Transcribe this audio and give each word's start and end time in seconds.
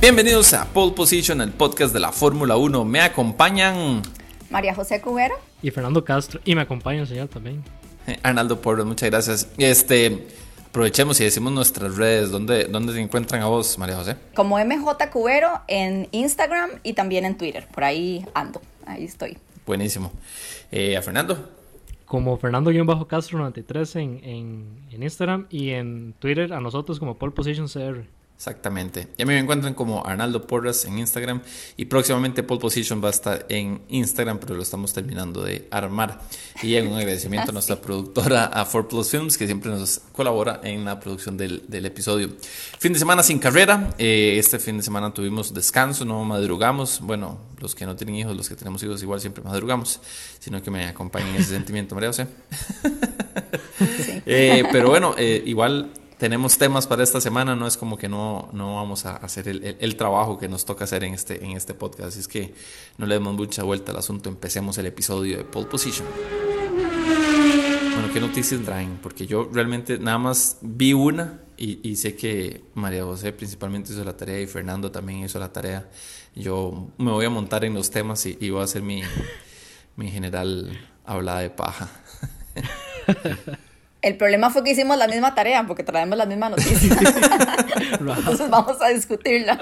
Bienvenidos 0.00 0.52
a 0.52 0.66
Pole 0.66 0.92
Position, 0.92 1.40
el 1.40 1.52
podcast 1.52 1.92
de 1.92 2.00
la 2.00 2.12
Fórmula 2.12 2.56
1. 2.56 2.84
Me 2.84 3.00
acompañan 3.00 4.02
María 4.50 4.74
José 4.74 5.00
Cubero 5.00 5.34
y 5.62 5.70
Fernando 5.70 6.04
Castro. 6.04 6.38
Y 6.44 6.54
me 6.54 6.60
acompaña 6.60 7.00
el 7.00 7.06
señor 7.08 7.28
también. 7.28 7.64
Eh, 8.06 8.18
Arnaldo 8.22 8.60
Porro, 8.60 8.84
muchas 8.84 9.10
gracias. 9.10 9.48
Este, 9.56 10.26
aprovechemos 10.68 11.18
y 11.20 11.24
decimos 11.24 11.52
nuestras 11.52 11.96
redes. 11.96 12.30
¿Dónde, 12.30 12.64
¿Dónde 12.64 12.92
se 12.92 13.00
encuentran 13.00 13.40
a 13.42 13.46
vos, 13.46 13.78
María 13.78 13.96
José? 13.96 14.16
Como 14.34 14.58
MJ 14.58 15.10
Cubero 15.10 15.62
en 15.66 16.08
Instagram 16.12 16.70
y 16.82 16.92
también 16.92 17.24
en 17.24 17.38
Twitter. 17.38 17.66
Por 17.72 17.82
ahí 17.82 18.24
ando, 18.34 18.60
ahí 18.86 19.04
estoy. 19.04 19.38
Buenísimo. 19.66 20.12
Eh, 20.70 20.96
¿A 20.96 21.02
Fernando? 21.02 21.52
Como 22.04 22.38
Fernando-Castro93 22.38 23.98
en, 23.98 24.20
en, 24.22 24.80
en 24.92 25.02
Instagram 25.02 25.46
y 25.50 25.70
en 25.70 26.14
Twitter 26.20 26.52
a 26.52 26.60
nosotros 26.60 27.00
como 27.00 27.16
Pole 27.16 27.32
Position 27.32 27.66
CR. 27.66 28.04
Exactamente. 28.36 29.08
Y 29.16 29.22
a 29.22 29.26
mí 29.26 29.32
me 29.32 29.38
encuentran 29.38 29.72
como 29.72 30.04
Arnaldo 30.04 30.46
Porras 30.46 30.84
en 30.84 30.98
Instagram 30.98 31.40
y 31.76 31.86
próximamente 31.86 32.42
Pole 32.42 32.60
Position 32.60 33.02
va 33.02 33.08
a 33.08 33.10
estar 33.10 33.46
en 33.48 33.80
Instagram, 33.88 34.38
pero 34.38 34.54
lo 34.54 34.62
estamos 34.62 34.92
terminando 34.92 35.42
de 35.42 35.66
armar. 35.70 36.20
Y 36.62 36.76
un 36.76 36.94
agradecimiento 36.94 37.50
a 37.50 37.52
nuestra 37.54 37.80
productora, 37.80 38.50
a 38.52 38.64
4 38.66 38.88
Plus 38.88 39.10
Films, 39.10 39.38
que 39.38 39.46
siempre 39.46 39.70
nos 39.70 40.00
colabora 40.12 40.60
en 40.62 40.84
la 40.84 41.00
producción 41.00 41.38
del, 41.38 41.64
del 41.66 41.86
episodio. 41.86 42.28
Fin 42.78 42.92
de 42.92 42.98
semana 42.98 43.22
sin 43.22 43.38
carrera. 43.38 43.94
Eh, 43.96 44.36
este 44.38 44.58
fin 44.58 44.76
de 44.76 44.82
semana 44.82 45.14
tuvimos 45.14 45.54
descanso, 45.54 46.04
no 46.04 46.22
madrugamos. 46.24 47.00
Bueno, 47.00 47.40
los 47.58 47.74
que 47.74 47.86
no 47.86 47.96
tienen 47.96 48.16
hijos, 48.16 48.36
los 48.36 48.50
que 48.50 48.54
tenemos 48.54 48.82
hijos, 48.82 49.02
igual 49.02 49.18
siempre 49.18 49.42
madrugamos, 49.42 50.00
sino 50.40 50.62
que 50.62 50.70
me 50.70 50.86
acompañen 50.86 51.30
en 51.30 51.36
ese 51.36 51.50
sentimiento, 51.54 51.94
María 51.94 52.10
José. 52.10 52.26
Sí. 52.82 54.22
eh, 54.26 54.62
pero 54.70 54.90
bueno, 54.90 55.14
eh, 55.16 55.42
igual 55.46 55.90
tenemos 56.18 56.56
temas 56.56 56.86
para 56.86 57.02
esta 57.02 57.20
semana, 57.20 57.54
no 57.54 57.66
es 57.66 57.76
como 57.76 57.98
que 57.98 58.08
no, 58.08 58.48
no 58.52 58.76
vamos 58.76 59.04
a 59.06 59.16
hacer 59.16 59.48
el, 59.48 59.62
el, 59.64 59.76
el, 59.80 59.96
trabajo 59.96 60.38
que 60.38 60.48
nos 60.48 60.64
toca 60.64 60.84
hacer 60.84 61.04
en 61.04 61.14
este, 61.14 61.44
en 61.44 61.52
este 61.52 61.74
podcast, 61.74 62.08
así 62.08 62.20
es 62.20 62.28
que 62.28 62.54
no 62.96 63.06
le 63.06 63.14
demos 63.14 63.34
mucha 63.34 63.62
vuelta 63.62 63.92
al 63.92 63.98
asunto, 63.98 64.28
empecemos 64.28 64.78
el 64.78 64.86
episodio 64.86 65.36
de 65.36 65.44
Pole 65.44 65.66
Position. 65.66 66.06
Bueno, 67.92 68.12
¿qué 68.12 68.20
noticias 68.20 68.60
traen? 68.62 68.98
Porque 69.02 69.26
yo 69.26 69.48
realmente 69.52 69.98
nada 69.98 70.18
más 70.18 70.58
vi 70.62 70.92
una 70.92 71.40
y, 71.56 71.86
y, 71.88 71.96
sé 71.96 72.14
que 72.14 72.64
María 72.74 73.04
José 73.04 73.32
principalmente 73.32 73.92
hizo 73.92 74.04
la 74.04 74.16
tarea 74.16 74.40
y 74.40 74.46
Fernando 74.46 74.90
también 74.90 75.20
hizo 75.20 75.38
la 75.38 75.52
tarea. 75.52 75.88
Yo 76.34 76.88
me 76.98 77.10
voy 77.10 77.24
a 77.24 77.30
montar 77.30 77.64
en 77.64 77.72
los 77.72 77.90
temas 77.90 78.26
y, 78.26 78.36
y 78.40 78.50
voy 78.50 78.60
a 78.60 78.64
hacer 78.64 78.82
mi, 78.82 79.02
mi 79.96 80.10
general 80.10 80.78
hablada 81.04 81.40
de 81.40 81.50
paja. 81.50 81.90
El 84.02 84.16
problema 84.16 84.50
fue 84.50 84.62
que 84.62 84.72
hicimos 84.72 84.96
la 84.98 85.08
misma 85.08 85.34
tarea 85.34 85.66
porque 85.66 85.82
traemos 85.82 86.16
la 86.16 86.26
misma 86.26 86.50
noticia. 86.50 86.96
Entonces 88.00 88.50
vamos 88.50 88.80
a 88.80 88.88
discutirla. 88.88 89.58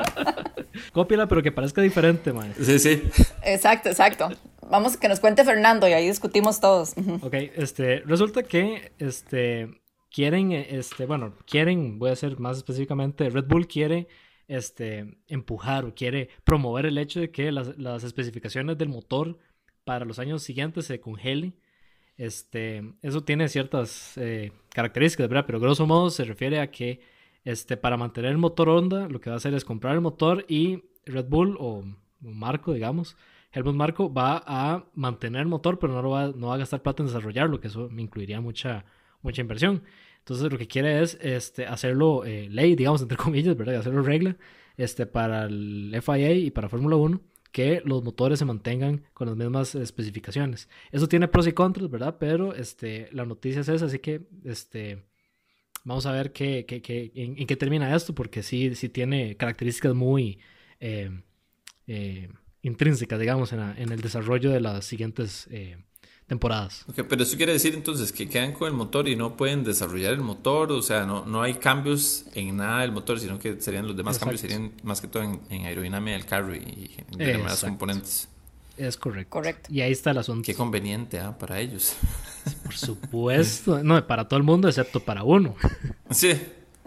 Cópiala, 0.92 1.28
pero 1.28 1.42
que 1.42 1.52
parezca 1.52 1.80
diferente, 1.80 2.32
man. 2.32 2.52
Sí, 2.60 2.78
sí. 2.78 3.02
Exacto, 3.42 3.88
exacto. 3.88 4.30
Vamos 4.68 4.96
que 4.96 5.08
nos 5.08 5.20
cuente 5.20 5.44
Fernando 5.44 5.88
y 5.88 5.92
ahí 5.92 6.08
discutimos 6.08 6.60
todos. 6.60 6.94
Ok, 7.22 7.34
este, 7.56 8.00
resulta 8.00 8.42
que 8.42 8.92
este 8.98 9.68
quieren, 10.14 10.52
este, 10.52 11.06
bueno, 11.06 11.34
quieren, 11.46 11.98
voy 11.98 12.10
a 12.10 12.16
ser 12.16 12.38
más 12.38 12.56
específicamente, 12.56 13.28
Red 13.30 13.46
Bull 13.46 13.66
quiere 13.66 14.06
este, 14.46 15.18
empujar 15.26 15.84
o 15.84 15.94
quiere 15.94 16.28
promover 16.44 16.86
el 16.86 16.98
hecho 16.98 17.20
de 17.20 17.30
que 17.30 17.50
las, 17.50 17.76
las 17.78 18.04
especificaciones 18.04 18.78
del 18.78 18.88
motor 18.88 19.38
para 19.84 20.04
los 20.04 20.18
años 20.18 20.42
siguientes 20.42 20.86
se 20.86 21.00
congelen 21.00 21.56
este, 22.16 22.94
eso 23.02 23.24
tiene 23.24 23.48
ciertas 23.48 24.16
eh, 24.16 24.52
características, 24.70 25.28
¿verdad? 25.28 25.44
Pero 25.46 25.60
grosso 25.60 25.86
modo 25.86 26.10
se 26.10 26.24
refiere 26.24 26.60
a 26.60 26.70
que 26.70 27.00
este, 27.44 27.76
para 27.76 27.96
mantener 27.96 28.30
el 28.30 28.38
motor 28.38 28.68
Honda, 28.68 29.08
lo 29.08 29.20
que 29.20 29.30
va 29.30 29.34
a 29.34 29.36
hacer 29.36 29.54
es 29.54 29.64
comprar 29.64 29.94
el 29.94 30.00
motor 30.00 30.44
y 30.48 30.84
Red 31.06 31.26
Bull 31.28 31.56
o 31.58 31.84
Marco, 32.20 32.72
digamos, 32.72 33.16
Helmut 33.52 33.74
Marco 33.74 34.12
va 34.12 34.42
a 34.46 34.84
mantener 34.94 35.42
el 35.42 35.48
motor, 35.48 35.78
pero 35.78 36.02
no, 36.02 36.10
va 36.10 36.54
a 36.54 36.58
gastar 36.58 36.82
plata 36.82 37.02
en 37.02 37.06
desarrollarlo, 37.06 37.60
que 37.60 37.68
eso 37.68 37.88
me 37.90 38.02
incluiría 38.02 38.40
mucha, 38.40 38.84
mucha 39.22 39.42
inversión. 39.42 39.82
Entonces 40.18 40.50
lo 40.50 40.58
que 40.58 40.66
quiere 40.66 41.02
es 41.02 41.18
este, 41.20 41.66
hacerlo 41.66 42.24
eh, 42.24 42.48
ley, 42.50 42.74
digamos, 42.74 43.02
entre 43.02 43.16
comillas, 43.18 43.56
¿verdad? 43.56 43.76
Hacerlo 43.76 44.02
regla 44.02 44.36
este, 44.76 45.06
para 45.06 45.44
el 45.44 45.96
FIA 46.02 46.32
y 46.32 46.50
para 46.50 46.68
Fórmula 46.68 46.96
1 46.96 47.20
que 47.54 47.82
los 47.84 48.02
motores 48.02 48.40
se 48.40 48.44
mantengan 48.44 49.04
con 49.12 49.28
las 49.28 49.36
mismas 49.36 49.76
especificaciones. 49.76 50.68
Eso 50.90 51.06
tiene 51.06 51.28
pros 51.28 51.46
y 51.46 51.52
contras, 51.52 51.88
¿verdad? 51.88 52.16
Pero 52.18 52.52
este, 52.52 53.08
la 53.12 53.24
noticia 53.24 53.60
es 53.60 53.68
esa, 53.68 53.86
así 53.86 54.00
que 54.00 54.22
este, 54.44 55.04
vamos 55.84 56.04
a 56.04 56.10
ver 56.10 56.32
qué, 56.32 56.66
qué, 56.66 56.82
qué 56.82 57.12
en, 57.14 57.46
qué 57.46 57.54
termina 57.54 57.94
esto, 57.94 58.12
porque 58.12 58.42
sí, 58.42 58.74
sí 58.74 58.88
tiene 58.88 59.36
características 59.36 59.94
muy 59.94 60.40
eh, 60.80 61.22
eh, 61.86 62.28
intrínsecas, 62.62 63.20
digamos, 63.20 63.52
en, 63.52 63.60
el 63.92 64.00
desarrollo 64.00 64.50
de 64.50 64.60
las 64.60 64.84
siguientes 64.84 65.46
eh, 65.52 65.76
temporadas. 66.26 66.84
Okay, 66.88 67.04
pero 67.04 67.22
eso 67.22 67.36
quiere 67.36 67.52
decir 67.52 67.74
entonces 67.74 68.12
que 68.12 68.28
quedan 68.28 68.52
con 68.52 68.68
el 68.68 68.74
motor 68.74 69.08
y 69.08 69.16
no 69.16 69.36
pueden 69.36 69.64
desarrollar 69.64 70.12
el 70.12 70.20
motor, 70.20 70.72
o 70.72 70.82
sea, 70.82 71.04
no, 71.04 71.24
no 71.26 71.42
hay 71.42 71.54
cambios 71.54 72.24
en 72.34 72.56
nada 72.56 72.80
del 72.80 72.92
motor, 72.92 73.20
sino 73.20 73.38
que 73.38 73.60
serían 73.60 73.86
los 73.86 73.96
demás 73.96 74.16
Exacto. 74.16 74.26
cambios, 74.26 74.40
serían 74.40 74.72
más 74.82 75.00
que 75.00 75.08
todo 75.08 75.22
en, 75.22 75.40
en 75.50 75.66
aerodinámica 75.66 76.12
del 76.12 76.26
carro 76.26 76.54
y 76.54 76.96
en 77.12 77.18
demás 77.18 77.62
componentes. 77.62 78.28
Es 78.76 78.96
correcto. 78.96 79.30
Correcto. 79.30 79.72
Y 79.72 79.82
ahí 79.82 79.92
está 79.92 80.10
el 80.10 80.18
asunto. 80.18 80.44
Qué 80.44 80.54
conveniente 80.54 81.18
¿eh? 81.18 81.30
para 81.38 81.60
ellos. 81.60 81.94
Por 82.64 82.74
supuesto. 82.74 83.82
No, 83.84 84.04
para 84.06 84.26
todo 84.26 84.36
el 84.36 84.42
mundo 84.42 84.68
excepto 84.68 85.00
para 85.00 85.22
uno. 85.22 85.54
Sí. 86.10 86.32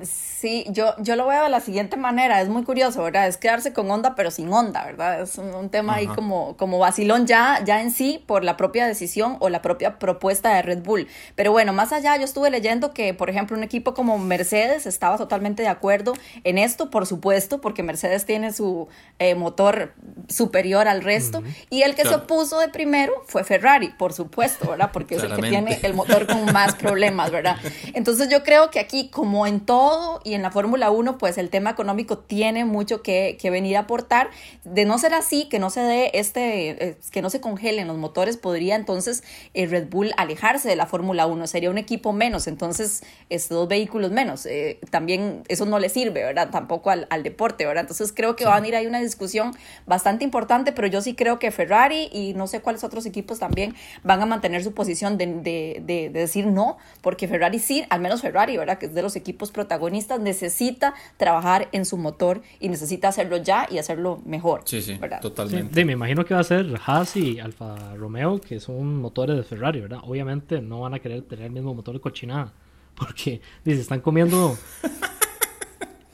Sí, 0.03 0.65
yo, 0.69 0.93
yo 0.99 1.15
lo 1.15 1.25
veo 1.25 1.43
de 1.43 1.49
la 1.49 1.59
siguiente 1.59 1.97
manera, 1.97 2.39
es 2.41 2.49
muy 2.49 2.63
curioso, 2.63 3.01
¿verdad? 3.01 3.27
Es 3.27 3.37
quedarse 3.37 3.73
con 3.73 3.89
onda 3.89 4.13
pero 4.13 4.29
sin 4.29 4.53
onda, 4.53 4.85
¿verdad? 4.85 5.21
Es 5.21 5.39
un, 5.39 5.55
un 5.55 5.69
tema 5.69 5.93
Ajá. 5.93 6.01
ahí 6.01 6.07
como, 6.07 6.55
como 6.55 6.77
vacilón 6.77 7.25
ya, 7.25 7.63
ya 7.65 7.81
en 7.81 7.89
sí 7.89 8.23
por 8.27 8.43
la 8.43 8.57
propia 8.57 8.85
decisión 8.85 9.37
o 9.39 9.49
la 9.49 9.63
propia 9.63 9.97
propuesta 9.97 10.53
de 10.53 10.61
Red 10.61 10.83
Bull. 10.83 11.07
Pero 11.33 11.51
bueno, 11.51 11.73
más 11.73 11.93
allá, 11.93 12.15
yo 12.17 12.25
estuve 12.25 12.51
leyendo 12.51 12.93
que, 12.93 13.15
por 13.15 13.31
ejemplo, 13.31 13.57
un 13.57 13.63
equipo 13.63 13.95
como 13.95 14.19
Mercedes 14.19 14.85
estaba 14.85 15.17
totalmente 15.17 15.63
de 15.63 15.69
acuerdo 15.69 16.13
en 16.43 16.59
esto, 16.59 16.91
por 16.91 17.07
supuesto, 17.07 17.59
porque 17.59 17.81
Mercedes 17.81 18.25
tiene 18.27 18.53
su 18.53 18.87
eh, 19.17 19.33
motor 19.33 19.93
superior 20.29 20.87
al 20.87 21.01
resto, 21.03 21.39
uh 21.39 21.41
-huh. 21.41 21.65
y 21.71 21.81
el 21.81 21.95
que 21.95 22.03
claro. 22.03 22.19
se 22.19 22.23
opuso 22.25 22.59
de 22.59 22.69
primero 22.69 23.13
fue 23.25 23.43
Ferrari, 23.43 23.89
por 23.97 24.13
supuesto, 24.13 24.69
¿verdad? 24.69 24.91
Porque 24.93 25.15
es 25.15 25.23
el 25.23 25.33
que 25.35 25.41
tiene 25.41 25.79
el 25.81 25.95
motor 25.95 26.27
con 26.27 26.45
más 26.53 26.75
problemas, 26.75 27.31
¿verdad? 27.31 27.57
Entonces 27.93 28.29
yo 28.29 28.43
creo 28.43 28.69
que 28.69 28.79
aquí, 28.79 29.09
como 29.09 29.47
en 29.47 29.61
todo, 29.61 29.86
y 30.23 30.33
en 30.33 30.41
la 30.41 30.51
Fórmula 30.51 30.91
1 30.91 31.17
pues 31.17 31.37
el 31.37 31.49
tema 31.49 31.71
económico 31.71 32.17
tiene 32.17 32.65
mucho 32.65 33.01
que, 33.01 33.37
que, 33.39 33.49
venir 33.49 33.77
a 33.77 33.81
aportar. 33.81 34.29
De 34.63 34.85
no 34.85 34.97
ser 34.97 35.13
así, 35.13 35.47
que 35.49 35.59
no 35.59 35.69
se 35.69 35.81
dé 35.81 36.11
este, 36.13 36.89
eh, 36.89 36.97
que 37.11 37.21
no 37.21 37.29
se 37.29 37.41
congelen 37.41 37.87
los 37.87 37.97
motores, 37.97 38.37
podría 38.37 38.75
entonces 38.75 39.23
eh, 39.53 39.65
Red 39.65 39.89
Bull 39.89 40.11
alejarse 40.17 40.67
de 40.67 40.75
la 40.75 40.85
Fórmula 40.85 41.27
1, 41.27 41.47
sería 41.47 41.69
un 41.69 41.77
equipo 41.77 42.13
menos, 42.13 42.47
entonces 42.47 43.03
este, 43.29 43.53
dos 43.53 43.67
vehículos 43.67 44.11
menos. 44.11 44.45
Eh, 44.45 44.79
también 44.89 45.43
eso 45.47 45.65
no 45.65 45.79
le 45.79 45.89
sirve, 45.89 46.23
¿verdad? 46.23 46.49
Tampoco 46.49 46.89
al, 46.89 47.07
al 47.09 47.23
deporte, 47.23 47.65
¿verdad? 47.65 47.81
Entonces 47.81 48.11
creo 48.13 48.35
que 48.35 48.43
sí. 48.43 48.49
van 48.49 48.63
a 48.63 48.67
ir 48.67 48.75
ahí 48.75 48.87
una 48.87 48.99
discusión 48.99 49.55
bastante 49.85 50.23
importante, 50.23 50.71
pero 50.71 50.87
yo 50.87 51.01
sí 51.01 51.15
creo 51.15 51.39
que 51.39 51.51
Ferrari 51.51 52.09
y 52.11 52.33
no 52.33 52.47
sé 52.47 52.61
cuáles 52.61 52.83
otros 52.83 53.05
equipos 53.05 53.39
también 53.39 53.75
van 54.03 54.21
a 54.21 54.25
mantener 54.25 54.63
su 54.63 54.73
posición 54.73 55.17
de, 55.17 55.27
de, 55.27 55.81
de, 55.81 56.09
de 56.09 56.19
decir 56.19 56.47
no, 56.47 56.77
porque 57.01 57.27
Ferrari 57.27 57.59
sí, 57.59 57.85
al 57.89 58.01
menos 58.01 58.21
Ferrari, 58.21 58.57
¿verdad? 58.57 58.77
Que 58.77 58.87
es 58.87 58.93
de 58.93 59.01
los 59.01 59.15
equipos 59.15 59.51
protagonistas 59.51 59.76
protagonistas 59.77 60.19
necesita 60.19 60.95
trabajar 61.17 61.69
en 61.71 61.85
su 61.85 61.97
motor 61.97 62.41
y 62.59 62.69
necesita 62.69 63.09
hacerlo 63.09 63.37
ya 63.37 63.67
y 63.69 63.77
hacerlo 63.77 64.21
mejor. 64.25 64.61
Sí, 64.65 64.81
sí, 64.81 64.95
¿verdad? 64.95 65.21
totalmente. 65.21 65.73
Sí, 65.73 65.85
me 65.85 65.93
imagino 65.93 66.25
que 66.25 66.33
va 66.33 66.39
a 66.39 66.43
ser 66.43 66.79
Haas 66.83 67.15
y 67.15 67.39
Alfa 67.39 67.95
Romeo, 67.95 68.41
que 68.41 68.59
son 68.59 68.99
motores 68.99 69.37
de 69.37 69.43
Ferrari, 69.43 69.81
¿verdad? 69.81 69.99
Obviamente 70.03 70.61
no 70.61 70.81
van 70.81 70.95
a 70.95 70.99
querer 70.99 71.21
tener 71.21 71.45
el 71.45 71.51
mismo 71.51 71.75
motor 71.75 71.93
de 71.93 72.01
cochinada, 72.01 72.53
porque 72.95 73.41
dice, 73.63 73.81
están 73.81 74.01
comiendo... 74.01 74.57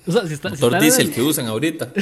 O 0.05 0.11
sea, 0.11 0.27
si 0.27 0.33
está, 0.33 0.49
motor 0.49 0.73
si 0.73 0.79
diésel 0.79 1.07
el... 1.07 1.13
que 1.13 1.21
usan 1.21 1.45
ahorita. 1.45 1.93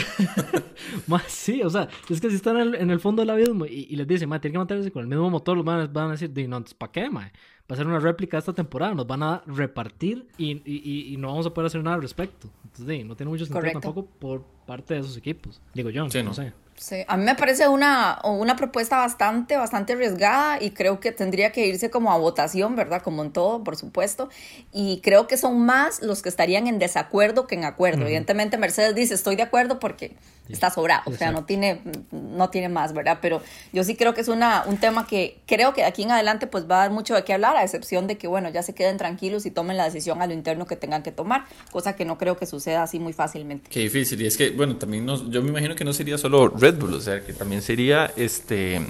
más, 1.07 1.21
sí, 1.27 1.61
o 1.61 1.69
sea, 1.69 1.87
es 2.09 2.19
que 2.19 2.31
si 2.31 2.35
están 2.37 2.57
en 2.57 2.69
el, 2.69 2.75
en 2.75 2.89
el 2.89 2.99
fondo 2.99 3.21
del 3.21 3.29
abismo 3.29 3.67
y, 3.67 3.85
y 3.91 3.95
les 3.95 4.07
dicen, 4.07 4.27
tienen 4.27 4.53
que 4.53 4.57
mantenerse 4.57 4.91
con 4.91 5.03
el 5.03 5.07
mismo 5.07 5.29
motor, 5.29 5.55
los 5.55 5.63
van, 5.63 5.93
van 5.93 6.07
a 6.07 6.11
decir, 6.13 6.31
no, 6.49 6.65
¿para 6.79 6.91
qué, 6.91 7.11
ma? 7.11 7.31
Va 7.69 7.75
a 7.75 7.77
ser 7.77 7.87
una 7.87 7.99
réplica 7.99 8.37
de 8.37 8.39
esta 8.39 8.53
temporada, 8.53 8.93
nos 8.93 9.07
van 9.07 9.23
a 9.23 9.43
repartir 9.45 10.27
y, 10.37 10.61
y, 10.65 11.13
y 11.13 11.17
no 11.17 11.29
vamos 11.29 11.45
a 11.45 11.53
poder 11.53 11.67
hacer 11.67 11.81
nada 11.83 11.95
al 11.95 12.01
respecto. 12.01 12.49
Entonces, 12.65 12.97
sí, 12.97 13.03
no 13.03 13.15
tiene 13.15 13.29
mucho 13.29 13.45
sentido 13.45 13.59
Correcto. 13.61 13.79
tampoco 13.79 14.07
por 14.19 14.43
parte 14.65 14.93
de 14.93 14.99
esos 15.01 15.15
equipos. 15.17 15.61
Digo 15.73 15.89
yo, 15.89 16.09
sí, 16.09 16.17
no. 16.19 16.25
no 16.25 16.33
sé. 16.33 16.53
Sí, 16.75 16.95
a 17.07 17.15
mí 17.15 17.23
me 17.23 17.35
parece 17.35 17.67
una, 17.67 18.19
una 18.23 18.55
propuesta 18.55 18.97
bastante, 18.97 19.55
bastante 19.55 19.93
arriesgada 19.93 20.61
y 20.63 20.71
creo 20.71 20.99
que 20.99 21.11
tendría 21.11 21.51
que 21.51 21.67
irse 21.67 21.91
como 21.91 22.11
a 22.11 22.17
votación, 22.17 22.75
¿verdad? 22.75 23.03
Como 23.03 23.23
en 23.23 23.31
todo, 23.31 23.63
por 23.63 23.75
supuesto. 23.75 24.29
Y 24.73 24.99
creo 25.03 25.27
que 25.27 25.37
son 25.37 25.59
más 25.63 26.01
los 26.01 26.23
que 26.23 26.29
estarían 26.29 26.65
en 26.65 26.79
desacuerdo 26.79 27.45
que 27.45 27.53
en 27.55 27.65
acuerdo. 27.65 27.99
Uh 27.99 28.03
-huh. 28.03 28.07
Evidentemente 28.07 28.57
Mercedes 28.57 28.95
dice, 28.95 29.13
estoy 29.13 29.35
de 29.35 29.43
acuerdo 29.43 29.79
porque 29.79 30.15
está 30.51 30.69
sobrado, 30.69 31.03
o 31.06 31.13
sea, 31.13 31.31
no 31.31 31.45
tiene, 31.45 31.81
no 32.12 32.50
tiene 32.50 32.69
más, 32.69 32.94
¿verdad? 32.94 33.19
Pero 33.21 33.42
yo 33.74 33.83
sí 33.83 33.95
creo 33.95 34.13
que 34.13 34.21
es 34.21 34.27
una, 34.27 34.63
un 34.68 34.77
tema 34.77 35.07
que 35.07 35.39
creo 35.45 35.74
que 35.74 35.83
aquí 35.83 36.03
en 36.03 36.12
adelante 36.12 36.48
pues 36.48 36.69
va 36.69 36.75
a 36.75 36.80
dar 36.80 36.92
mucho 36.92 37.15
de 37.15 37.24
qué 37.24 37.33
hablar, 37.33 37.56
a 37.56 37.63
excepción 37.63 38.07
de 38.07 38.18
que, 38.18 38.27
bueno, 38.27 38.50
ya 38.50 38.63
se 38.63 38.74
queden 38.74 38.98
tranquilos 38.98 39.45
y 39.45 39.51
tomen 39.51 39.77
la 39.77 39.86
decisión 39.86 40.21
a 40.21 40.27
lo 40.27 40.33
interno 40.33 40.65
que 40.65 40.75
tengan 40.75 41.03
que 41.03 41.12
tomar, 41.12 41.45
cosa 41.71 41.95
que 41.95 42.06
no 42.06 42.18
creo 42.18 42.38
que 42.38 42.45
suceda 42.45 42.83
así 42.83 43.00
muy 43.00 43.13
fácilmente. 43.13 43.69
Qué 43.69 43.81
difícil, 43.81 44.21
y 44.21 44.27
es 44.27 44.38
que, 44.38 44.51
bueno, 44.51 44.75
también 44.77 45.06
no, 45.06 45.30
yo 45.30 45.42
me 45.42 45.50
imagino 45.50 45.75
que 45.75 45.83
no 45.83 45.94
sería 45.94 46.18
solo 46.18 46.50
Red 46.50 46.77
Bull, 46.80 46.94
o 46.94 47.01
sea, 47.01 47.21
que 47.21 47.33
también 47.33 47.62
sería, 47.62 48.12
este, 48.15 48.81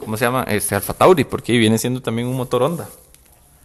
¿cómo 0.00 0.16
se 0.16 0.24
llama? 0.24 0.44
Este, 0.44 0.74
Alfa 0.74 0.94
Tauri, 0.94 1.24
porque 1.24 1.56
viene 1.56 1.78
siendo 1.78 2.00
también 2.00 2.28
un 2.28 2.36
motor 2.36 2.62
Honda. 2.62 2.88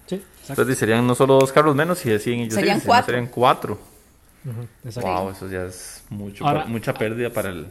Sí, 0.08 0.22
Entonces 0.50 0.78
serían 0.78 1.06
no 1.06 1.16
solo 1.16 1.40
dos 1.40 1.52
carros 1.52 1.76
menos, 1.76 2.00
si 2.00 2.10
decían 2.10 2.40
ellos 2.40 2.54
serían 2.54 2.80
cuatro. 2.80 3.06
Serían 3.06 3.28
cuatro. 3.28 3.97
Wow, 5.02 5.32
eso 5.32 5.50
ya 5.50 5.66
es 5.66 6.06
mucho, 6.10 6.46
mucha 6.68 6.94
pérdida 6.94 7.32
para 7.32 7.50
el... 7.50 7.68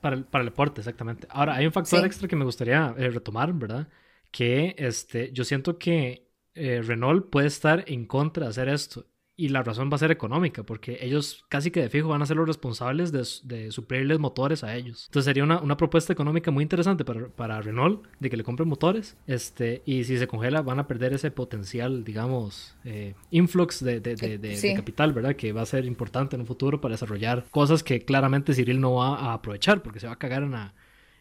Para 0.00 0.16
el, 0.16 0.24
para 0.24 0.42
el 0.42 0.50
deporte, 0.50 0.80
exactamente. 0.80 1.26
Ahora, 1.30 1.54
hay 1.54 1.66
un 1.66 1.72
factor 1.72 2.04
extra 2.04 2.28
que 2.28 2.36
me 2.36 2.44
gustaría 2.44 2.94
eh, 2.98 3.10
retomar, 3.10 3.52
¿verdad? 3.54 3.88
Que 4.30 4.74
este, 4.78 5.32
yo 5.32 5.44
siento 5.44 5.78
que 5.78 6.30
eh, 6.54 6.82
Renault 6.82 7.30
puede 7.30 7.46
estar 7.46 7.84
en 7.86 8.06
contra 8.06 8.44
de 8.44 8.50
hacer 8.50 8.68
esto 8.68 9.06
y 9.36 9.48
la 9.48 9.64
razón 9.64 9.90
va 9.90 9.96
a 9.96 9.98
ser 9.98 10.12
económica, 10.12 10.62
porque 10.62 10.98
ellos 11.00 11.44
casi 11.48 11.72
que 11.72 11.80
de 11.80 11.90
fijo 11.90 12.08
van 12.08 12.22
a 12.22 12.26
ser 12.26 12.36
los 12.36 12.46
responsables 12.46 13.10
de, 13.10 13.26
de 13.42 13.72
suplirles 13.72 14.20
motores 14.20 14.62
a 14.62 14.76
ellos. 14.76 15.06
Entonces 15.06 15.24
sería 15.24 15.42
una, 15.42 15.60
una 15.60 15.76
propuesta 15.76 16.12
económica 16.12 16.52
muy 16.52 16.62
interesante 16.62 17.04
para, 17.04 17.26
para, 17.28 17.60
Renault 17.60 18.06
de 18.20 18.30
que 18.30 18.36
le 18.36 18.44
compren 18.44 18.68
motores. 18.68 19.16
Este, 19.26 19.82
y 19.86 20.04
si 20.04 20.18
se 20.18 20.28
congela, 20.28 20.62
van 20.62 20.78
a 20.78 20.86
perder 20.86 21.14
ese 21.14 21.32
potencial, 21.32 22.04
digamos, 22.04 22.76
eh, 22.84 23.14
influx 23.30 23.82
de, 23.82 23.98
de, 23.98 24.14
de, 24.14 24.74
capital, 24.76 25.12
¿verdad? 25.12 25.34
Que 25.34 25.52
va 25.52 25.62
a 25.62 25.66
ser 25.66 25.84
importante 25.84 26.36
en 26.36 26.42
un 26.42 26.46
futuro 26.46 26.80
para 26.80 26.94
desarrollar 26.94 27.44
cosas 27.50 27.82
que 27.82 28.04
claramente 28.04 28.54
Cyril 28.54 28.80
no 28.80 28.94
va 28.94 29.16
a 29.16 29.32
aprovechar, 29.32 29.82
porque 29.82 29.98
se 29.98 30.06
va 30.06 30.12
a 30.12 30.18
cagar 30.18 30.44
en 30.44 30.52
la, 30.52 30.74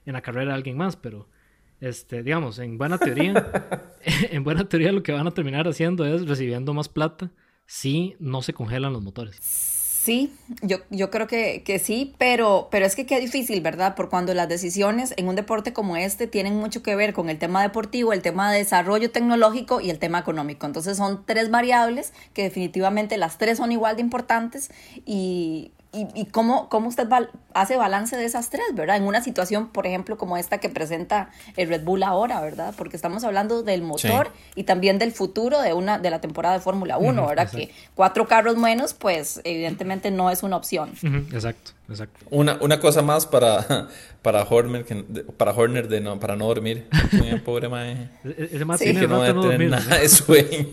en 0.05 0.13
la 0.13 0.21
carrera 0.21 0.51
de 0.51 0.57
alguien 0.57 0.77
más, 0.77 0.95
pero 0.95 1.27
este, 1.81 2.21
digamos, 2.21 2.59
en 2.59 2.77
buena 2.77 2.99
teoría, 2.99 3.91
en 4.29 4.43
buena 4.43 4.65
teoría 4.65 4.91
lo 4.91 5.01
que 5.01 5.13
van 5.13 5.25
a 5.25 5.31
terminar 5.31 5.67
haciendo 5.67 6.05
es 6.05 6.27
recibiendo 6.27 6.75
más 6.75 6.89
plata 6.89 7.31
sí 7.65 8.15
no 8.19 8.41
se 8.41 8.53
congelan 8.53 8.93
los 8.93 9.03
motores. 9.03 9.37
Sí, 10.03 10.35
yo, 10.61 10.79
yo 10.89 11.09
creo 11.09 11.27
que, 11.27 11.63
que, 11.63 11.79
sí, 11.79 12.13
pero, 12.17 12.67
pero 12.69 12.85
es 12.85 12.93
que 12.93 13.05
qué 13.05 13.21
difícil, 13.21 13.61
¿verdad? 13.61 13.95
Por 13.95 14.09
cuando 14.09 14.33
las 14.33 14.49
decisiones 14.49 15.13
en 15.15 15.29
un 15.29 15.35
deporte 15.37 15.71
como 15.71 15.95
este 15.95 16.27
tienen 16.27 16.57
mucho 16.57 16.83
que 16.83 16.93
ver 16.97 17.13
con 17.13 17.29
el 17.29 17.39
tema 17.39 17.61
deportivo, 17.61 18.11
el 18.11 18.21
tema 18.21 18.51
de 18.51 18.57
desarrollo 18.57 19.11
tecnológico 19.11 19.79
y 19.79 19.89
el 19.89 19.99
tema 19.99 20.19
económico. 20.19 20.65
Entonces 20.65 20.97
son 20.97 21.25
tres 21.25 21.49
variables 21.51 22.11
que 22.33 22.43
definitivamente 22.43 23.17
las 23.17 23.37
tres 23.37 23.59
son 23.59 23.71
igual 23.71 23.95
de 23.95 24.01
importantes 24.01 24.71
y, 25.05 25.71
y, 25.93 26.07
y 26.19 26.25
cómo, 26.25 26.69
cómo 26.69 26.89
usted 26.89 27.07
hace 27.53 27.77
balance 27.77 28.17
de 28.17 28.25
esas 28.25 28.49
tres, 28.49 28.65
¿verdad? 28.73 28.97
En 28.97 29.03
una 29.03 29.21
situación, 29.23 29.69
por 29.69 29.85
ejemplo, 29.85 30.17
como 30.17 30.37
esta 30.37 30.57
que 30.57 30.67
presenta 30.67 31.29
el 31.55 31.69
Red 31.69 31.83
Bull 31.83 32.01
ahora, 32.01 32.41
¿verdad? 32.41 32.73
Porque 32.75 32.95
estamos 32.95 33.23
hablando 33.23 33.61
del 33.61 33.83
motor 33.83 34.31
y 34.55 34.63
también 34.63 34.97
del 34.97 35.11
futuro 35.11 35.61
de 35.61 35.73
una 35.73 35.99
de 35.99 36.09
la 36.09 36.19
temporada 36.19 36.55
de 36.55 36.61
Fórmula 36.61 36.97
1, 36.97 37.27
¿verdad? 37.27 37.49
Que 37.49 37.71
cuatro 37.93 38.27
carros 38.27 38.57
menos, 38.57 38.93
pues 38.95 39.39
evidentemente 39.43 40.09
no 40.09 40.31
es 40.31 40.41
una 40.41 40.57
opción. 40.57 40.93
Exacto, 41.31 41.71
exacto. 41.87 42.25
Una, 42.31 42.57
una 42.59 42.79
cosa 42.79 43.03
más 43.03 43.27
para, 43.27 43.87
para 44.23 44.43
Horner, 44.43 44.85
para 45.37 45.51
Horner 45.51 45.87
de 45.87 46.01
no, 46.01 46.19
para 46.19 46.35
no 46.35 46.47
dormir. 46.47 46.87
Pobre 47.45 47.69
mae. 47.69 48.09
E, 48.23 48.29
e, 48.29 48.49
ese 48.53 48.65
mae 48.65 48.79
tiene 48.79 49.07
no, 49.07 49.23
no 49.31 49.43
dormir. 49.43 49.69
Nada 49.69 49.99
de 49.99 50.09
sueño. 50.09 50.69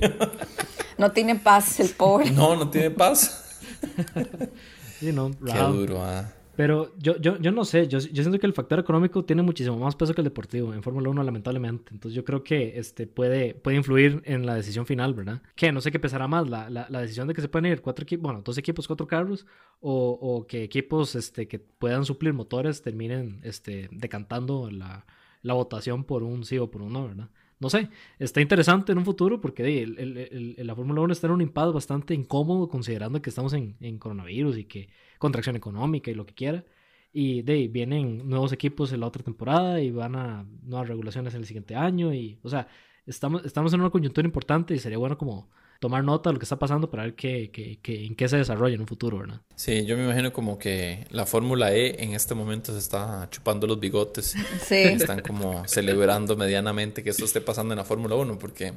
No 0.97 1.13
tiene 1.13 1.35
paz 1.35 1.81
el 1.81 1.91
pobre. 1.91 2.31
No, 2.31 2.57
no 2.57 2.71
tiene 2.71 2.91
paz. 2.91 3.45
Sí, 5.00 5.12
no, 5.12 5.31
Qué 5.31 5.58
duro, 5.58 6.02
ah. 6.02 6.31
Pero 6.61 6.93
yo, 6.99 7.17
yo, 7.17 7.38
yo 7.38 7.52
no 7.52 7.64
sé, 7.64 7.88
yo, 7.88 7.99
yo 8.00 8.23
siento 8.23 8.38
que 8.38 8.47
el 8.47 8.52
factor 8.52 8.79
económico 8.79 9.25
tiene 9.25 9.41
muchísimo 9.41 9.79
más 9.79 9.97
peso 9.97 10.12
que 10.12 10.20
el 10.20 10.26
deportivo 10.26 10.75
en 10.75 10.82
Fórmula 10.82 11.08
1, 11.08 11.23
lamentablemente. 11.23 11.94
Entonces 11.94 12.14
yo 12.14 12.23
creo 12.23 12.44
que 12.44 12.79
este 12.79 13.06
puede, 13.06 13.55
puede 13.55 13.79
influir 13.79 14.20
en 14.26 14.44
la 14.44 14.56
decisión 14.56 14.85
final, 14.85 15.14
¿verdad? 15.14 15.41
Que 15.55 15.73
no 15.73 15.81
sé 15.81 15.91
qué 15.91 15.99
pesará 15.99 16.29
más, 16.29 16.50
la, 16.50 16.69
la, 16.69 16.87
la 16.91 17.00
decisión 17.00 17.29
de 17.29 17.32
que 17.32 17.41
se 17.41 17.49
pueden 17.49 17.73
ir 17.73 17.81
cuatro 17.81 18.02
equipos, 18.02 18.25
bueno, 18.25 18.43
dos 18.43 18.58
equipos, 18.58 18.87
cuatro 18.87 19.06
carros, 19.06 19.47
o, 19.81 20.19
o, 20.20 20.47
que 20.47 20.62
equipos 20.62 21.14
este, 21.14 21.49
que 21.49 21.58
puedan 21.58 22.05
suplir 22.05 22.35
motores 22.35 22.82
terminen 22.82 23.41
este, 23.43 23.88
decantando 23.91 24.70
la, 24.70 25.06
la 25.41 25.55
votación 25.55 26.05
por 26.05 26.23
un 26.23 26.44
sí 26.44 26.58
o 26.58 26.70
por 26.70 26.82
un 26.82 26.93
no, 26.93 27.06
¿verdad? 27.08 27.31
No 27.61 27.69
sé, 27.69 27.91
está 28.19 28.41
interesante 28.41 28.93
en 28.93 28.99
un 28.99 29.05
futuro 29.05 29.41
porque 29.41 29.83
el, 29.83 29.99
el, 29.99 30.57
el, 30.57 30.67
la 30.67 30.75
Fórmula 30.75 31.03
1 31.03 31.12
está 31.12 31.27
en 31.27 31.35
un 31.35 31.43
impasse 31.43 31.73
bastante 31.73 32.15
incómodo 32.15 32.69
considerando 32.69 33.21
que 33.21 33.29
estamos 33.29 33.53
en, 33.53 33.99
coronavirus 33.99 34.57
y 34.57 34.65
que 34.65 34.89
contracción 35.19 35.57
económica 35.57 36.11
y 36.11 36.15
lo 36.15 36.25
que 36.25 36.35
quiera. 36.35 36.65
Y 37.12 37.43
vienen 37.43 38.29
nuevos 38.29 38.53
equipos 38.53 38.93
en 38.93 39.01
la 39.01 39.07
otra 39.07 39.23
temporada 39.23 39.81
y 39.81 39.91
van 39.91 40.17
a 40.17 40.47
nuevas 40.62 40.89
regulaciones 40.89 41.35
en 41.35 41.41
el 41.41 41.47
siguiente 41.47 41.75
año. 41.77 42.15
Y, 42.15 42.39
o 42.43 42.49
sea, 42.49 42.67
estamos, 43.05 43.45
estamos 43.45 43.75
en 43.75 43.81
una 43.81 43.91
coyuntura 43.91 44.27
importante 44.27 44.75
y 44.75 44.79
sería 44.79 44.97
bueno 44.97 45.19
como 45.19 45.51
tomar 45.81 46.05
nota 46.05 46.31
de 46.31 46.35
lo 46.35 46.38
que 46.38 46.44
está 46.44 46.59
pasando 46.59 46.91
para 46.91 47.05
ver 47.05 47.15
qué, 47.15 47.50
qué, 47.50 47.79
qué, 47.82 48.05
en 48.05 48.15
qué 48.15 48.29
se 48.29 48.37
desarrolla 48.37 48.75
en 48.75 48.82
un 48.82 48.87
futuro, 48.87 49.19
¿verdad? 49.19 49.41
Sí, 49.56 49.85
yo 49.87 49.97
me 49.97 50.05
imagino 50.05 50.32
como 50.32 50.59
que 50.59 51.06
la 51.11 51.27
Fórmula 51.27 51.75
E 51.75 52.05
en 52.05 52.12
este 52.15 52.35
momento 52.35 52.73
se 52.73 52.79
está 52.79 53.29
chupando 53.31 53.67
los 53.67 53.81
bigotes. 53.81 54.37
Sí. 54.62 54.75
Están 54.77 55.21
como 55.23 55.67
celebrando 55.67 56.37
medianamente 56.37 57.03
que 57.03 57.11
eso 57.11 57.25
esté 57.25 57.41
pasando 57.41 57.73
en 57.73 57.79
la 57.79 57.85
Fórmula 57.85 58.15
1 58.15 58.38
porque 58.38 58.75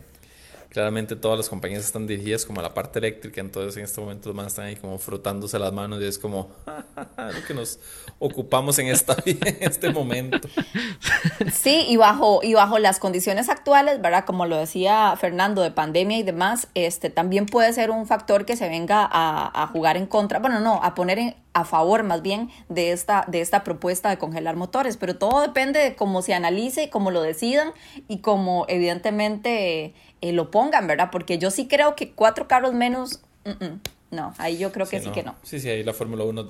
claramente 0.74 1.16
todas 1.16 1.38
las 1.38 1.50
compañías 1.50 1.86
están 1.86 2.08
dirigidas 2.08 2.46
como 2.46 2.60
a 2.60 2.64
la 2.64 2.74
parte 2.74 2.98
eléctrica, 2.98 3.40
entonces 3.40 3.78
en 3.78 3.84
este 3.84 4.02
momento 4.02 4.30
los 4.30 4.36
más 4.36 4.48
están 4.48 4.66
ahí 4.66 4.76
como 4.76 4.98
frotándose 4.98 5.60
las 5.60 5.72
manos 5.72 6.02
y 6.02 6.06
es 6.06 6.18
como 6.18 6.50
lo 7.18 7.46
que 7.48 7.54
nos 7.54 7.80
ocupamos 8.18 8.80
en, 8.80 8.88
este 8.88 9.92
momento. 9.92 10.50
Sí, 11.54 11.86
y 11.88 11.98
bajo, 11.98 12.40
y 12.42 12.56
bajo 12.56 12.80
las 12.80 12.98
condiciones 13.00 13.50
actuales, 13.50 14.02
¿verdad? 14.02 14.26
Como 14.26 14.48
lo 14.48 14.58
decía 14.58 15.16
Fernando, 15.16 15.62
de 15.62 15.70
pandemia 15.70 16.18
y 16.18 16.24
demás, 16.24 16.68
este 16.74 17.12
también 17.12 17.46
puede 17.46 17.72
ser 17.72 17.92
un 17.92 18.08
factor 18.08 18.46
que 18.46 18.58
se 18.58 18.68
venga 18.68 19.08
a 19.12 19.68
jugar 19.72 19.96
en 19.96 20.08
contra, 20.08 20.40
bueno, 20.40 20.60
no, 20.60 20.82
a 20.84 20.96
poner 20.96 21.20
en, 21.20 21.36
a 21.54 21.66
favor 21.66 22.04
más 22.04 22.22
bien 22.22 22.50
de 22.70 22.92
esta, 22.92 23.26
de 23.28 23.42
esta 23.42 23.64
propuesta 23.64 24.10
de 24.10 24.18
congelar 24.18 24.56
motores, 24.56 24.98
pero 24.98 25.16
todo 25.16 25.42
depende 25.42 25.80
de 25.80 25.96
cómo 25.96 26.22
se 26.22 26.34
analice, 26.34 26.90
cómo 26.90 27.12
lo 27.12 27.22
decidan 27.22 27.72
y 28.08 28.20
cómo 28.20 28.66
evidentemente 28.68 29.94
eh, 30.22 30.32
lo 30.32 30.52
pongan, 30.52 30.88
¿verdad? 30.88 31.10
Porque 31.12 31.38
yo 31.38 31.52
sí 31.52 31.68
creo 31.68 31.96
que 31.96 32.12
cuatro 32.12 32.48
carros 32.48 32.74
menos, 32.74 33.22
no, 34.10 34.34
ahí 34.38 34.58
yo 34.58 34.72
creo 34.72 34.88
que 34.88 35.00
sí, 35.00 35.10
que 35.12 35.24
no. 35.24 35.36
Sí, 35.44 35.60
sí, 35.60 35.70
ahí 35.70 35.84
la 35.84 35.94
Fórmula 35.94 36.24
1 36.24 36.50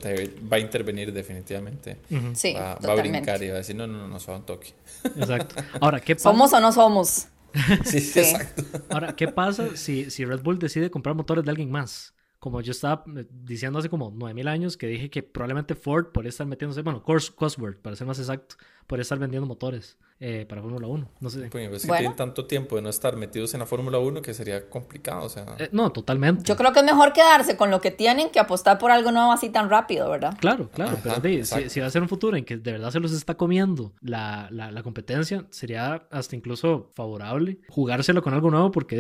va 0.51 0.57
a 0.57 0.59
intervenir 0.59 1.11
definitivamente. 1.11 1.97
Sí, 2.33 2.53
va, 2.53 2.75
va, 2.75 2.93
a 2.93 2.95
brincar 2.95 3.43
y 3.43 3.49
va 3.49 3.55
a 3.55 3.57
decir, 3.57 3.75
no, 3.75 3.87
no, 3.87 3.97
no, 3.97 4.07
no, 4.07 4.19
se 4.19 4.31
va 4.31 4.37
un 4.37 4.45
toque. 4.45 4.73
Exacto. 5.03 5.55
Ahora, 5.81 5.99
¿qué 5.99 6.15
pasa? 6.15 6.29
¿Somos 6.29 6.53
o 6.53 6.59
no 6.59 6.71
somos? 6.71 7.27
sí, 7.85 7.99
sí, 7.99 8.19
exacto. 8.19 8.63
Ahora, 8.89 9.15
¿qué 9.15 9.27
pasa 9.27 9.75
si, 9.75 10.09
si 10.09 10.25
Red 10.25 10.41
Bull 10.41 10.59
decide 10.59 10.89
comprar 10.89 11.15
motores 11.15 11.43
de 11.43 11.51
alguien 11.51 11.71
más? 11.71 12.13
Como 12.43 12.59
yo 12.59 12.71
estaba 12.71 13.05
eh, 13.15 13.25
diciendo 13.31 13.79
hace 13.79 13.87
como 13.87 14.11
9000 14.11 14.47
años, 14.49 14.75
que 14.75 14.85
dije 14.85 15.09
que 15.09 15.23
probablemente 15.23 15.75
Ford 15.75 16.07
podría 16.07 16.27
estar 16.27 16.45
metiéndose, 16.45 16.81
bueno, 16.81 17.01
Cosworth, 17.01 17.77
para 17.81 17.95
ser 17.95 18.05
más 18.05 18.19
exacto, 18.19 18.57
podría 18.85 19.03
estar 19.03 19.17
vendiendo 19.17 19.47
motores 19.47 19.97
eh, 20.19 20.45
para 20.45 20.61
Fórmula 20.61 20.87
1. 20.87 21.09
No 21.21 21.29
sé. 21.29 21.47
Pues, 21.49 21.69
pues 21.69 21.83
que 21.83 21.87
tienen 21.87 22.17
tanto 22.17 22.45
tiempo 22.45 22.75
de 22.75 22.81
no 22.81 22.89
estar 22.89 23.15
metidos 23.15 23.53
en 23.53 23.61
la 23.61 23.65
Fórmula 23.65 23.97
1 23.99 24.21
que 24.21 24.33
sería 24.33 24.69
complicado, 24.69 25.23
o 25.23 25.29
sea. 25.29 25.55
Eh, 25.57 25.69
no, 25.71 25.93
totalmente. 25.93 26.43
Yo 26.43 26.57
creo 26.57 26.73
que 26.73 26.79
es 26.79 26.85
mejor 26.85 27.13
quedarse 27.13 27.55
con 27.55 27.71
lo 27.71 27.79
que 27.79 27.91
tienen 27.91 28.29
que 28.29 28.41
apostar 28.41 28.77
por 28.77 28.91
algo 28.91 29.13
nuevo 29.13 29.31
así 29.31 29.47
tan 29.49 29.69
rápido, 29.69 30.09
¿verdad? 30.09 30.37
Claro, 30.37 30.69
claro. 30.69 30.97
pero 31.01 31.45
si, 31.45 31.79
va 31.79 31.85
a 31.85 31.89
ser 31.91 32.01
un 32.01 32.09
futuro 32.09 32.35
en 32.35 32.43
que 32.43 32.57
de 32.57 32.73
verdad 32.73 32.91
se 32.91 32.99
los 32.99 33.13
está 33.13 33.35
comiendo 33.35 33.93
la, 34.01 34.49
la, 34.51 34.69
la 34.69 34.83
competencia, 34.83 35.45
sería 35.49 36.07
hasta 36.11 36.35
incluso 36.35 36.89
favorable 36.93 37.59
jugárselo 37.69 38.21
con 38.21 38.33
algo 38.33 38.51
nuevo 38.51 38.69
porque 38.69 38.97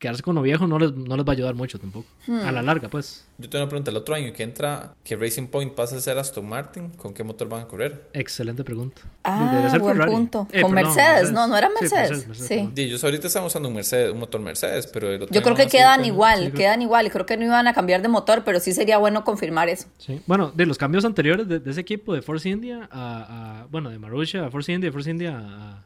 quedarse 0.00 0.22
con 0.22 0.34
lo 0.34 0.40
viejo 0.40 0.66
no 0.66 0.78
les, 0.78 0.92
no 0.92 1.14
les 1.14 1.26
va 1.26 1.32
a 1.32 1.34
ayudar 1.34 1.54
mucho 1.54 1.78
tampoco. 1.78 2.08
A 2.26 2.50
la 2.50 2.62
larga, 2.62 2.88
pues. 2.88 3.26
Yo 3.36 3.50
tengo 3.50 3.64
una 3.64 3.68
pregunta. 3.68 3.90
El 3.90 3.98
otro 3.98 4.14
año 4.14 4.32
que 4.32 4.42
entra, 4.42 4.94
que 5.04 5.14
Racing 5.14 5.48
Point 5.48 5.74
pasa 5.74 5.96
a 5.96 6.00
ser 6.00 6.16
Aston 6.16 6.48
Martin, 6.48 6.88
¿con 6.90 7.12
qué 7.12 7.22
motor 7.22 7.50
van 7.50 7.62
a 7.62 7.68
correr? 7.68 8.08
Excelente 8.14 8.64
pregunta. 8.64 9.02
Ah, 9.24 9.76
buen 9.78 9.98
punto. 9.98 10.48
Eh, 10.52 10.62
con 10.62 10.72
Mercedes, 10.72 11.30
no, 11.32 11.46
no 11.46 11.56
era 11.56 11.68
Mercedes. 11.68 12.26
Sí, 12.32 12.70
ellos 12.76 13.04
ahorita 13.04 13.26
están 13.26 13.44
usando 13.44 13.68
un, 13.68 13.74
Mercedes, 13.74 14.10
un 14.10 14.18
motor 14.18 14.40
Mercedes, 14.40 14.86
pero 14.86 15.10
el 15.10 15.22
otro 15.22 15.34
Yo 15.34 15.42
creo 15.42 15.54
que 15.54 15.66
quedan 15.66 16.02
igual, 16.06 16.52
quedan 16.52 16.80
igual. 16.80 17.06
Y 17.06 17.10
creo 17.10 17.26
que 17.26 17.36
no 17.36 17.44
iban 17.44 17.68
a 17.68 17.74
cambiar 17.74 18.00
de 18.00 18.08
motor, 18.08 18.42
pero 18.42 18.58
sí 18.58 18.72
sería 18.72 18.96
bueno 18.96 19.22
confirmar 19.22 19.68
eso. 19.68 19.86
Sí. 19.98 20.22
Bueno, 20.26 20.50
de 20.50 20.64
los 20.64 20.78
cambios 20.78 21.04
anteriores 21.04 21.46
de, 21.46 21.60
ese 21.66 21.80
equipo 21.80 22.14
de 22.14 22.22
Force 22.22 22.48
India 22.48 22.88
a, 22.90 23.66
bueno, 23.70 23.90
de 23.90 23.98
Marussia 23.98 24.46
a 24.46 24.50
Force 24.50 24.72
India, 24.72 24.88
de 24.88 24.92
Force 24.92 25.10
India 25.10 25.36
a, 25.38 25.84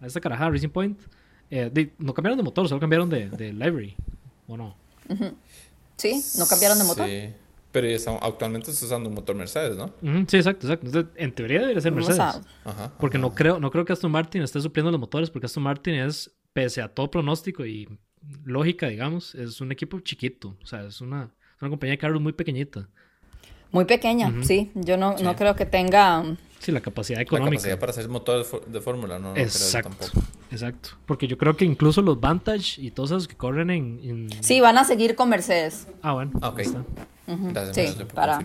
a 0.00 0.06
esta 0.06 0.20
caraja, 0.20 0.50
Racing 0.50 0.70
Point. 0.70 0.98
Eh, 1.54 1.92
no 1.98 2.14
cambiaron 2.14 2.38
de 2.38 2.42
motor, 2.42 2.66
solo 2.66 2.80
cambiaron 2.80 3.10
de, 3.10 3.28
de 3.28 3.52
library, 3.52 3.94
¿o 4.48 4.56
no? 4.56 4.74
Sí, 5.96 6.24
no 6.38 6.46
cambiaron 6.46 6.78
de 6.78 6.84
motor. 6.84 7.06
Sí, 7.06 7.28
pero 7.70 7.88
actualmente 8.22 8.70
está 8.70 8.86
usando 8.86 9.10
un 9.10 9.14
motor 9.14 9.36
Mercedes, 9.36 9.76
¿no? 9.76 9.92
sí, 10.28 10.38
exacto, 10.38 10.72
exacto. 10.72 11.10
en 11.14 11.32
teoría 11.34 11.60
debería 11.60 11.82
ser 11.82 11.92
Mercedes. 11.92 12.18
Ajá, 12.18 12.92
porque 12.98 13.18
no 13.18 13.34
creo, 13.34 13.60
no 13.60 13.70
creo 13.70 13.84
que 13.84 13.92
Aston 13.92 14.10
Martin 14.10 14.40
esté 14.40 14.62
supliendo 14.62 14.90
los 14.90 14.98
motores, 14.98 15.28
porque 15.28 15.44
Aston 15.44 15.62
Martin 15.62 15.96
es, 15.96 16.30
pese 16.54 16.80
a 16.80 16.88
todo 16.88 17.10
pronóstico 17.10 17.66
y 17.66 17.86
lógica, 18.46 18.88
digamos, 18.88 19.34
es 19.34 19.60
un 19.60 19.72
equipo 19.72 20.00
chiquito. 20.00 20.56
O 20.62 20.66
sea, 20.66 20.86
es 20.86 21.02
una, 21.02 21.24
es 21.54 21.60
una 21.60 21.68
compañía 21.68 21.92
de 21.92 21.98
carros 21.98 22.22
muy 22.22 22.32
pequeñita. 22.32 22.88
Muy 23.72 23.84
pequeña, 23.84 24.32
sí. 24.42 24.70
Yo 24.74 24.96
no, 24.96 25.18
no 25.18 25.36
creo 25.36 25.54
que 25.54 25.66
tenga 25.66 26.24
Sí, 26.62 26.70
la 26.70 26.80
capacidad 26.80 27.20
económica. 27.20 27.50
La 27.50 27.56
capacidad 27.56 27.78
para 27.80 27.90
hacer 27.90 28.08
motor 28.08 28.66
de, 28.66 28.80
fórmula, 28.80 29.18
¿no? 29.18 29.36
Exacto. 29.36 29.88
tampoco. 29.88 30.26
Exacto. 30.52 30.90
Porque 31.06 31.26
yo 31.26 31.36
creo 31.36 31.56
que 31.56 31.64
incluso 31.64 32.02
los 32.02 32.20
Vantage 32.20 32.80
y 32.80 32.92
todos 32.92 33.10
esos 33.10 33.26
que 33.26 33.34
corren 33.34 33.70
en. 33.70 34.28
Sí, 34.40 34.60
van 34.60 34.78
a 34.78 34.84
seguir 34.84 35.16
con 35.16 35.28
Mercedes. 35.28 35.88
Ah, 36.02 36.12
bueno. 36.12 36.30
Ah, 36.40 36.50
ok. 36.50 36.60
Gracias, 37.26 37.96
sí, 37.96 38.04
para. 38.14 38.38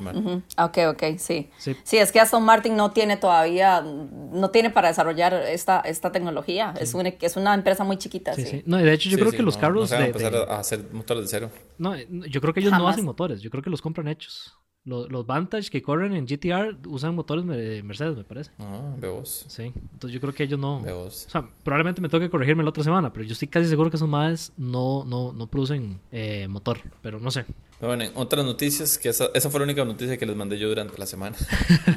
Ok, 0.58 0.78
ok, 0.90 1.04
sí. 1.18 1.50
sí. 1.58 1.98
es 1.98 2.12
que 2.12 2.20
Aston 2.20 2.44
Martin 2.44 2.76
no 2.76 2.90
tiene 2.90 3.18
todavía. 3.18 3.82
No 3.82 4.50
tiene 4.50 4.72
para 4.72 4.88
desarrollar 4.88 5.34
esta, 5.34 5.82
esta 5.82 6.12
tecnología. 6.12 6.74
Es, 6.80 6.96
una, 6.96 7.10
es 7.10 7.38
una 7.38 7.54
empresa 7.54 7.84
muy 7.84 7.98
chiquita. 7.98 8.34
Sí, 8.34 8.46
sí. 8.46 8.64
No, 8.66 8.78
de 8.78 8.94
hecho, 8.94 9.10
yo 9.10 9.20
creo 9.20 9.32
que 9.32 9.44
los 9.44 9.58
carros. 9.58 9.92
No, 9.92 9.96
van 9.96 10.04
a 10.04 10.08
empezar 10.08 10.36
a 10.36 10.60
hacer 10.60 10.86
motores 10.92 11.24
de 11.24 11.30
cero. 11.30 11.52
No, 11.78 11.96
yo 11.96 12.42
creo 12.42 12.54
que 12.54 12.62
ellos 12.62 12.72
no 12.72 12.88
hacen 12.88 13.06
motores. 13.06 13.42
Yo 13.42 13.52
creo 13.52 13.62
que 13.62 13.70
los 13.70 13.82
compran 13.82 14.08
hechos. 14.08 14.56
Los, 14.88 15.12
los 15.12 15.26
Vantage 15.26 15.70
que 15.70 15.82
corren 15.82 16.14
en 16.14 16.26
GTR 16.26 16.78
usan 16.88 17.14
motores 17.14 17.46
de 17.46 17.84
Mercedes, 17.84 18.16
me 18.16 18.24
parece. 18.24 18.52
Ah, 18.58 18.96
vos. 19.02 19.44
Sí, 19.50 19.64
entonces 19.64 20.14
yo 20.14 20.22
creo 20.22 20.34
que 20.34 20.44
ellos 20.44 20.58
no. 20.58 20.78
O 20.78 21.12
sea, 21.12 21.46
probablemente 21.62 22.00
me 22.00 22.08
toque 22.08 22.30
corregirme 22.30 22.64
la 22.64 22.70
otra 22.70 22.86
semana, 22.86 23.12
pero 23.12 23.26
yo 23.26 23.34
estoy 23.34 23.50
casi 23.50 23.68
seguro 23.68 23.90
que 23.90 23.98
esos 23.98 24.08
madres 24.08 24.54
no, 24.56 25.04
no, 25.04 25.34
no 25.34 25.48
producen 25.48 26.00
eh, 26.14 26.48
motor, 26.48 26.80
pero 27.02 27.20
no 27.20 27.32
sé. 27.32 27.44
Bueno, 27.82 28.06
otras 28.16 28.46
noticias, 28.46 28.98
que 28.98 29.10
esa, 29.10 29.30
esa, 29.34 29.50
fue 29.50 29.60
la 29.60 29.66
única 29.66 29.84
noticia 29.84 30.16
que 30.16 30.26
les 30.26 30.38
mandé 30.38 30.58
yo 30.58 30.70
durante 30.70 30.98
la 30.98 31.06
semana. 31.06 31.36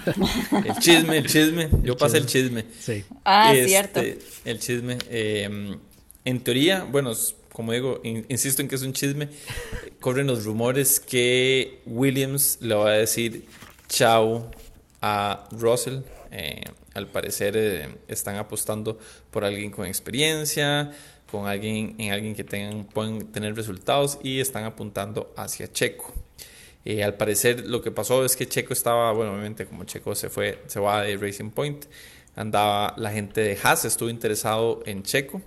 el 0.64 0.74
chisme, 0.80 1.18
el 1.18 1.26
chisme. 1.26 1.70
Yo 1.84 1.96
pasé 1.96 2.18
el 2.18 2.26
chisme. 2.26 2.64
Sí. 2.76 3.04
Ah, 3.24 3.54
este, 3.54 3.68
cierto. 3.68 4.00
El 4.44 4.58
chisme. 4.58 4.98
Eh, 5.08 5.78
en 6.24 6.40
teoría, 6.40 6.84
bueno, 6.90 7.12
como 7.60 7.72
digo, 7.72 8.00
insisto 8.02 8.62
en 8.62 8.68
que 8.68 8.76
es 8.76 8.80
un 8.80 8.94
chisme, 8.94 9.28
corren 10.00 10.26
los 10.26 10.46
rumores 10.46 10.98
que 10.98 11.82
Williams 11.84 12.56
le 12.62 12.74
va 12.74 12.88
a 12.88 12.92
decir 12.92 13.44
chao 13.86 14.50
a 15.02 15.46
Russell. 15.50 15.98
Eh, 16.30 16.64
al 16.94 17.08
parecer 17.08 17.58
eh, 17.58 17.88
están 18.08 18.36
apostando 18.36 18.98
por 19.30 19.44
alguien 19.44 19.70
con 19.70 19.84
experiencia, 19.84 20.90
con 21.30 21.48
alguien 21.48 21.96
en 21.98 22.12
alguien 22.12 22.34
que 22.34 22.44
tengan, 22.44 22.84
pueden 22.84 23.30
tener 23.30 23.54
resultados 23.54 24.18
y 24.22 24.40
están 24.40 24.64
apuntando 24.64 25.30
hacia 25.36 25.70
Checo. 25.70 26.14
Eh, 26.86 27.04
al 27.04 27.18
parecer 27.18 27.66
lo 27.66 27.82
que 27.82 27.90
pasó 27.90 28.24
es 28.24 28.36
que 28.36 28.48
Checo 28.48 28.72
estaba, 28.72 29.12
bueno, 29.12 29.32
obviamente 29.32 29.66
como 29.66 29.84
Checo 29.84 30.14
se 30.14 30.30
fue, 30.30 30.62
se 30.66 30.80
va 30.80 31.02
de 31.02 31.14
Racing 31.18 31.50
Point, 31.50 31.84
andaba 32.36 32.94
la 32.96 33.10
gente 33.10 33.42
de 33.42 33.58
Haas, 33.62 33.84
estuvo 33.84 34.08
interesado 34.08 34.82
en 34.86 35.02
Checo 35.02 35.42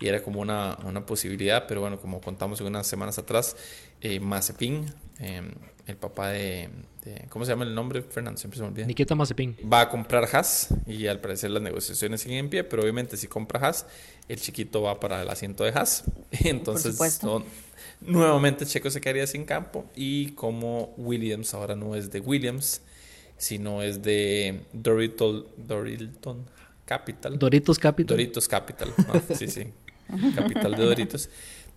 y 0.00 0.06
era 0.08 0.22
como 0.22 0.40
una, 0.40 0.78
una 0.84 1.04
posibilidad, 1.04 1.66
pero 1.66 1.80
bueno, 1.80 1.98
como 2.00 2.20
contamos 2.20 2.60
unas 2.60 2.86
semanas 2.86 3.18
atrás, 3.18 3.56
eh, 4.00 4.20
Mazepin, 4.20 4.86
em, 5.18 5.50
el 5.86 5.96
papá 5.96 6.28
de, 6.30 6.68
¿Cómo 7.30 7.46
se 7.46 7.52
llama 7.52 7.64
el 7.64 7.74
nombre, 7.74 8.02
Fernando? 8.02 8.38
Siempre 8.38 8.58
se 8.58 8.62
me 8.62 8.68
olvida. 8.68 8.86
Nikita 8.86 9.14
Mazepin. 9.14 9.56
Va 9.72 9.80
a 9.80 9.88
comprar 9.88 10.28
Haas 10.30 10.68
y 10.86 11.06
al 11.06 11.20
parecer 11.20 11.50
las 11.50 11.62
negociaciones 11.62 12.20
siguen 12.20 12.38
en 12.38 12.50
pie, 12.50 12.64
pero 12.64 12.82
obviamente 12.82 13.16
si 13.16 13.26
compra 13.28 13.60
Haas, 13.60 13.86
el 14.28 14.38
chiquito 14.38 14.82
va 14.82 15.00
para 15.00 15.22
el 15.22 15.28
asiento 15.30 15.64
de 15.64 15.70
Haas. 15.70 16.04
Entonces, 16.44 16.98
nuevamente 18.02 18.66
Checo 18.66 18.90
se 18.90 19.00
quedaría 19.00 19.26
sin 19.26 19.44
campo 19.44 19.86
y 19.96 20.32
como 20.32 20.92
Williams 20.98 21.54
ahora 21.54 21.74
no 21.74 21.94
es 21.94 22.10
de 22.10 22.20
Williams, 22.20 22.82
sino 23.38 23.82
es 23.82 24.02
de 24.02 24.60
Doriton, 24.74 25.46
Doriton 25.56 26.44
Capital. 26.84 27.38
Doritos 27.38 27.78
Capital. 27.78 28.16
Doritos 28.16 28.48
Capital. 28.48 28.92
sí, 29.34 29.48
sí 29.48 29.72
capital 30.34 30.74
de 30.74 30.84
Doritos, 30.84 31.28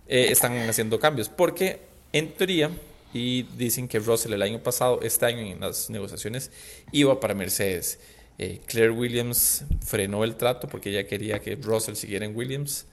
eh, 0.08 0.28
están 0.30 0.56
haciendo 0.68 0.98
cambios. 0.98 1.28
Porque 1.28 1.80
en 2.12 2.32
teoría, 2.32 2.70
y 3.12 3.42
dicen 3.42 3.88
que 3.88 3.98
Russell 3.98 4.32
el 4.32 4.42
año 4.42 4.62
pasado, 4.62 5.00
este 5.02 5.26
año 5.26 5.40
en 5.40 5.60
las 5.60 5.90
negociaciones, 5.90 6.50
iba 6.92 7.18
para 7.20 7.34
Mercedes. 7.34 7.98
Eh, 8.38 8.60
Claire 8.66 8.90
Williams 8.90 9.64
frenó 9.84 10.24
el 10.24 10.36
trato 10.36 10.66
porque 10.66 10.90
ella 10.90 11.06
quería 11.06 11.40
que 11.40 11.56
Russell 11.56 11.94
siguiera 11.94 12.24
en 12.24 12.34
Williams. 12.36 12.86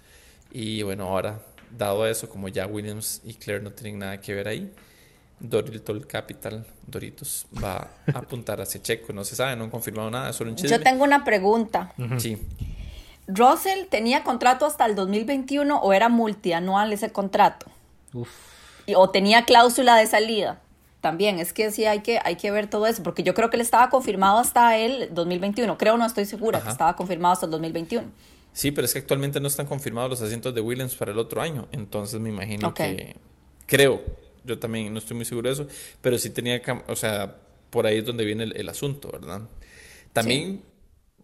Y 0.52 0.84
bueno, 0.84 1.06
ahora, 1.06 1.42
dado 1.78 2.08
eso, 2.08 2.30
como 2.30 2.48
ya 2.48 2.68
Williams 2.68 3.22
y 3.24 3.34
Claire 3.34 3.64
no 3.64 3.72
tienen 3.72 4.00
nada 4.00 4.20
que 4.20 4.34
ver 4.34 4.48
ahí, 4.48 4.72
Doritos 5.40 6.06
Capital, 6.06 6.66
Doritos, 6.86 7.46
va 7.64 7.90
a 8.14 8.20
apuntar 8.20 8.60
hacia 8.60 8.82
Checo. 8.82 9.14
No 9.14 9.24
se 9.24 9.36
sabe, 9.36 9.56
no 9.56 9.64
han 9.64 9.70
confirmado 9.70 10.12
nada, 10.12 10.32
es 10.32 10.36
solo 10.36 10.50
un 10.50 10.56
chisme. 10.56 10.78
Yo 10.78 10.84
tengo 10.84 11.04
una 11.04 11.24
pregunta. 11.24 11.94
Sí. 12.18 12.38
¿Russell 13.30 13.86
tenía 13.90 14.24
contrato 14.24 14.66
hasta 14.66 14.86
el 14.86 14.96
2021 14.96 15.80
o 15.80 15.94
era 15.94 16.10
multianual 16.10 16.92
ese 16.92 17.12
contrato? 17.12 17.68
Uf. 18.14 18.30
¿O 18.96 19.10
tenía 19.12 19.46
cláusula 19.46 19.96
de 19.96 20.08
salida? 20.08 20.62
También, 21.00 21.40
es 21.40 21.54
que 21.54 21.72
sí 21.72 21.86
hay 21.86 22.00
que, 22.00 22.20
hay 22.26 22.36
que 22.36 22.52
ver 22.52 22.70
todo 22.70 22.88
eso, 22.88 23.04
porque 23.04 23.24
yo 23.24 23.34
creo 23.34 23.50
que 23.50 23.56
él 23.56 23.62
estaba 23.62 23.90
confirmado 23.90 24.40
hasta 24.40 24.78
el 24.78 25.14
2021. 25.14 25.78
Creo, 25.78 25.96
no 25.98 26.06
estoy 26.06 26.26
segura, 26.26 26.60
que 26.60 26.70
estaba 26.70 26.96
confirmado 26.96 27.34
hasta 27.34 27.46
el 27.46 27.52
2021. 27.52 28.08
Sí, 28.52 28.72
pero 28.72 28.86
es 28.86 28.94
que 28.94 29.00
actualmente 29.00 29.40
no 29.40 29.48
están 29.48 29.68
confirmados 29.68 30.10
los 30.10 30.22
asientos 30.22 30.54
de 30.54 30.60
Williams 30.60 30.96
para 30.96 31.12
el 31.12 31.20
otro 31.20 31.42
año. 31.42 31.68
Entonces 31.72 32.20
me 32.20 32.30
imagino 32.30 32.74
que. 32.74 33.16
Creo, 33.68 34.02
yo 34.44 34.58
también 34.58 34.92
no 34.92 35.00
estoy 35.00 35.16
muy 35.16 35.26
seguro 35.26 35.48
de 35.48 35.54
eso, 35.54 35.68
pero 36.02 36.18
sí 36.18 36.32
tenía. 36.32 36.62
O 36.88 36.96
sea, 36.96 37.38
por 37.70 37.86
ahí 37.86 38.00
es 38.00 38.06
donde 38.06 38.26
viene 38.26 38.44
el, 38.44 38.68
asunto, 38.68 39.10
¿verdad? 39.12 39.44
También 40.12 40.64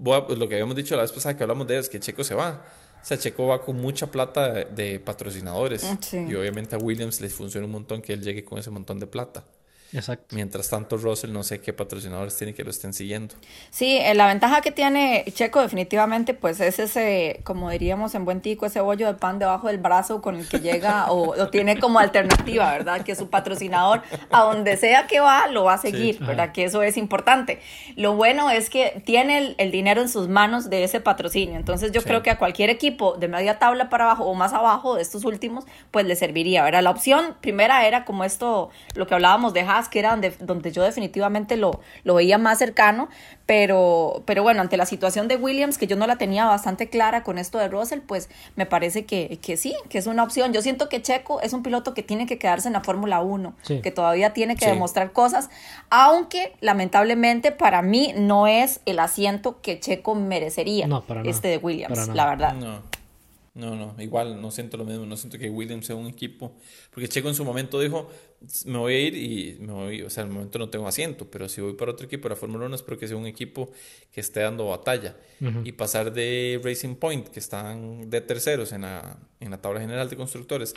pues, 0.03 0.37
lo 0.37 0.47
que 0.47 0.55
habíamos 0.55 0.75
dicho 0.75 0.95
la 0.95 1.03
vez 1.03 1.11
pasada 1.11 1.37
que 1.37 1.43
hablamos 1.43 1.67
de 1.67 1.77
es 1.77 1.89
que 1.89 1.99
Checo 1.99 2.23
se 2.23 2.35
va. 2.35 2.65
O 3.01 3.07
sea, 3.07 3.17
Checo 3.17 3.47
va 3.47 3.61
con 3.61 3.79
mucha 3.79 4.07
plata 4.07 4.51
de, 4.51 4.99
patrocinadores. 4.99 5.85
Y 6.11 6.33
obviamente 6.33 6.75
a 6.75 6.79
Williams 6.79 7.21
les 7.21 7.33
funciona 7.33 7.65
un 7.65 7.71
montón 7.71 8.01
que 8.01 8.13
él 8.13 8.21
llegue 8.21 8.43
con 8.43 8.57
ese 8.57 8.71
montón 8.71 8.99
de 8.99 9.07
plata. 9.07 9.43
Exacto. 9.95 10.35
Mientras 10.35 10.69
tanto, 10.69 10.97
Russell 10.97 11.31
no 11.31 11.43
sé 11.43 11.61
qué 11.61 11.71
patrocinadores 11.71 12.35
tiene 12.35 12.53
que 12.53 12.63
lo 12.63 12.69
estén 12.69 12.93
siguiendo. 12.93 13.35
Sí, 13.69 13.97
eh, 13.97 14.13
la 14.13 14.27
ventaja 14.27 14.61
que 14.61 14.71
tiene 14.71 15.23
Checo 15.33 15.61
definitivamente 15.61 16.33
pues 16.33 16.59
es 16.59 16.79
ese, 16.79 17.39
como 17.43 17.69
diríamos 17.69 18.13
en 18.13 18.25
buen 18.25 18.41
tico, 18.41 18.65
ese 18.65 18.81
bollo 18.81 19.07
de 19.07 19.13
pan 19.13 19.39
debajo 19.39 19.67
del 19.67 19.77
brazo 19.77 20.21
con 20.21 20.35
el 20.35 20.47
que 20.49 20.59
llega 20.59 21.05
o 21.11 21.35
lo 21.35 21.49
tiene 21.49 21.79
como 21.79 21.99
alternativa, 21.99 22.71
¿verdad? 22.71 23.01
Que 23.01 23.15
su 23.15 23.29
patrocinador, 23.29 24.01
a 24.31 24.41
donde 24.41 24.75
sea 24.77 25.07
que 25.07 25.19
va, 25.19 25.47
lo 25.47 25.63
va 25.63 25.75
a 25.75 25.77
seguir, 25.77 26.19
¿verdad? 26.19 26.51
Que 26.51 26.65
eso 26.65 26.83
es 26.83 26.97
importante. 26.97 27.61
Lo 27.95 28.15
bueno 28.15 28.49
es 28.49 28.69
que 28.69 29.01
tiene 29.05 29.55
el, 29.57 29.71
dinero 29.71 30.01
en 30.01 30.09
sus 30.09 30.27
manos 30.27 30.69
de 30.69 30.83
ese 30.83 30.99
patrocinio. 30.99 31.55
Entonces 31.55 31.91
yo 31.91 32.01
creo 32.01 32.21
que 32.21 32.29
a 32.29 32.37
cualquier 32.37 32.69
equipo 32.69 33.15
de 33.17 33.27
media 33.27 33.59
tabla 33.59 33.89
para 33.89 34.05
abajo 34.05 34.25
o 34.25 34.33
más 34.33 34.53
abajo 34.53 34.95
de 34.95 35.01
estos 35.01 35.25
últimos, 35.25 35.65
pues 35.91 36.05
le 36.05 36.15
serviría, 36.15 36.63
¿verdad? 36.63 36.83
La 36.83 36.91
opción 36.91 37.35
primera 37.41 37.85
era 37.87 38.05
como 38.05 38.23
esto, 38.23 38.69
lo 38.93 39.07
que 39.07 39.13
hablábamos 39.13 39.53
de 39.53 39.61
Haas, 39.61 39.84
que 39.89 39.99
era 39.99 40.11
donde, 40.11 40.31
donde 40.39 40.71
yo 40.71 40.83
definitivamente 40.83 41.57
lo, 41.57 41.79
lo 42.03 42.15
veía 42.15 42.37
más 42.37 42.59
cercano, 42.59 43.09
pero, 43.45 44.23
pero 44.25 44.43
bueno, 44.43 44.61
ante 44.61 44.77
la 44.77 44.85
situación 44.85 45.27
de 45.27 45.35
Williams, 45.35 45.77
que 45.77 45.87
yo 45.87 45.95
no 45.95 46.07
la 46.07 46.17
tenía 46.17 46.45
bastante 46.45 46.89
clara 46.89 47.23
con 47.23 47.37
esto 47.37 47.57
de 47.57 47.67
Russell, 47.67 47.99
pues 47.99 48.29
me 48.55 48.65
parece 48.65 49.05
que, 49.05 49.39
que 49.41 49.57
sí, 49.57 49.75
que 49.89 49.97
es 49.97 50.07
una 50.07 50.23
opción. 50.23 50.53
Yo 50.53 50.61
siento 50.61 50.89
que 50.89 51.01
Checo 51.01 51.41
es 51.41 51.53
un 51.53 51.63
piloto 51.63 51.93
que 51.93 52.03
tiene 52.03 52.25
que 52.25 52.37
quedarse 52.37 52.67
en 52.67 52.73
la 52.73 52.81
Fórmula 52.81 53.21
1, 53.21 53.53
que 53.83 53.91
todavía 53.91 54.33
tiene 54.33 54.55
que 54.55 54.67
demostrar 54.67 55.11
cosas, 55.11 55.49
aunque 55.89 56.53
lamentablemente 56.61 57.51
para 57.51 57.81
mí 57.81 58.13
no 58.17 58.47
es 58.47 58.81
el 58.85 58.99
asiento 58.99 59.61
que 59.61 59.79
Checo 59.79 60.15
merecería, 60.15 60.87
este 61.23 61.47
de 61.49 61.57
Williams, 61.57 62.07
la 62.09 62.25
verdad. 62.25 62.53
No. 62.53 62.95
No, 63.55 63.73
no, 63.73 63.95
igual 63.99 64.41
no 64.41 64.51
siento 64.51 64.75
lo 64.75 64.83
mismo, 64.83 65.05
no 65.05 65.15
siento 65.15 65.37
que 65.37 65.49
Williams 65.49 65.85
sea 65.85 65.95
un 65.95 66.07
equipo, 66.07 66.57
porque 66.91 67.07
Checo 67.07 67.29
en 67.29 67.35
su 67.35 67.45
momento 67.45 67.79
dijo, 67.79 68.09
me 68.65 68.77
voy 68.77 68.93
a 68.93 68.99
ir 68.99 69.15
y 69.15 69.57
me 69.61 69.71
voy, 69.71 70.01
o 70.01 70.09
sea, 70.09 70.23
en 70.23 70.29
el 70.29 70.35
momento 70.35 70.59
no 70.59 70.69
tengo 70.69 70.85
asiento, 70.89 71.31
pero 71.31 71.47
si 71.47 71.61
voy 71.61 71.73
para 71.73 71.91
otro 71.91 72.05
equipo, 72.05 72.27
la 72.27 72.35
Fórmula 72.35 72.65
1 72.65 72.75
es 72.75 72.83
porque 72.83 73.07
sea 73.07 73.15
un 73.15 73.25
equipo 73.25 73.71
que 74.11 74.19
esté 74.19 74.41
dando 74.41 74.67
batalla. 74.67 75.15
Y 75.63 75.71
pasar 75.71 76.11
de 76.11 76.59
Racing 76.61 76.95
Point, 76.95 77.29
que 77.29 77.39
están 77.39 78.09
de 78.09 78.19
terceros 78.19 78.73
en 78.73 78.81
la, 78.81 79.17
en 79.39 79.51
la 79.51 79.61
tabla 79.61 79.79
general 79.79 80.09
de 80.09 80.17
constructores, 80.17 80.73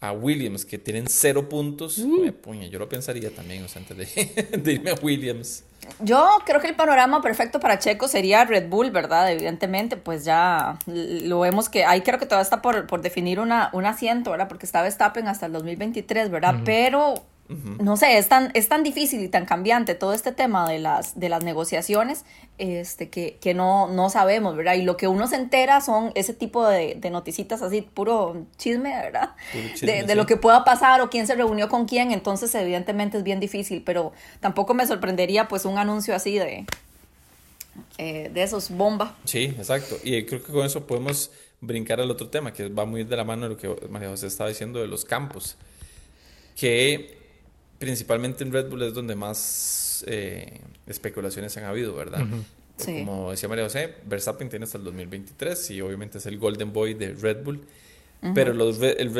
a 0.00 0.12
Williams, 0.12 0.64
que 0.64 0.78
tienen 0.78 1.06
cero 1.08 1.48
puntos, 1.48 1.98
uh. 1.98 2.32
yo 2.70 2.78
lo 2.78 2.88
pensaría 2.88 3.30
también, 3.34 3.64
o 3.64 3.68
sea, 3.68 3.82
antes 3.82 4.14
de, 4.64 4.72
irme 4.72 4.90
a 4.90 4.94
Williams. 4.94 5.64
Yo 6.00 6.28
creo 6.44 6.60
que 6.60 6.68
el 6.68 6.76
panorama 6.76 7.22
perfecto 7.22 7.60
para 7.60 7.78
Checo 7.78 8.08
sería 8.08 8.44
Red 8.44 8.68
Bull, 8.68 8.90
¿verdad? 8.90 9.32
Evidentemente, 9.32 9.96
pues 9.96 10.24
ya 10.24 10.78
lo 10.86 11.40
vemos 11.40 11.68
que 11.68 11.84
ahí 11.84 12.02
creo 12.02 12.18
que 12.18 12.26
todavía 12.26 12.42
está 12.42 12.62
por, 12.62 12.86
por 12.86 13.00
definir 13.00 13.40
una, 13.40 13.70
un 13.72 13.86
asiento, 13.86 14.30
¿verdad? 14.30 14.48
Porque 14.48 14.66
está 14.66 14.82
Verstappen 14.82 15.26
hasta 15.28 15.46
el 15.46 15.52
2023, 15.52 16.30
¿verdad? 16.30 16.56
Pero 16.64 17.24
no 17.48 17.96
sé, 17.96 18.18
es 18.18 18.28
tan, 18.28 18.50
es 18.52 18.68
tan 18.68 18.82
difícil 18.82 19.22
y 19.22 19.28
tan 19.28 19.46
cambiante 19.46 19.94
todo 19.94 20.12
este 20.12 20.32
tema 20.32 20.68
de 20.68 20.78
las, 20.78 21.18
de 21.18 21.30
las 21.30 21.42
negociaciones 21.42 22.26
este, 22.58 23.08
que, 23.08 23.38
que 23.40 23.54
no, 23.54 23.88
no 23.88 24.10
sabemos, 24.10 24.54
¿verdad? 24.54 24.74
Y 24.74 24.82
lo 24.82 24.98
que 24.98 25.08
uno 25.08 25.26
se 25.28 25.36
entera 25.36 25.80
son 25.80 26.12
ese 26.14 26.34
tipo 26.34 26.66
de, 26.66 26.96
de 26.96 27.10
noticitas 27.10 27.62
así, 27.62 27.80
puro 27.80 28.44
chisme, 28.58 28.90
¿verdad? 28.90 29.30
de, 29.80 30.14
lo 30.14 30.26
que 30.26 30.36
pueda 30.36 30.64
pasar 30.64 31.00
o 31.00 31.08
quién 31.08 31.26
se 31.26 31.36
reunió 31.36 31.70
con 31.70 31.86
quién, 31.86 32.12
entonces 32.12 32.54
evidentemente 32.54 33.16
es 33.16 33.24
bien 33.24 33.40
difícil, 33.40 33.82
pero 33.82 34.12
tampoco 34.40 34.74
me 34.74 34.86
sorprendería 34.86 35.48
pues 35.48 35.64
un 35.64 35.78
anuncio 35.78 36.14
así 36.14 36.38
de, 36.38 36.66
eh, 37.96 38.30
de 38.32 38.42
esos 38.42 38.70
bomba. 38.70 39.16
Sí, 39.24 39.44
exacto. 39.56 39.96
Y 40.04 40.24
creo 40.24 40.42
que 40.42 40.52
con 40.52 40.66
eso 40.66 40.86
podemos 40.86 41.30
brincar 41.60 42.00
al 42.00 42.10
otro 42.10 42.28
tema, 42.28 42.52
que 42.52 42.68
va 42.68 42.84
muy 42.84 43.04
de 43.04 43.16
la 43.16 43.24
mano 43.24 43.44
de 43.44 43.48
lo 43.48 43.56
que 43.56 43.88
María 43.88 44.10
José 44.10 44.26
estaba 44.26 44.50
diciendo 44.50 44.80
de 44.80 44.86
los 44.86 45.04
campos. 45.04 45.56
Que 46.56 47.17
principalmente 47.78 48.44
en 48.44 48.52
Red 48.52 48.68
Bull 48.68 48.82
es 48.82 48.94
donde 48.94 49.14
más 49.14 50.04
eh, 50.06 50.60
especulaciones 50.86 51.56
han 51.56 51.64
habido, 51.64 51.94
¿verdad? 51.94 52.26
Como 52.84 53.30
decía 53.30 53.48
María 53.48 53.64
José, 53.64 53.94
Verstappen 54.06 54.48
tiene 54.48 54.64
hasta 54.64 54.78
el 54.78 54.84
2023 54.84 55.70
y 55.72 55.80
obviamente 55.80 56.18
es 56.18 56.26
el 56.26 56.38
Golden 56.38 56.72
Boy 56.72 56.94
de 56.94 57.12
Red 57.12 57.42
Bull. 57.44 57.60
Pero 58.34 58.52
los, 58.52 58.78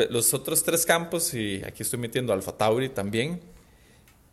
los 0.09 0.33
otros 0.33 0.61
tres 0.63 0.85
campos, 0.85 1.33
y 1.33 1.61
aquí 1.65 1.83
estoy 1.83 1.99
metiendo 1.99 2.33
Alfa 2.33 2.51
Tauri 2.51 2.89
también, 2.89 3.39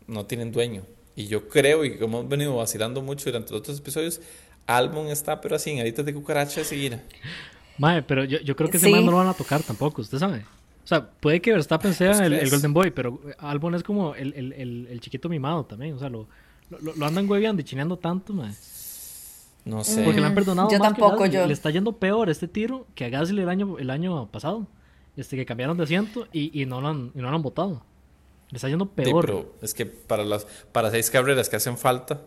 no 0.08 0.26
tienen 0.26 0.50
dueño. 0.50 0.82
Y 1.14 1.28
yo 1.28 1.48
creo, 1.48 1.84
y 1.84 1.96
como 1.96 2.18
hemos 2.18 2.30
venido 2.30 2.56
vacilando 2.56 3.00
mucho 3.00 3.26
durante 3.30 3.52
los 3.52 3.60
otros 3.60 3.78
episodios, 3.78 4.20
Albon 4.66 5.06
está, 5.06 5.40
pero 5.40 5.54
así, 5.54 5.70
en 5.70 5.80
aritas 5.80 6.04
de 6.04 6.12
cucaracha 6.12 6.60
de 6.60 6.66
seguir. 6.66 7.00
Mae, 7.78 8.02
pero 8.02 8.24
yo, 8.24 8.40
yo 8.40 8.56
creo 8.56 8.68
que 8.68 8.78
ese 8.78 8.88
man 8.88 9.04
no 9.04 9.12
lo 9.12 9.18
van 9.18 9.28
a 9.28 9.34
tocar 9.34 9.62
tampoco, 9.62 10.02
usted 10.02 10.18
sabe. 10.18 10.44
O 10.86 10.88
sea, 10.88 11.04
puede 11.04 11.42
que 11.42 11.52
Verstappen 11.52 11.92
sea 11.92 12.24
el, 12.24 12.48
Golden 12.48 12.72
Boy, 12.72 12.92
pero 12.92 13.20
Albon 13.38 13.74
es 13.74 13.82
como 13.82 14.14
el, 14.14 14.32
el, 14.34 14.86
el, 14.88 15.00
chiquito 15.00 15.28
mimado 15.28 15.64
también. 15.64 15.94
O 15.94 15.98
sea, 15.98 16.08
lo, 16.08 16.28
lo, 16.70 16.94
lo 16.94 17.06
andan 17.06 17.28
hueveando 17.28 17.60
y 17.60 17.64
chineando 17.64 17.96
tanto, 17.96 18.32
mae. 18.32 18.54
No 19.64 19.82
sé. 19.82 20.04
Porque 20.04 20.20
le 20.20 20.26
han 20.26 20.34
perdonado 20.34 20.70
yo 20.70 20.78
más 20.78 20.90
tampoco, 20.90 21.24
que 21.24 21.30
yo. 21.30 21.44
Le 21.44 21.52
está 21.52 21.70
yendo 21.70 21.90
peor 21.94 22.30
este 22.30 22.46
tiro 22.46 22.86
que 22.94 23.04
a 23.04 23.08
Gasly 23.08 23.42
el 23.42 23.48
año, 23.48 23.78
el 23.80 23.90
año 23.90 24.28
pasado. 24.28 24.68
Este, 25.16 25.34
que 25.34 25.44
cambiaron 25.44 25.76
de 25.76 25.82
asiento 25.82 26.28
y, 26.32 26.62
y 26.62 26.66
no, 26.66 26.80
lo 26.80 26.88
han, 26.88 27.10
y 27.16 27.18
no 27.18 27.30
lo 27.30 27.36
han 27.36 27.42
votado. 27.42 27.82
Le 28.50 28.56
está 28.56 28.68
yendo 28.68 28.86
peor. 28.86 29.26
pero 29.26 29.54
es 29.60 29.74
que 29.74 29.86
para 29.86 30.24
las 30.24 30.46
para 30.70 30.92
seis 30.92 31.10
carreras 31.10 31.48
que 31.48 31.56
hacen 31.56 31.76
falta, 31.76 32.20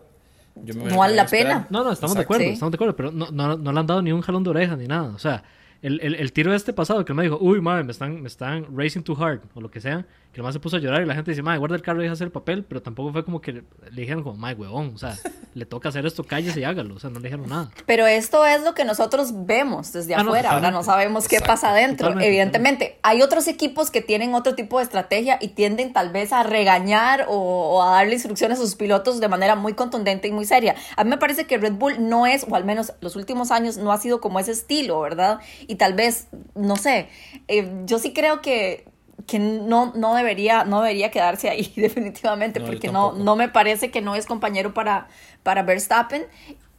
yo 0.54 0.74
me 0.74 0.84
no 0.84 0.98
vale 0.98 1.16
la 1.16 1.26
pena. 1.26 1.66
No, 1.70 1.82
no, 1.82 1.92
estamos 1.92 2.14
de 2.14 2.22
acuerdo, 2.22 2.44
estamos 2.44 2.72
de 2.72 2.76
acuerdo, 2.76 2.94
pero 2.94 3.10
no, 3.10 3.30
no, 3.30 3.56
no, 3.56 3.72
le 3.72 3.80
han 3.80 3.86
dado 3.86 4.02
ni 4.02 4.12
un 4.12 4.20
jalón 4.20 4.44
de 4.44 4.50
oreja 4.50 4.76
ni 4.76 4.86
nada. 4.86 5.14
O 5.14 5.18
sea, 5.18 5.42
el, 5.82 6.00
el, 6.02 6.14
el 6.14 6.32
tiro 6.32 6.54
este 6.54 6.72
pasado 6.72 7.04
que 7.04 7.14
me 7.14 7.22
dijo, 7.22 7.38
uy, 7.40 7.60
madre, 7.60 7.84
me 7.84 7.92
están, 7.92 8.20
me 8.20 8.28
están 8.28 8.66
racing 8.76 9.02
too 9.02 9.16
hard, 9.18 9.40
o 9.54 9.60
lo 9.60 9.70
que 9.70 9.80
sea, 9.80 10.06
que 10.32 10.42
más 10.42 10.54
se 10.54 10.60
puso 10.60 10.76
a 10.76 10.78
llorar 10.78 11.02
y 11.02 11.06
la 11.06 11.14
gente 11.14 11.32
dice, 11.32 11.42
madre, 11.42 11.58
guarda 11.58 11.74
el 11.74 11.82
carro 11.82 12.00
y 12.00 12.02
deja 12.02 12.12
hacer 12.12 12.26
el 12.26 12.32
papel, 12.32 12.64
pero 12.64 12.82
tampoco 12.82 13.12
fue 13.12 13.24
como 13.24 13.40
que 13.40 13.52
le 13.52 14.00
dijeron 14.00 14.22
como, 14.22 14.36
madre, 14.36 14.56
huevón, 14.56 14.92
o 14.94 14.98
sea, 14.98 15.16
le 15.54 15.66
toca 15.66 15.88
hacer 15.88 16.06
esto, 16.06 16.22
cállese 16.22 16.60
y 16.60 16.64
hágalo, 16.64 16.94
o 16.94 16.98
sea, 16.98 17.10
no 17.10 17.18
le 17.18 17.24
dijeron 17.24 17.48
nada. 17.48 17.70
Pero 17.86 18.06
esto 18.06 18.46
es 18.46 18.62
lo 18.62 18.74
que 18.74 18.84
nosotros 18.84 19.46
vemos 19.46 19.92
desde 19.92 20.14
ah, 20.14 20.20
afuera, 20.20 20.52
ahora 20.52 20.70
no 20.70 20.84
sabemos 20.84 21.26
qué 21.26 21.40
pasa 21.40 21.70
adentro. 21.70 22.20
Evidentemente, 22.20 22.98
hay 23.02 23.22
otros 23.22 23.48
equipos 23.48 23.90
que 23.90 24.02
tienen 24.02 24.34
otro 24.34 24.54
tipo 24.54 24.78
de 24.78 24.84
estrategia 24.84 25.38
y 25.40 25.48
tienden 25.48 25.92
tal 25.92 26.10
vez 26.10 26.32
a 26.32 26.42
regañar 26.42 27.26
o, 27.28 27.82
a 27.82 27.92
darle 27.92 28.14
instrucciones 28.14 28.58
a 28.58 28.62
sus 28.62 28.76
pilotos 28.76 29.20
de 29.20 29.28
manera 29.28 29.56
muy 29.56 29.72
contundente 29.72 30.28
y 30.28 30.32
muy 30.32 30.44
seria. 30.44 30.76
A 30.96 31.04
mí 31.04 31.10
me 31.10 31.18
parece 31.18 31.46
que 31.46 31.58
Red 31.58 31.72
Bull 31.72 32.08
no 32.08 32.26
es, 32.26 32.46
o 32.48 32.54
al 32.54 32.64
menos 32.64 32.92
los 33.00 33.16
últimos 33.16 33.50
años, 33.50 33.78
no 33.78 33.92
ha 33.92 33.98
sido 33.98 34.20
como 34.20 34.38
ese 34.38 34.52
estilo, 34.52 35.00
¿verdad? 35.00 35.40
Y 35.70 35.76
tal 35.76 35.94
vez, 35.94 36.26
no 36.56 36.74
sé, 36.74 37.08
eh, 37.46 37.70
yo 37.86 38.00
sí 38.00 38.12
creo 38.12 38.42
que 38.42 38.90
que 39.28 39.38
no, 39.38 39.92
no, 39.94 40.16
debería, 40.16 40.64
no 40.64 40.80
debería 40.80 41.12
quedarse 41.12 41.48
ahí 41.48 41.72
definitivamente, 41.76 42.60
porque 42.60 42.90
no, 42.90 43.12
no 43.12 43.36
me 43.36 43.48
parece 43.48 43.92
que 43.92 44.00
no 44.00 44.16
es 44.16 44.26
compañero 44.26 44.74
para, 44.74 45.06
para 45.44 45.62
Verstappen. 45.62 46.26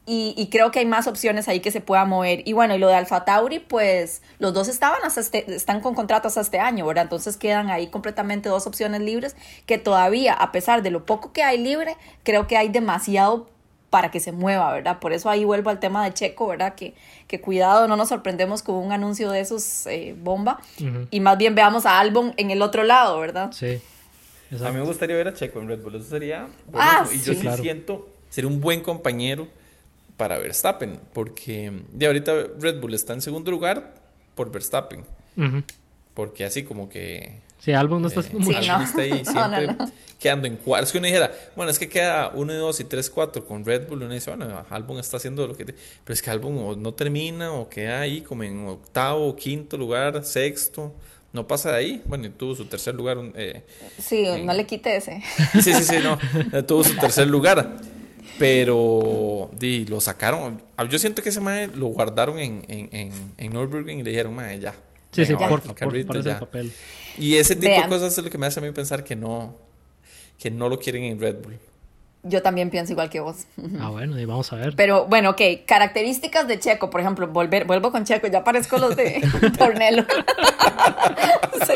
Y, 0.05 0.33
y, 0.36 0.50
creo 0.50 0.71
que 0.71 0.79
hay 0.79 0.86
más 0.86 1.07
opciones 1.07 1.48
ahí 1.48 1.62
que 1.62 1.71
se 1.71 1.79
pueda 1.79 2.03
mover. 2.03 2.45
Y 2.45 2.51
bueno, 2.51 2.75
y 2.75 2.79
lo 2.79 2.89
de 2.89 2.95
Alfa 2.95 3.24
Tauri, 3.24 3.60
pues 3.60 4.21
los 4.39 4.53
dos 4.53 4.67
estaban 4.67 5.00
hasta 5.05 5.21
este, 5.21 5.55
están 5.55 5.79
con 5.79 5.95
contratos 5.95 6.31
hasta 6.31 6.41
este 6.41 6.60
año, 6.60 6.86
¿verdad? 6.86 7.03
Entonces 7.03 7.38
quedan 7.38 7.69
ahí 7.69 7.88
completamente 7.88 8.50
dos 8.50 8.67
opciones 8.67 9.00
libres 9.00 9.38
que 9.65 9.77
todavía, 9.77 10.33
a 10.33 10.51
pesar 10.51 10.81
de 10.81 10.91
lo 10.91 11.05
poco 11.05 11.31
que 11.31 11.43
hay 11.43 11.57
libre, 11.60 11.95
creo 12.24 12.48
que 12.48 12.57
hay 12.57 12.67
demasiado 12.67 13.48
para 13.91 14.10
que 14.10 14.21
se 14.21 14.31
mueva, 14.31 14.71
¿verdad? 14.71 15.00
Por 15.00 15.12
eso 15.12 15.29
ahí 15.29 15.43
vuelvo 15.43 15.69
al 15.69 15.79
tema 15.79 16.03
de 16.05 16.13
Checo, 16.13 16.48
¿verdad? 16.48 16.75
Que, 16.75 16.95
que 17.27 17.41
cuidado, 17.41 17.89
no 17.89 17.98
nos 17.98 18.10
sorprendemos 18.10 18.63
con 18.63 18.75
un 18.75 18.93
anuncio 18.93 19.29
de 19.29 19.41
esos 19.41 19.86
eh, 19.86 20.15
bomba 20.17 20.62
y 21.12 21.19
más 21.19 21.38
bien 21.38 21.53
veamos 21.53 21.86
a 21.86 22.00
Albon 22.00 22.33
en 22.38 22.51
el 22.51 22.62
otro 22.62 22.83
lado, 22.83 23.19
¿verdad? 23.19 23.51
Sí. 23.51 23.81
A 24.63 24.69
mí 24.69 24.79
me 24.79 24.86
gustaría 24.86 25.15
ver 25.15 25.27
a 25.27 25.33
Checo 25.33 25.60
en 25.60 25.67
Red 25.67 25.81
Bull, 25.81 25.95
eso 25.95 26.10
sería... 26.10 26.48
Ah, 26.74 27.05
y 27.13 27.19
yo 27.19 27.33
sí, 27.33 27.48
siento 27.62 28.10
ser 28.29 28.45
un 28.45 28.62
buen 28.62 28.81
compañero 28.81 29.50
para 30.15 30.39
Verstappen, 30.39 30.98
porque 31.13 31.83
de 31.91 32.07
ahorita 32.07 32.33
Red 32.60 32.79
Bull 32.79 32.93
está 32.93 33.12
en 33.12 33.21
segundo 33.21 33.51
lugar 33.51 33.93
por 34.36 34.51
Verstappen, 34.51 35.03
porque 36.13 36.46
así 36.46 36.63
como 36.63 36.89
que 36.89 37.39
Sí, 37.60 37.74
álbum 37.74 38.02
no 38.02 38.08
está 38.10 38.21
haciendo 38.21 38.45
mucho. 38.45 38.58
ahí 38.97 39.24
siempre 39.24 39.76
quedando 40.21 40.47
en 40.47 40.56
cuarto. 40.58 40.86
Es 40.86 40.91
que 40.91 40.97
uno 41.00 41.08
dijera, 41.08 41.32
bueno, 41.56 41.71
es 41.71 41.80
que 41.80 41.89
queda 41.89 42.32
1 42.34 42.54
y 42.54 42.58
2 42.58 42.80
y 42.80 42.84
3, 42.86 43.10
4 43.10 43.45
con 43.45 43.65
Red 43.65 43.88
Bull. 43.88 44.04
Uno 44.04 44.13
dice, 44.13 44.30
bueno, 44.34 44.65
álbum 44.69 45.00
está 45.00 45.17
haciendo 45.17 45.47
lo 45.47 45.56
que. 45.56 45.65
Pero 45.65 45.76
es 46.08 46.21
que 46.21 46.30
álbum 46.30 46.82
no 46.82 46.93
termina 46.93 47.52
o 47.54 47.67
queda 47.67 48.02
ahí 48.02 48.21
como 48.21 48.43
en 48.43 48.67
octavo, 48.67 49.36
quinto 49.36 49.78
lugar, 49.78 50.24
sexto. 50.24 50.93
No 51.34 51.47
pasa 51.47 51.71
de 51.71 51.78
ahí. 51.78 52.02
Bueno, 52.06 52.28
y 52.28 52.30
tuvo 52.30 52.56
su 52.56 52.65
tercer 52.65 52.93
lugar. 52.93 53.17
Eh, 53.36 53.63
sí, 54.00 54.26
no 54.43 54.54
le 54.54 54.65
quite 54.65 54.95
ese. 54.95 55.24
Sí, 55.62 55.74
sí, 55.74 55.84
sí, 55.84 55.95
no. 56.04 56.17
tuvo 56.65 56.84
su 56.84 56.95
tercer 56.97 57.28
lugar. 57.28 57.78
Pero 58.38 59.50
di, 59.58 59.86
lo 59.86 60.02
sacaron. 60.02 60.62
Yo 60.89 61.00
siento 61.00 61.21
que 61.21 61.30
ese 61.30 61.39
mae 61.41 61.67
lo 61.67 61.88
guardaron 61.88 62.39
en, 62.39 62.63
en, 62.67 62.89
en, 62.91 63.12
en 63.38 63.54
Nürburgring 63.54 64.00
y 64.00 64.04
le 64.04 64.10
dijeron, 64.12 64.34
mae, 64.36 64.60
ya. 64.60 64.74
Sí, 65.12 65.26
sí, 65.26 65.34
por, 65.36 65.62
favor, 65.62 66.06
por, 66.06 66.17
ese 66.17 66.36
papel. 66.36 66.71
Y 67.17 67.36
ese 67.36 67.56
tipo 67.56 67.74
de 67.74 67.88
cosas 67.88 68.17
es 68.17 68.24
lo 68.24 68.30
que 68.30 68.38
me 68.38 68.47
hace 68.47 68.60
a 68.60 68.63
mí 68.63 68.71
pensar 68.71 69.04
que 69.04 69.15
no, 69.15 69.56
que 70.38 70.50
no 70.50 70.69
lo 70.69 70.80
quieren 70.80 71.04
en 71.04 71.19
Red 71.19 71.43
Bull. 71.43 71.60
Yo 72.24 72.43
también 72.43 72.69
pienso 72.69 72.93
igual 72.93 73.10
que 73.10 73.19
vos. 73.19 73.47
Ah, 73.80 73.89
bueno, 73.89 74.19
y 74.19 74.26
vamos 74.26 74.54
a 74.54 74.56
ver. 74.56 74.76
Pero 74.76 75.06
bueno, 75.08 75.32
ok, 75.32 75.41
características 75.65 76.47
de 76.47 76.60
Checo, 76.60 76.91
por 76.91 77.02
ejemplo, 77.02 77.28
volver, 77.28 77.65
vuelvo 77.65 77.91
con 77.91 78.06
Checo, 78.06 78.28
ya 78.28 78.43
parezco 78.43 78.78
los 78.78 78.95
de 78.95 79.28
Tornelo. 79.58 80.06
sí. 81.65 81.74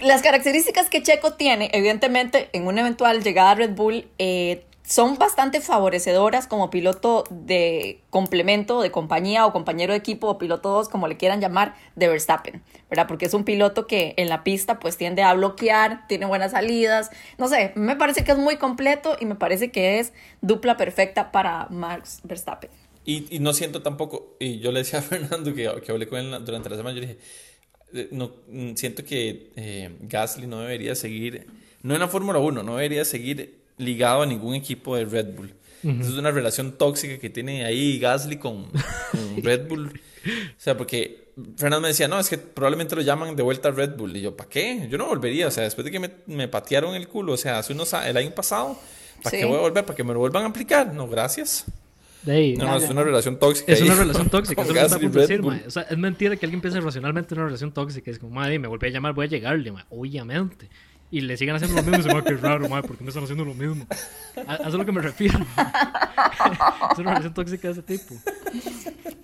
Las 0.00 0.22
características 0.22 0.88
que 0.90 1.02
Checo 1.02 1.32
tiene, 1.32 1.70
evidentemente, 1.72 2.50
en 2.52 2.66
una 2.66 2.82
eventual 2.82 3.22
llegada 3.22 3.50
a 3.50 3.54
Red 3.56 3.70
Bull, 3.74 4.06
eh, 4.18 4.64
son 4.86 5.16
bastante 5.16 5.62
favorecedoras 5.62 6.46
como 6.46 6.68
piloto 6.68 7.24
de 7.30 8.02
complemento, 8.10 8.82
de 8.82 8.90
compañía 8.90 9.46
o 9.46 9.52
compañero 9.52 9.94
de 9.94 9.98
equipo 9.98 10.28
o 10.28 10.38
piloto 10.38 10.68
2, 10.68 10.90
como 10.90 11.08
le 11.08 11.16
quieran 11.16 11.40
llamar, 11.40 11.74
de 11.96 12.08
Verstappen, 12.08 12.62
¿verdad? 12.90 13.08
Porque 13.08 13.24
es 13.24 13.32
un 13.32 13.44
piloto 13.44 13.86
que 13.86 14.12
en 14.18 14.28
la 14.28 14.44
pista 14.44 14.78
pues 14.78 14.98
tiende 14.98 15.22
a 15.22 15.32
bloquear, 15.32 16.06
tiene 16.06 16.26
buenas 16.26 16.52
salidas, 16.52 17.10
no 17.38 17.48
sé, 17.48 17.72
me 17.76 17.96
parece 17.96 18.24
que 18.24 18.32
es 18.32 18.38
muy 18.38 18.58
completo 18.58 19.16
y 19.18 19.24
me 19.24 19.36
parece 19.36 19.70
que 19.70 19.98
es 20.00 20.12
dupla 20.42 20.76
perfecta 20.76 21.32
para 21.32 21.66
Max 21.70 22.20
Verstappen. 22.22 22.70
Y, 23.06 23.38
no 23.40 23.52
siento 23.52 23.82
tampoco, 23.82 24.36
y 24.38 24.60
yo 24.60 24.70
le 24.70 24.80
decía 24.80 24.98
a 24.98 25.02
Fernando 25.02 25.54
que, 25.54 25.70
que 25.84 25.92
hablé 25.92 26.06
con 26.08 26.18
él 26.18 26.44
durante 26.44 26.68
la 26.68 26.76
semana, 26.76 26.94
yo 26.94 27.00
dije, 27.00 27.18
eh, 27.94 28.08
no, 28.10 28.32
mm, 28.48 28.74
siento 28.74 29.02
que 29.02 29.50
eh, 29.56 29.96
Gasly 30.00 30.46
no 30.46 30.60
debería 30.60 30.94
seguir, 30.94 31.46
no 31.82 31.94
en 31.94 32.00
la 32.00 32.08
Fórmula 32.08 32.38
1, 32.38 32.62
no 32.62 32.76
debería 32.76 33.06
seguir 33.06 33.63
ligado 33.78 34.22
a 34.22 34.26
ningún 34.26 34.54
equipo 34.54 34.96
de 34.96 35.04
Red 35.04 35.34
Bull. 35.34 35.54
Es 35.82 36.08
una 36.08 36.30
relación 36.30 36.72
tóxica 36.72 37.18
que 37.18 37.28
tiene 37.28 37.66
ahí 37.66 37.98
Gasly 37.98 38.38
con, 38.38 38.68
Red 39.42 39.68
Bull. 39.68 39.88
O 39.88 40.30
sea, 40.56 40.78
porque 40.78 41.28
Fernando 41.56 41.82
me 41.82 41.88
decía, 41.88 42.08
no, 42.08 42.18
es 42.18 42.30
que 42.30 42.38
probablemente 42.38 42.96
lo 42.96 43.02
llaman 43.02 43.36
de 43.36 43.42
vuelta 43.42 43.68
a 43.68 43.72
Red 43.72 43.96
Bull. 43.96 44.16
Y 44.16 44.22
yo, 44.22 44.34
¿para 44.34 44.48
qué? 44.48 44.88
Yo 44.90 44.96
no 44.96 45.06
volvería. 45.06 45.46
O 45.46 45.50
sea, 45.50 45.64
después 45.64 45.84
de 45.84 45.90
que 45.90 46.10
me, 46.26 46.48
patearon 46.48 46.94
el 46.94 47.06
culo, 47.06 47.34
o 47.34 47.36
sea, 47.36 47.58
hace 47.58 47.74
unos, 47.74 47.92
el 47.92 48.16
año 48.16 48.30
pasado, 48.30 48.78
¿para 49.22 49.36
qué 49.36 49.44
voy 49.44 49.58
a 49.58 49.60
volver? 49.60 49.84
¿Para 49.84 49.94
que 49.94 50.04
me 50.04 50.14
lo 50.14 50.20
vuelvan 50.20 50.44
a 50.44 50.46
aplicar? 50.46 50.94
No, 50.94 51.06
gracias. 51.06 51.66
no, 52.24 52.32
no, 52.32 52.76
es 52.78 52.88
una 52.88 53.02
relación 53.02 53.38
tóxica. 53.38 53.70
Es 53.70 53.82
una 53.82 53.94
relación 53.94 54.30
tóxica. 54.30 54.62
Eso 54.62 54.72
es 54.72 54.90
lo 54.90 54.98
que 54.98 55.08
decir, 55.08 55.42
O 55.42 55.70
sea, 55.70 55.82
es 55.82 55.98
mentira 55.98 56.34
que 56.36 56.46
alguien 56.46 56.62
piense 56.62 56.80
racionalmente 56.80 57.34
en 57.34 57.40
una 57.40 57.48
relación 57.48 57.72
tóxica. 57.72 58.10
Es 58.10 58.18
como, 58.18 58.32
madre, 58.36 58.58
me 58.58 58.68
volví 58.68 58.86
a 58.86 58.90
llamar, 58.90 59.12
voy 59.12 59.26
a 59.26 59.28
llegarle, 59.28 59.70
Obviamente 59.90 60.70
y 61.14 61.20
le 61.20 61.36
siguen 61.36 61.54
haciendo 61.54 61.76
lo 61.76 61.82
mismo. 61.84 62.00
Y 62.00 62.02
se 62.02 62.12
me 62.12 62.24
que 62.24 62.36
raro, 62.36 62.68
madre, 62.68 62.88
¿por 62.88 62.96
qué 62.96 63.04
me 63.04 63.10
están 63.10 63.22
haciendo 63.22 63.44
lo 63.44 63.54
mismo? 63.54 63.86
A, 64.48 64.56
eso 64.56 64.68
es 64.68 64.74
lo 64.74 64.84
que 64.84 64.90
me 64.90 65.00
refiero. 65.00 65.38
es 66.92 66.98
una 66.98 67.10
relación 67.10 67.32
tóxica 67.32 67.68
de 67.68 67.72
ese 67.72 67.82
tipo. 67.84 68.16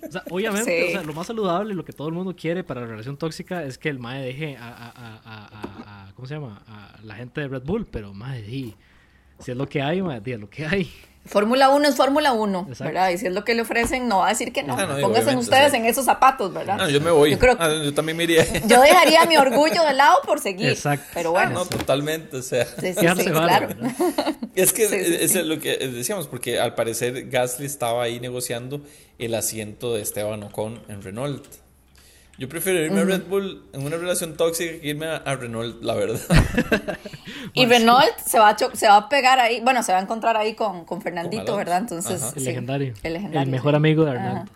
O 0.07 0.11
sea, 0.11 0.23
obviamente, 0.29 0.87
o 0.87 0.91
sea, 0.91 1.03
lo 1.03 1.11
más 1.11 1.27
saludable, 1.27 1.73
lo 1.73 1.83
que 1.83 1.91
todo 1.91 2.07
el 2.07 2.13
mundo 2.13 2.33
quiere 2.33 2.63
para 2.63 2.79
la 2.79 2.87
relación 2.87 3.17
tóxica 3.17 3.65
es 3.65 3.77
que 3.77 3.89
el 3.89 3.99
mae 3.99 4.21
deje 4.21 4.55
a, 4.55 4.69
a, 4.69 4.89
a, 5.25 6.07
a 6.07 6.13
¿cómo 6.13 6.27
se 6.29 6.35
llama? 6.35 6.61
A 6.65 6.97
la 7.03 7.15
gente 7.15 7.41
de 7.41 7.49
Red 7.49 7.63
Bull, 7.63 7.85
pero 7.85 8.13
madre, 8.13 8.73
si 9.39 9.51
es 9.51 9.57
lo 9.57 9.67
que 9.67 9.81
hay, 9.81 10.01
madre, 10.01 10.33
es 10.33 10.39
lo 10.39 10.49
que 10.49 10.65
hay. 10.65 10.89
Fórmula 11.25 11.69
1 11.69 11.87
es 11.87 11.95
Fórmula 11.95 12.33
1, 12.33 12.67
¿verdad? 12.79 13.09
Y 13.11 13.17
si 13.17 13.27
es 13.27 13.33
lo 13.33 13.43
que 13.45 13.53
le 13.53 13.61
ofrecen, 13.61 14.07
no 14.07 14.19
va 14.19 14.27
a 14.27 14.29
decir 14.29 14.51
que 14.51 14.63
no. 14.63 14.75
Ah, 14.77 14.97
Pónganse 14.99 15.35
ustedes 15.35 15.73
en 15.73 15.85
esos 15.85 16.05
zapatos, 16.05 16.51
¿verdad? 16.51 16.77
No, 16.77 16.89
yo 16.89 16.99
me 16.99 17.11
voy. 17.11 17.31
Yo, 17.31 17.39
creo 17.39 17.55
ah, 17.59 17.69
yo 17.83 17.93
también 17.93 18.17
me 18.17 18.23
iría. 18.23 18.43
Yo 18.65 18.81
dejaría 18.81 19.25
mi 19.25 19.37
orgullo 19.37 19.83
de 19.83 19.93
lado 19.93 20.19
por 20.25 20.39
seguir. 20.39 20.69
Exacto. 20.69 21.05
Pero 21.13 21.31
bueno. 21.31 21.51
no, 21.51 21.65
totalmente, 21.65 22.37
o 22.37 22.41
sea. 22.41 22.65
Sí, 22.65 22.93
sí, 22.93 23.25
claro. 23.25 23.69
Es 24.53 24.73
que 24.73 24.83
es 25.23 25.33
lo 25.35 25.59
que 25.59 25.77
decíamos, 25.77 26.27
porque 26.27 26.59
al 26.59 26.75
parecer 26.75 27.29
Gasly 27.29 27.65
estaba 27.65 28.03
ahí 28.03 28.19
negociando 28.19 28.81
el 29.17 29.33
asiento 29.33 29.93
de 29.93 30.01
Esteban 30.01 30.43
Ocon 30.43 30.81
en 30.89 31.01
Renault. 31.01 31.60
Yo 32.37 32.49
prefiero 32.49 32.79
irme 32.79 33.01
a 33.01 33.03
Red 33.03 33.23
Bull 33.27 33.63
en 33.73 33.85
una 33.85 33.97
relación 33.97 34.35
tóxica 34.35 34.79
que 34.79 34.87
irme 34.87 35.05
a, 35.05 35.35
Renault, 35.35 35.83
la 35.83 35.93
verdad. 35.93 36.19
y 37.53 37.65
Renault 37.65 38.17
se 38.25 38.39
va, 38.39 38.49
a 38.49 38.57
se 38.57 38.87
va 38.87 38.97
a 38.97 39.09
pegar 39.09 39.39
ahí, 39.39 39.61
bueno, 39.61 39.83
se 39.83 39.91
va 39.91 39.99
a 39.99 40.01
encontrar 40.01 40.37
ahí 40.37 40.55
con, 40.55 40.85
con 40.85 41.01
Fernandito, 41.01 41.55
¿verdad? 41.55 41.79
Entonces, 41.79 42.33
el, 42.35 42.43
legendario, 42.43 42.93
el, 43.03 43.13
legendario. 43.13 43.41
El 43.43 43.49
mejor 43.49 43.75
amigo 43.75 44.05
de 44.05 44.13
Renault. 44.13 44.51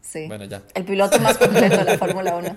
Sí. 0.00 0.26
Bueno, 0.26 0.46
ya. 0.46 0.62
El 0.74 0.84
piloto 0.84 1.20
más 1.20 1.36
completo 1.36 1.76
de 1.76 1.84
la 1.84 1.98
Fórmula 1.98 2.34
1. 2.36 2.56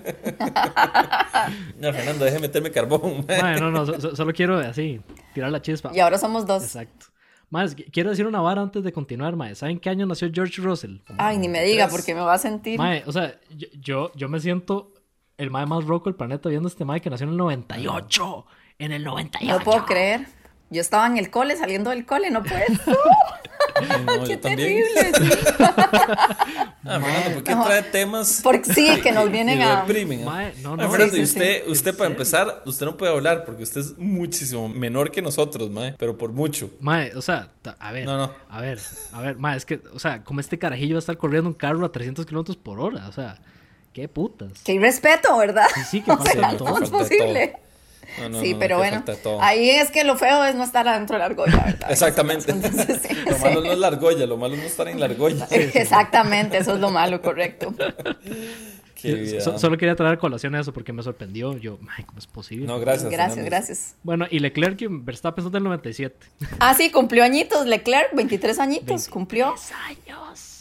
no, 1.78 1.92
Fernando, 1.92 2.24
déjeme 2.24 2.40
meterme 2.48 2.70
carbón. 2.70 3.26
no, 3.60 3.70
no, 3.70 3.86
solo 4.16 4.32
quiero 4.32 4.58
así, 4.58 5.02
tirar 5.34 5.50
la 5.50 5.60
chispa. 5.60 5.90
Y 5.94 6.00
ahora 6.00 6.16
somos 6.16 6.46
dos. 6.46 6.62
Exacto. 6.62 7.11
Más, 7.52 7.76
quiero 7.92 8.08
decir 8.08 8.26
una 8.26 8.40
vara 8.40 8.62
antes 8.62 8.82
de 8.82 8.94
continuar, 8.94 9.36
mae. 9.36 9.54
¿Saben 9.54 9.78
qué 9.78 9.90
año 9.90 10.06
nació 10.06 10.30
George 10.32 10.62
Russell? 10.62 10.96
Ay, 11.18 11.36
ni 11.36 11.48
me 11.48 11.62
diga, 11.62 11.86
porque 11.86 12.14
me 12.14 12.22
va 12.22 12.32
a 12.32 12.38
sentir. 12.38 12.78
Mae, 12.78 13.02
o 13.04 13.12
sea, 13.12 13.38
yo, 13.78 14.10
yo, 14.14 14.28
me 14.30 14.40
siento 14.40 14.94
el 15.36 15.50
mae 15.50 15.66
más 15.66 15.84
roco 15.84 16.06
del 16.06 16.14
planeta 16.14 16.48
viendo 16.48 16.66
este 16.66 16.86
mae 16.86 17.02
que 17.02 17.10
nació 17.10 17.24
en 17.24 17.32
el 17.32 17.36
98. 17.36 18.46
En 18.78 18.92
el 18.92 19.04
98. 19.04 19.58
No 19.58 19.62
puedo 19.62 19.84
creer. 19.84 20.26
Yo 20.72 20.80
estaba 20.80 21.06
en 21.06 21.18
el 21.18 21.30
cole, 21.30 21.56
saliendo 21.56 21.90
del 21.90 22.06
cole, 22.06 22.30
no 22.30 22.42
puedo. 22.42 22.64
Qué 24.26 24.36
terrible. 24.36 24.86
ah, 25.58 27.00
Fernando, 27.00 27.34
¿por 27.34 27.44
qué 27.44 27.54
trae 27.54 27.82
temas? 27.82 28.40
Porque 28.42 28.72
sí, 28.72 29.00
que 29.02 29.12
nos 29.12 29.30
vienen 29.30 29.62
a. 29.62 29.82
Deprimen, 29.82 30.24
no, 30.62 30.76
no, 30.76 30.90
Fernando, 30.90 31.16
y 31.16 31.22
usted, 31.22 31.68
usted 31.68 31.96
para 31.96 32.10
empezar, 32.10 32.62
usted 32.66 32.86
no 32.86 32.96
puede 32.96 33.12
hablar 33.12 33.44
porque 33.44 33.62
usted 33.62 33.80
es 33.80 33.98
muchísimo 33.98 34.68
menor 34.68 35.10
que 35.10 35.22
nosotros, 35.22 35.70
mae, 35.70 35.94
pero 35.98 36.16
por 36.16 36.32
mucho. 36.32 36.70
Mae, 36.80 37.14
o 37.14 37.22
sea, 37.22 37.50
a 37.78 37.92
ver. 37.92 38.04
No, 38.04 38.16
no. 38.16 38.32
A 38.48 38.60
ver, 38.60 38.80
a 39.12 39.20
ver, 39.20 39.36
mae, 39.36 39.56
es 39.56 39.64
que, 39.64 39.80
o 39.92 39.98
sea, 39.98 40.24
como 40.24 40.40
este 40.40 40.58
carajillo 40.58 40.94
va 40.94 40.98
a 40.98 41.00
estar 41.00 41.16
corriendo 41.16 41.48
un 41.48 41.54
carro 41.54 41.84
a 41.84 41.92
300 41.92 42.26
kilómetros 42.26 42.56
por 42.56 42.80
hora, 42.80 43.08
o 43.08 43.12
sea, 43.12 43.38
qué 43.92 44.08
putas. 44.08 44.52
Qué 44.64 44.74
irrespeto, 44.74 45.36
¿verdad? 45.36 45.66
Sí, 45.74 45.80
sí, 45.90 46.02
que 46.02 46.12
o 46.12 46.16
todo. 46.16 46.58
¿Cómo 46.58 46.78
es 46.78 46.90
posible? 46.90 47.56
Sí, 48.40 48.56
pero 48.58 48.78
bueno, 48.78 49.02
ahí 49.40 49.70
es 49.70 49.90
que 49.90 50.04
lo 50.04 50.16
feo 50.16 50.44
es 50.44 50.54
no 50.54 50.64
estar 50.64 50.86
adentro 50.86 51.14
de 51.14 51.20
la 51.20 51.26
argolla, 51.26 51.64
¿verdad? 51.64 51.86
Exactamente. 51.90 52.52
lo 52.52 53.38
malo 53.38 53.60
no 53.62 53.72
es 53.72 53.78
la 53.78 53.86
argolla, 53.88 54.26
lo 54.26 54.36
malo 54.36 54.54
es 54.54 54.60
no 54.60 54.66
estar 54.66 54.88
en 54.88 55.00
la 55.00 55.06
argolla. 55.06 55.46
Exactamente, 55.50 56.58
eso 56.58 56.74
es 56.74 56.80
lo 56.80 56.90
malo, 56.90 57.20
correcto. 57.22 57.74
solo 59.58 59.76
quería 59.76 59.96
traer 59.96 60.18
colación 60.18 60.54
a 60.54 60.60
eso 60.60 60.72
porque 60.72 60.92
me 60.92 61.02
sorprendió. 61.02 61.56
Yo, 61.58 61.78
ay, 61.96 62.04
¿cómo 62.04 62.18
es 62.18 62.26
posible? 62.26 62.66
No, 62.66 62.78
gracias. 62.78 63.10
Gracias, 63.10 63.44
gracias. 63.44 63.94
Bueno, 64.02 64.26
y 64.30 64.38
Leclerc 64.38 64.80
y 64.82 64.86
Verstappen 64.88 65.42
son 65.42 65.52
del 65.52 65.64
97. 65.64 66.16
Ah, 66.60 66.74
sí, 66.74 66.90
cumplió 66.90 67.24
añitos. 67.24 67.66
Leclerc, 67.66 68.14
23 68.14 68.58
añitos, 68.58 69.08
cumplió. 69.08 69.54
años. 69.86 70.51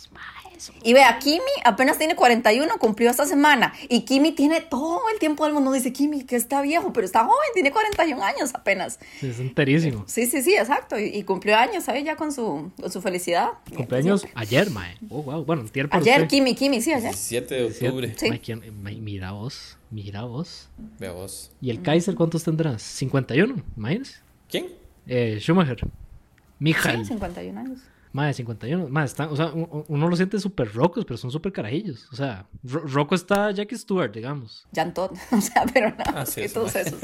Y 0.83 0.93
vea, 0.93 1.17
Kimi 1.19 1.41
apenas 1.63 1.97
tiene 1.97 2.15
41, 2.15 2.77
cumplió 2.79 3.09
esta 3.09 3.25
semana. 3.25 3.73
Y 3.89 4.01
Kimi 4.01 4.31
tiene 4.33 4.61
todo 4.61 5.01
el 5.13 5.19
tiempo 5.19 5.45
del 5.45 5.53
mundo. 5.53 5.71
Dice 5.71 5.91
Kimi 5.93 6.23
que 6.23 6.35
está 6.35 6.61
viejo, 6.61 6.93
pero 6.93 7.05
está 7.05 7.23
joven, 7.23 7.49
tiene 7.53 7.71
41 7.71 8.23
años 8.23 8.51
apenas. 8.53 8.99
Sí, 9.19 9.29
es 9.29 9.39
enterísimo. 9.39 10.03
Sí, 10.07 10.27
sí, 10.27 10.41
sí, 10.41 10.55
exacto. 10.55 10.99
Y, 10.99 11.23
cumplió 11.23 11.57
años, 11.57 11.83
¿sabes? 11.85 12.03
Ya 12.03 12.15
con 12.15 12.31
su, 12.31 12.71
su 12.89 13.01
felicidad. 13.01 13.49
Cumpleaños 13.75 14.25
ayer, 14.35 14.69
mae. 14.69 14.97
Oh, 15.09 15.23
wow. 15.23 15.45
Bueno, 15.45 15.65
Ayer, 15.91 16.27
Kimi, 16.27 16.55
Kimi, 16.55 16.81
sí, 16.81 16.93
ayer. 16.93 17.13
7 17.13 17.55
de 17.55 17.65
octubre. 17.65 18.15
Sí. 18.17 18.29
mira 18.99 19.31
vos, 19.31 19.77
mira 19.89 20.23
vos. 20.23 20.69
Ve 20.99 21.09
vos. 21.09 21.51
¿Y 21.61 21.69
el 21.69 21.81
Kaiser 21.81 22.15
cuántos 22.15 22.43
tendrás? 22.43 22.81
51, 22.81 23.55
imagínese. 23.77 24.19
¿Quién? 24.49 24.67
Eh, 25.07 25.37
Schumacher. 25.39 25.79
Michael. 26.59 27.05
Sí, 27.05 27.13
51 27.13 27.59
años. 27.59 27.79
Más 28.13 28.27
de 28.27 28.33
51. 28.33 28.89
Más, 28.89 29.11
están, 29.11 29.29
o 29.29 29.35
sea, 29.35 29.51
uno 29.53 30.09
lo 30.09 30.15
siente 30.15 30.39
súper 30.39 30.73
rocos, 30.73 31.05
pero 31.05 31.17
son 31.17 31.31
súper 31.31 31.53
carajillos. 31.53 32.07
O 32.11 32.15
sea, 32.15 32.45
roco 32.63 33.15
está 33.15 33.51
Jackie 33.51 33.77
Stewart, 33.77 34.11
digamos. 34.11 34.65
Jan 34.75 34.93
Todd. 34.93 35.11
O 35.31 35.39
sea, 35.39 35.65
pero 35.73 35.89
no. 35.89 36.03
Ah, 36.07 36.25
todos 36.53 36.75
esos, 36.75 36.99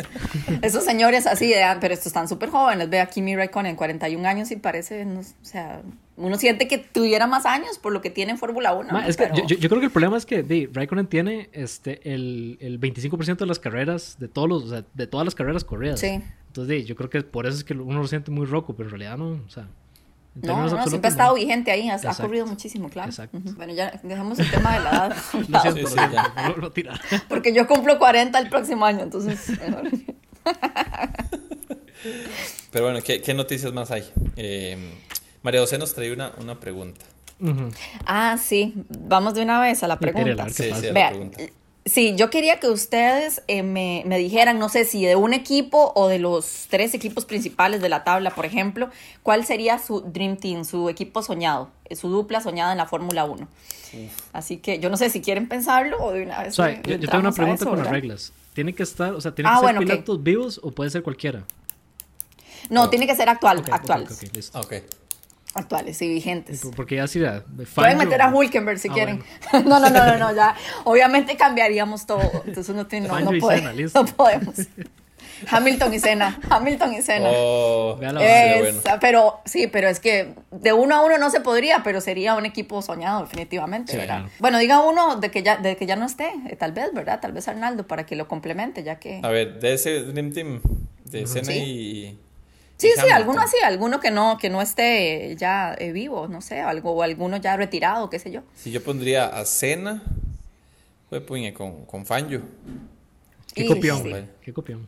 esos 0.62 0.84
señores 0.84 1.26
así, 1.26 1.48
de, 1.48 1.64
pero 1.80 1.94
estos 1.94 2.08
están 2.08 2.28
súper 2.28 2.50
jóvenes. 2.50 2.90
Ve 2.90 3.00
a 3.00 3.08
Kimi 3.08 3.36
Raikkonen, 3.36 3.76
41 3.76 4.28
años 4.28 4.52
y 4.52 4.58
parece, 4.58 5.06
o 5.06 5.24
sea, 5.42 5.82
uno 6.18 6.38
siente 6.38 6.68
que 6.68 6.78
tuviera 6.78 7.26
más 7.26 7.46
años 7.46 7.80
por 7.80 7.94
lo 7.94 8.02
que 8.02 8.10
tiene 8.10 8.34
en 8.34 8.38
Fórmula 8.38 8.74
1. 8.74 9.00
es 9.08 9.18
que 9.18 9.30
yo, 9.34 9.56
yo, 9.56 9.70
creo 9.70 9.80
que 9.80 9.86
el 9.86 9.92
problema 9.92 10.18
es 10.18 10.26
que 10.26 10.44
de, 10.44 10.70
Raikkonen 10.72 11.08
tiene 11.08 11.50
este, 11.54 12.02
el, 12.14 12.58
el 12.60 12.80
25% 12.80 13.38
de 13.38 13.46
las 13.46 13.60
carreras, 13.60 14.18
de, 14.20 14.28
todos 14.28 14.50
los, 14.50 14.64
o 14.66 14.70
sea, 14.70 14.84
de 14.94 15.08
todas 15.08 15.26
las 15.26 15.36
carreras 15.36 15.64
corridas. 15.64 16.00
Sí. 16.00 16.22
Entonces, 16.48 16.86
yo 16.86 16.96
creo 16.96 17.10
que 17.10 17.22
por 17.22 17.46
eso 17.46 17.58
es 17.58 17.64
que 17.64 17.74
uno 17.74 18.02
lo 18.02 18.08
siente 18.08 18.32
muy 18.32 18.46
roco, 18.46 18.76
pero 18.76 18.90
en 18.90 18.92
realidad 18.92 19.18
no, 19.18 19.42
o 19.46 19.50
sea. 19.50 19.68
No, 20.42 20.70
no, 20.70 20.88
siempre 20.88 21.08
ha 21.08 21.12
estado 21.12 21.34
vigente 21.36 21.72
ahí, 21.72 21.90
ha, 21.90 22.00
corrido 22.16 22.46
muchísimo, 22.46 22.90
claro. 22.90 23.12
Bueno, 23.56 23.74
ya 23.74 24.00
dejamos 24.04 24.38
el 24.40 24.52
tema 24.52 24.74
de 24.74 24.84
la 24.84 24.90
edad. 24.90 25.16
lo 25.48 25.60
siento, 25.62 25.96
ya. 25.96 26.54
Lo, 26.56 26.72
Porque 27.28 27.54
yo 27.54 27.68
cumplo 27.68 27.98
40 27.98 28.38
el 28.38 28.50
próximo 28.50 28.86
año, 28.86 29.02
entonces 29.02 29.50
mejor. 29.60 29.90
Pero 32.72 32.86
bueno, 32.86 33.00
¿qué, 33.04 33.22
qué 33.22 33.34
noticias 33.34 33.74
más 33.74 33.90
hay? 33.92 34.04
Eh, 34.36 34.78
María 35.42 35.62
José 35.62 35.78
nos 35.78 35.94
trae 35.94 36.14
una, 36.14 36.32
una 36.40 36.60
pregunta. 36.60 37.06
Ah, 38.06 38.38
sí. 38.42 38.74
Vamos 38.90 39.34
de 39.34 39.42
una 39.44 39.60
vez 39.60 39.84
a 39.84 39.88
la 39.88 40.00
pregunta. 40.00 40.50
Sí, 40.50 40.72
sí, 40.74 40.88
a 40.88 40.94
la 40.94 41.10
pregunta. 41.10 41.40
Sí, 41.88 42.16
yo 42.18 42.30
quería 42.30 42.60
que 42.60 42.68
ustedes 42.68 43.42
eh, 43.48 43.64
me, 43.64 44.04
dijeran, 44.18 44.60
no 44.60 44.68
sé 44.68 44.84
si 44.84 45.06
de 45.06 45.16
un 45.16 45.34
equipo 45.34 45.94
o 45.96 46.08
de 46.08 46.20
los 46.20 46.68
tres 46.70 46.94
equipos 46.94 47.26
principales 47.26 47.82
de 47.82 47.90
la 47.90 48.04
tabla, 48.04 48.32
por 48.32 48.46
ejemplo, 48.46 48.90
cuál 49.24 49.46
sería 49.46 49.80
su 49.80 50.02
Dream 50.02 50.38
Team, 50.38 50.66
su 50.66 50.90
equipo 50.90 51.22
soñado, 51.22 51.70
eh, 51.86 51.96
su 51.96 52.10
dupla 52.10 52.42
soñada 52.42 52.74
en 52.74 52.78
la 52.78 52.88
Fórmula 52.88 53.26
1. 53.26 53.48
Así 54.34 54.58
que 54.58 54.80
yo 54.80 54.90
no 54.90 54.98
sé 54.98 55.10
si 55.10 55.22
quieren 55.22 55.48
pensarlo 55.48 55.98
o 56.04 56.12
de 56.12 56.24
una 56.24 56.44
vez. 56.44 56.60
O 56.60 56.64
sea, 56.64 56.82
yo, 56.82 57.00
tengo 57.00 57.20
una 57.20 57.32
pregunta 57.32 57.66
con 57.66 57.80
las 57.80 57.90
reglas. 57.90 58.34
¿Tiene 58.54 58.74
que 58.74 58.84
estar, 58.84 59.14
o 59.14 59.22
sea, 59.22 59.34
tiene 59.34 59.50
ah, 59.50 59.60
que 59.62 59.68
ser 59.68 59.78
pilotos 59.78 60.24
vivos 60.24 60.60
o 60.64 60.72
puede 60.72 60.90
ser 60.90 61.04
cualquiera? 61.04 61.46
No, 62.70 62.90
tiene 62.90 63.08
que 63.08 63.16
ser 63.16 63.30
actual, 63.30 63.64
actuales. 63.72 64.12
Okay, 64.12 64.30
listo. 64.34 64.60
Actuales 65.58 66.02
y 66.02 66.08
vigentes. 66.08 66.62
Porque 66.76 66.96
ya 66.96 67.08
sí 67.08 67.22
Pueden 67.76 67.98
meter 67.98 68.22
a 68.22 68.30
Hulkenberg 68.30 68.80
si 68.80 68.90
ah, 68.90 68.94
quieren. 68.94 69.24
no, 69.54 69.80
no, 69.80 69.90
no, 69.90 70.06
no, 70.06 70.18
no, 70.18 70.36
ya. 70.36 70.56
Obviamente 70.84 71.36
cambiaríamos 71.36 72.06
todo. 72.06 72.44
Entonces 72.46 72.76
no, 72.76 72.88
tiene, 72.88 73.08
no, 73.08 73.20
no, 73.20 73.32
no 73.32 74.06
podemos. 74.16 74.56
Hamilton 75.50 75.94
y 75.94 76.00
Senna. 76.00 76.40
Hamilton 76.50 76.94
y 76.94 77.02
Senna. 77.02 77.30
Oh, 77.32 78.00
Pero 79.00 79.40
sí, 79.46 79.68
pero 79.68 79.88
es 79.88 80.00
que 80.00 80.34
de 80.52 80.74
uno 80.74 80.96
a 80.96 81.06
uno 81.06 81.18
no 81.18 81.30
se 81.30 81.42
podría, 81.42 81.84
pero 81.84 82.02
sería 82.02 82.36
un 82.36 82.46
equipo 82.46 82.82
soñado, 82.82 83.22
definitivamente. 83.22 84.08
Bueno, 84.40 84.58
diga 84.58 84.82
uno 84.82 85.18
de 85.18 85.30
que 85.30 85.44
ya, 85.44 85.58
de 85.58 85.76
que 85.76 85.86
ya 85.86 85.96
no 85.96 86.06
esté, 86.06 86.32
eh, 86.50 86.56
tal 86.56 86.72
vez, 86.72 86.94
¿verdad? 86.94 87.20
Tal 87.20 87.34
vez 87.34 87.48
Arnaldo 87.48 87.86
para 87.88 88.06
que 88.06 88.16
lo 88.16 88.28
complemente, 88.28 88.84
ya 88.84 89.00
que. 89.00 89.20
A 89.24 89.30
ver, 89.30 89.60
de 89.60 89.74
ese 89.74 90.04
Dream 90.04 90.34
Team, 90.34 90.62
de 91.06 91.28
Senna 91.28 91.54
y. 91.54 92.20
Sí, 92.78 92.90
sí, 92.96 93.10
alguno 93.10 93.42
así, 93.42 93.58
alguno 93.64 94.00
que 94.00 94.12
no, 94.12 94.38
que 94.38 94.50
no 94.50 94.62
esté 94.62 95.36
ya 95.36 95.76
eh, 95.80 95.92
vivo, 95.92 96.28
no 96.28 96.42
sé, 96.42 96.62
algo, 96.62 96.92
o 96.92 97.02
alguno 97.02 97.38
ya 97.38 97.58
retirado, 97.58 98.10
qué 98.10 98.20
sé 98.20 98.32
yo. 98.32 98.44
Si 98.56 98.72
yo 98.72 98.84
pondría 98.84 99.26
a 99.26 99.46
Cena, 99.46 100.04
pues 101.10 101.24
puñe 101.24 101.54
con, 101.54 101.86
con 101.86 102.06
Fanjo. 102.06 102.42
Qué 103.54 103.66
copión, 103.66 104.30
qué 104.42 104.54
copión. 104.54 104.88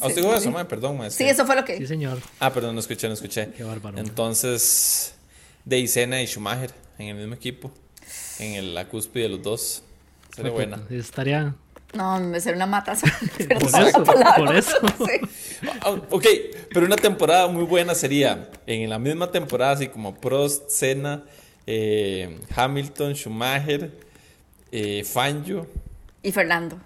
¿Os 0.00 0.12
ah, 0.12 0.14
digo 0.14 0.34
eso, 0.34 0.50
man? 0.50 0.66
perdón, 0.66 1.10
Sí, 1.10 1.24
eso 1.24 1.46
fue 1.46 1.56
lo 1.56 1.64
que. 1.64 1.76
Sí, 1.76 1.86
señor. 1.86 2.18
Ah, 2.40 2.52
perdón, 2.52 2.74
no 2.74 2.80
escuché, 2.80 3.08
no 3.08 3.14
escuché. 3.14 3.50
Qué 3.56 3.64
bárbaro. 3.64 3.98
Entonces, 3.98 5.14
de 5.64 5.86
Cena 5.86 6.22
y 6.22 6.26
Schumacher 6.26 6.72
en 6.98 7.08
el 7.08 7.16
mismo 7.16 7.34
equipo, 7.34 7.72
en 8.38 8.54
el, 8.54 8.74
la 8.74 8.88
cúspide 8.88 9.24
de 9.24 9.28
los 9.30 9.42
dos. 9.42 9.82
Sería 10.34 10.52
buena. 10.52 10.82
Estaría, 10.90 11.54
no, 11.94 12.20
me 12.20 12.40
ser 12.40 12.54
una 12.54 12.66
mataza. 12.66 13.06
por 14.36 14.56
eso, 14.56 14.78
ah, 15.82 15.90
Ok, 16.10 16.26
pero 16.72 16.86
una 16.86 16.96
temporada 16.96 17.48
muy 17.48 17.64
buena 17.64 17.94
sería 17.94 18.50
en 18.66 18.90
la 18.90 18.98
misma 18.98 19.30
temporada, 19.30 19.72
así 19.72 19.88
como 19.88 20.14
Prost, 20.14 20.68
Senna, 20.70 21.24
eh, 21.66 22.38
Hamilton, 22.54 23.14
Schumacher, 23.14 23.90
eh, 24.72 25.04
Fangio. 25.04 25.66
Y 26.22 26.32
Fernando. 26.32 26.78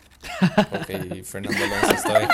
Ok, 0.73 1.25
Fernando 1.25 1.64
Alonso 1.64 1.92
está 1.94 2.18
bien. 2.18 2.31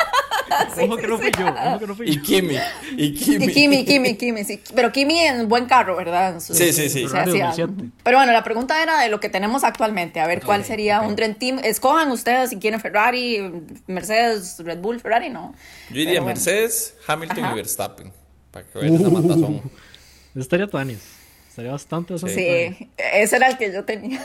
¿Cómo 0.75 0.97
que 0.97 1.07
no 1.07 1.19
fui 1.19 1.31
yo? 1.39 1.55
¿Cómo 1.55 1.79
que 1.79 1.87
no 1.87 1.95
fui 1.95 2.11
y 2.11 2.21
Kimi. 2.21 2.57
Y 2.97 3.15
Kimi. 3.15 3.45
Y 3.45 3.53
Kimi, 3.53 3.85
Kimi, 3.87 4.17
Kimi, 4.17 4.45
sí. 4.45 4.61
Pero 4.75 4.93
Kimi 4.93 5.19
en 5.21 5.49
buen 5.49 5.67
carro, 5.67 5.97
¿verdad? 5.97 6.41
sí, 6.41 6.73
sí, 6.73 6.89
sí. 6.89 7.07
Pero 8.03 8.19
bueno, 8.19 8.33
la 8.33 8.45
pregunta 8.45 8.83
era 8.83 9.01
de 9.01 9.09
lo 9.09 9.21
que 9.21 9.29
tenemos 9.29 9.65
actualmente. 9.65 10.21
A 10.21 10.27
ver, 10.27 10.43
¿cuál 10.43 10.65
sería 10.65 11.01
un 11.01 11.17
Dream 11.17 11.35
Team? 11.35 11.61
Escojan 11.63 12.11
ustedes 12.11 12.51
si 12.51 12.57
quieren 12.57 12.81
Ferrari, 12.81 13.53
Mercedes, 13.87 14.57
Red 14.59 14.79
Bull, 14.79 15.01
Ferrari, 15.01 15.31
¿no? 15.31 15.55
Yo 15.91 15.97
diría 15.97 16.21
Mercedes, 16.21 16.95
Hamilton 17.07 17.53
y 17.53 17.55
Verstappen. 17.55 18.13
Para 18.51 18.67
que 18.67 18.79
vean 18.79 18.95
esa 18.95 19.09
matazón. 19.09 19.63
Estaría 20.35 20.67
Tuanis. 20.67 21.14
Estaría 21.55 21.71
bastante 21.71 22.19
Sí, 22.19 22.89
ese 22.99 23.37
era 23.37 23.47
el 23.47 23.57
que 23.57 23.73
yo 23.73 23.85
tenía. 23.85 24.21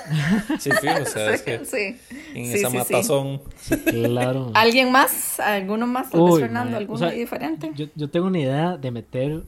Sí, 0.58 0.72
sí, 0.82 0.88
o 0.88 1.06
sea, 1.06 1.32
es 1.32 1.42
que 1.44 1.64
sí. 1.64 1.96
en 2.34 2.46
esa 2.46 2.72
matazón. 2.72 3.44
claro. 3.86 4.50
¿Alguien 4.56 4.92
más? 4.92 5.40
¿Alguno 5.40 5.86
más? 5.86 6.10
Tal 6.10 6.24
vez 6.24 6.40
Fernando, 6.40 6.76
¿alguno 6.76 7.12
diferente? 7.12 7.72
Yo, 7.76 7.86
yo, 7.94 8.10
tengo 8.10 8.26
una 8.26 8.40
idea 8.40 8.78
de 8.78 8.90
meter 8.90 9.44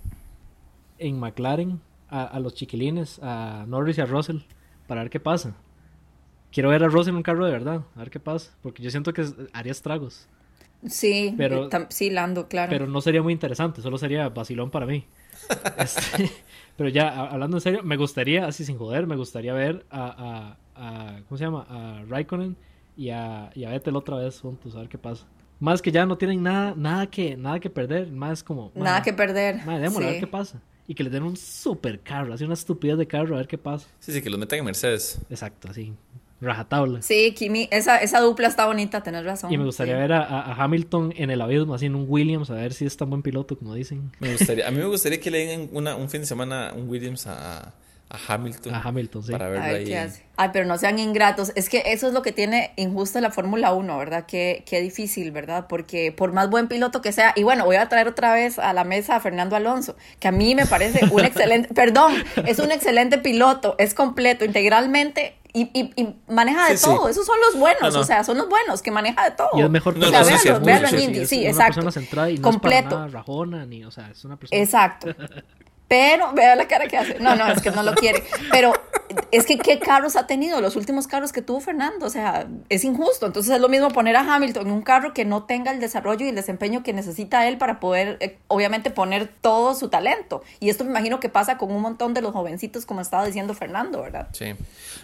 en 0.99 1.19
McLaren 1.19 1.81
a, 2.07 2.25
a, 2.25 2.39
los 2.39 2.53
chiquilines, 2.53 3.19
a 3.23 3.65
Norris 3.67 3.97
y 3.97 4.01
a 4.01 4.05
Russell, 4.05 4.41
para 4.85 5.01
ver 5.01 5.09
qué 5.09 5.19
pasa. 5.19 5.55
Quiero 6.51 6.69
ver 6.69 6.83
a 6.83 6.87
Russell 6.87 7.13
en 7.13 7.15
un 7.15 7.23
carro 7.23 7.47
de 7.47 7.51
verdad, 7.51 7.81
a 7.95 7.99
ver 7.99 8.11
qué 8.11 8.19
pasa, 8.19 8.51
porque 8.61 8.83
yo 8.83 8.91
siento 8.91 9.11
que 9.11 9.25
haría 9.53 9.71
estragos. 9.71 10.27
Sí, 10.87 11.33
pero, 11.35 11.67
sí, 11.89 12.11
Lando, 12.11 12.47
claro. 12.47 12.69
Pero 12.69 12.85
no 12.85 13.01
sería 13.01 13.23
muy 13.23 13.33
interesante, 13.33 13.81
solo 13.81 13.97
sería 13.97 14.29
vacilón 14.29 14.69
para 14.69 14.85
mí. 14.85 15.03
Este, 15.79 16.31
pero 16.81 16.89
ya, 16.89 17.09
hablando 17.09 17.57
en 17.57 17.61
serio, 17.61 17.83
me 17.83 17.95
gustaría, 17.95 18.47
así 18.47 18.65
sin 18.65 18.75
joder, 18.75 19.05
me 19.05 19.15
gustaría 19.15 19.53
ver 19.53 19.85
a, 19.91 20.57
a, 20.75 21.19
¿cómo 21.27 21.37
se 21.37 21.43
llama? 21.43 21.63
A 21.69 22.03
Raikkonen 22.07 22.57
y 22.97 23.11
a, 23.11 23.51
y 23.53 23.65
a 23.65 23.69
Vettel 23.69 23.95
otra 23.95 24.17
vez 24.17 24.39
juntos, 24.39 24.75
a 24.75 24.79
ver 24.79 24.89
qué 24.89 24.97
pasa. 24.97 25.27
Más 25.59 25.79
que 25.79 25.91
ya 25.91 26.07
no 26.07 26.17
tienen 26.17 26.41
nada, 26.41 26.73
nada 26.75 27.05
que, 27.05 27.37
nada 27.37 27.59
que 27.59 27.69
perder, 27.69 28.11
más 28.11 28.43
como... 28.43 28.71
Nada 28.73 29.03
que 29.03 29.13
perder. 29.13 29.63
Madre, 29.63 29.85
a 29.85 29.89
ver 29.91 30.19
qué 30.19 30.25
pasa. 30.25 30.59
Y 30.87 30.95
que 30.95 31.03
les 31.03 31.13
den 31.13 31.21
un 31.21 31.37
super 31.37 31.99
carro, 31.99 32.33
así 32.33 32.45
una 32.45 32.55
estupidez 32.55 32.97
de 32.97 33.05
carro, 33.05 33.35
a 33.35 33.37
ver 33.37 33.47
qué 33.47 33.59
pasa. 33.59 33.87
Sí, 33.99 34.11
sí, 34.11 34.19
que 34.23 34.31
los 34.31 34.39
metan 34.39 34.57
en 34.57 34.65
Mercedes. 34.65 35.21
Exacto, 35.29 35.67
así. 35.69 35.93
Rajatabla. 36.41 37.03
Sí, 37.03 37.33
Kimi, 37.35 37.67
esa, 37.71 37.97
esa 37.97 38.19
dupla 38.19 38.47
está 38.47 38.65
bonita, 38.65 39.03
tenés 39.03 39.23
razón. 39.23 39.53
Y 39.53 39.57
me 39.57 39.65
gustaría 39.65 39.95
ver 39.95 40.11
a, 40.11 40.53
Hamilton 40.55 41.13
en 41.15 41.29
el 41.29 41.39
abismo, 41.39 41.75
así 41.75 41.85
en 41.85 41.95
un 41.95 42.05
Williams, 42.07 42.49
a 42.49 42.55
ver 42.55 42.73
si 42.73 42.85
es 42.85 42.97
tan 42.97 43.09
buen 43.09 43.21
piloto 43.21 43.57
como 43.57 43.75
dicen. 43.75 44.11
Me 44.19 44.31
gustaría, 44.31 44.67
a 44.67 44.71
mí 44.71 44.77
me 44.77 44.85
gustaría 44.85 45.19
que 45.19 45.29
le 45.29 45.45
den 45.45 45.69
una, 45.71 45.95
un 45.95 46.09
fin 46.09 46.21
de 46.21 46.27
semana 46.27 46.73
un 46.75 46.89
Williams 46.89 47.27
a, 47.27 47.73
a 48.11 48.33
Hamilton. 48.33 48.73
A 48.73 48.81
Hamilton, 48.81 49.23
sí. 49.23 49.31
Para 49.31 49.49
verlo 49.49 49.65
ahí. 49.65 49.85
Qué 49.85 49.97
hace. 49.99 50.23
Ay, 50.35 50.49
pero 50.51 50.65
no 50.65 50.77
sean 50.79 50.97
ingratos. 50.97 51.51
Es 51.55 51.69
que 51.69 51.83
eso 51.85 52.07
es 52.07 52.13
lo 52.13 52.23
que 52.23 52.31
tiene 52.31 52.71
injusta 52.75 53.21
la 53.21 53.29
Fórmula 53.29 53.73
1, 53.73 53.97
¿verdad? 53.99 54.25
Qué, 54.27 54.63
qué 54.65 54.81
difícil, 54.81 55.31
¿verdad? 55.31 55.67
Porque 55.69 56.11
por 56.11 56.33
más 56.33 56.49
buen 56.49 56.67
piloto 56.67 57.01
que 57.01 57.11
sea, 57.11 57.33
y 57.35 57.43
bueno, 57.43 57.65
voy 57.65 57.75
a 57.75 57.87
traer 57.87 58.07
otra 58.07 58.33
vez 58.33 58.57
a 58.57 58.73
la 58.73 58.83
mesa 58.83 59.15
a 59.15 59.19
Fernando 59.19 59.55
Alonso, 59.55 59.95
que 60.19 60.27
a 60.27 60.31
mí 60.31 60.55
me 60.55 60.65
parece 60.65 61.05
un 61.11 61.19
excelente, 61.25 61.71
perdón, 61.75 62.13
es 62.47 62.57
un 62.57 62.71
excelente 62.71 63.19
piloto, 63.19 63.75
es 63.77 63.93
completo, 63.93 64.43
integralmente 64.43 65.35
y, 65.53 65.69
y, 65.73 66.15
maneja 66.27 66.69
de 66.69 66.77
todo. 66.77 67.09
Esos 67.09 67.25
son 67.25 67.37
los 67.47 67.59
buenos, 67.59 67.95
o 67.95 68.03
sea, 68.03 68.23
son 68.23 68.37
los 68.37 68.49
buenos 68.49 68.81
que 68.81 68.91
maneja 68.91 69.29
de 69.29 69.35
todo. 69.35 69.49
Y 69.55 69.61
es 69.61 69.69
mejor 69.69 69.97
no, 69.97 70.07
o 70.07 70.09
sea, 70.09 70.59
véanlo, 70.59 70.87
en 70.89 70.99
Indy, 70.99 71.25
sí, 71.25 71.45
exacto. 71.45 71.81
Completo. 72.41 73.07
rajona, 73.07 73.65
ni, 73.65 73.83
o 73.83 73.91
sea, 73.91 74.09
es 74.09 74.23
una 74.25 74.37
persona. 74.37 74.61
Exacto. 74.61 75.07
Pero, 75.91 76.31
vea 76.31 76.55
la 76.55 76.69
cara 76.69 76.87
que 76.87 76.97
hace. 76.97 77.19
No, 77.19 77.35
no, 77.35 77.51
es 77.51 77.61
que 77.61 77.69
no 77.69 77.83
lo 77.83 77.93
quiere. 77.95 78.23
Pero 78.49 78.71
es 79.29 79.45
que, 79.45 79.57
¿qué 79.57 79.77
carros 79.77 80.15
ha 80.15 80.25
tenido? 80.25 80.61
Los 80.61 80.77
últimos 80.77 81.05
carros 81.05 81.33
que 81.33 81.41
tuvo 81.41 81.59
Fernando. 81.59 82.05
O 82.05 82.09
sea, 82.09 82.47
es 82.69 82.85
injusto. 82.85 83.25
Entonces 83.25 83.53
es 83.53 83.59
lo 83.59 83.67
mismo 83.67 83.89
poner 83.89 84.15
a 84.15 84.21
Hamilton 84.21 84.67
en 84.67 84.71
un 84.71 84.83
carro 84.83 85.13
que 85.13 85.25
no 85.25 85.43
tenga 85.43 85.69
el 85.69 85.81
desarrollo 85.81 86.25
y 86.25 86.29
el 86.29 86.35
desempeño 86.35 86.81
que 86.81 86.93
necesita 86.93 87.45
él 87.45 87.57
para 87.57 87.81
poder, 87.81 88.15
eh, 88.21 88.37
obviamente, 88.47 88.89
poner 88.89 89.27
todo 89.41 89.75
su 89.75 89.89
talento. 89.89 90.43
Y 90.61 90.69
esto 90.69 90.85
me 90.85 90.91
imagino 90.91 91.19
que 91.19 91.27
pasa 91.27 91.57
con 91.57 91.73
un 91.73 91.81
montón 91.81 92.13
de 92.13 92.21
los 92.21 92.31
jovencitos, 92.31 92.85
como 92.85 93.01
estaba 93.01 93.25
diciendo 93.25 93.53
Fernando, 93.53 94.01
¿verdad? 94.01 94.29
Sí. 94.31 94.53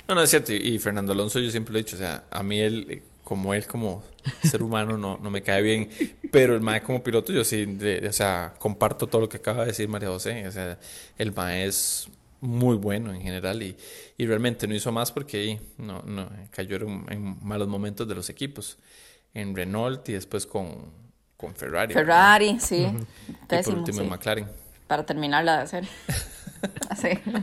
No, 0.07 0.15
no, 0.15 0.21
es 0.21 0.29
cierto. 0.29 0.53
Y 0.53 0.79
Fernando 0.79 1.11
Alonso, 1.11 1.39
yo 1.39 1.51
siempre 1.51 1.73
lo 1.73 1.79
he 1.79 1.83
dicho. 1.83 1.97
O 1.97 1.99
sea, 1.99 2.23
a 2.31 2.43
mí 2.43 2.61
él 2.61 3.03
como 3.27 3.53
él 3.53 3.67
como 3.67 4.01
ser 4.41 4.63
humano 4.63 4.97
no, 4.97 5.17
no 5.21 5.29
me 5.29 5.41
cae 5.41 5.61
bien, 5.61 5.89
pero 6.31 6.55
el 6.55 6.61
mae 6.61 6.81
como 6.81 7.03
piloto 7.03 7.33
yo 7.33 7.43
sí, 7.43 7.77
o 8.07 8.13
sea, 8.13 8.53
comparto 8.57 9.07
todo 9.07 9.19
lo 9.19 9.27
que 9.27 9.35
acaba 9.35 9.63
de 9.63 9.67
decir 9.67 9.89
María 9.89 10.07
José, 10.07 10.47
o 10.47 10.51
sea, 10.53 10.79
el 11.17 11.33
mae 11.33 11.65
es 11.65 12.07
muy 12.39 12.77
bueno 12.77 13.13
en 13.13 13.21
general 13.21 13.61
y, 13.61 13.75
y 14.17 14.25
realmente 14.25 14.65
no 14.65 14.73
hizo 14.73 14.93
más 14.93 15.11
porque 15.11 15.59
no, 15.77 16.01
no, 16.03 16.29
cayó 16.51 16.77
en, 16.77 17.37
malos 17.41 17.67
momentos 17.67 18.07
de 18.07 18.15
los 18.15 18.29
equipos, 18.29 18.77
en 19.33 19.53
Renault 19.53 20.07
y 20.07 20.13
después 20.13 20.45
con, 20.45 20.89
con 21.35 21.53
Ferrari. 21.53 21.93
Ferrari, 21.93 22.57
sí, 22.61 22.87
y 22.87 23.61
por 23.61 23.73
último 23.73 24.03
en 24.03 24.09
McLaren. 24.09 24.47
Para 24.87 25.05
terminarla 25.05 25.57
de 25.57 25.63
hacer. 25.63 25.87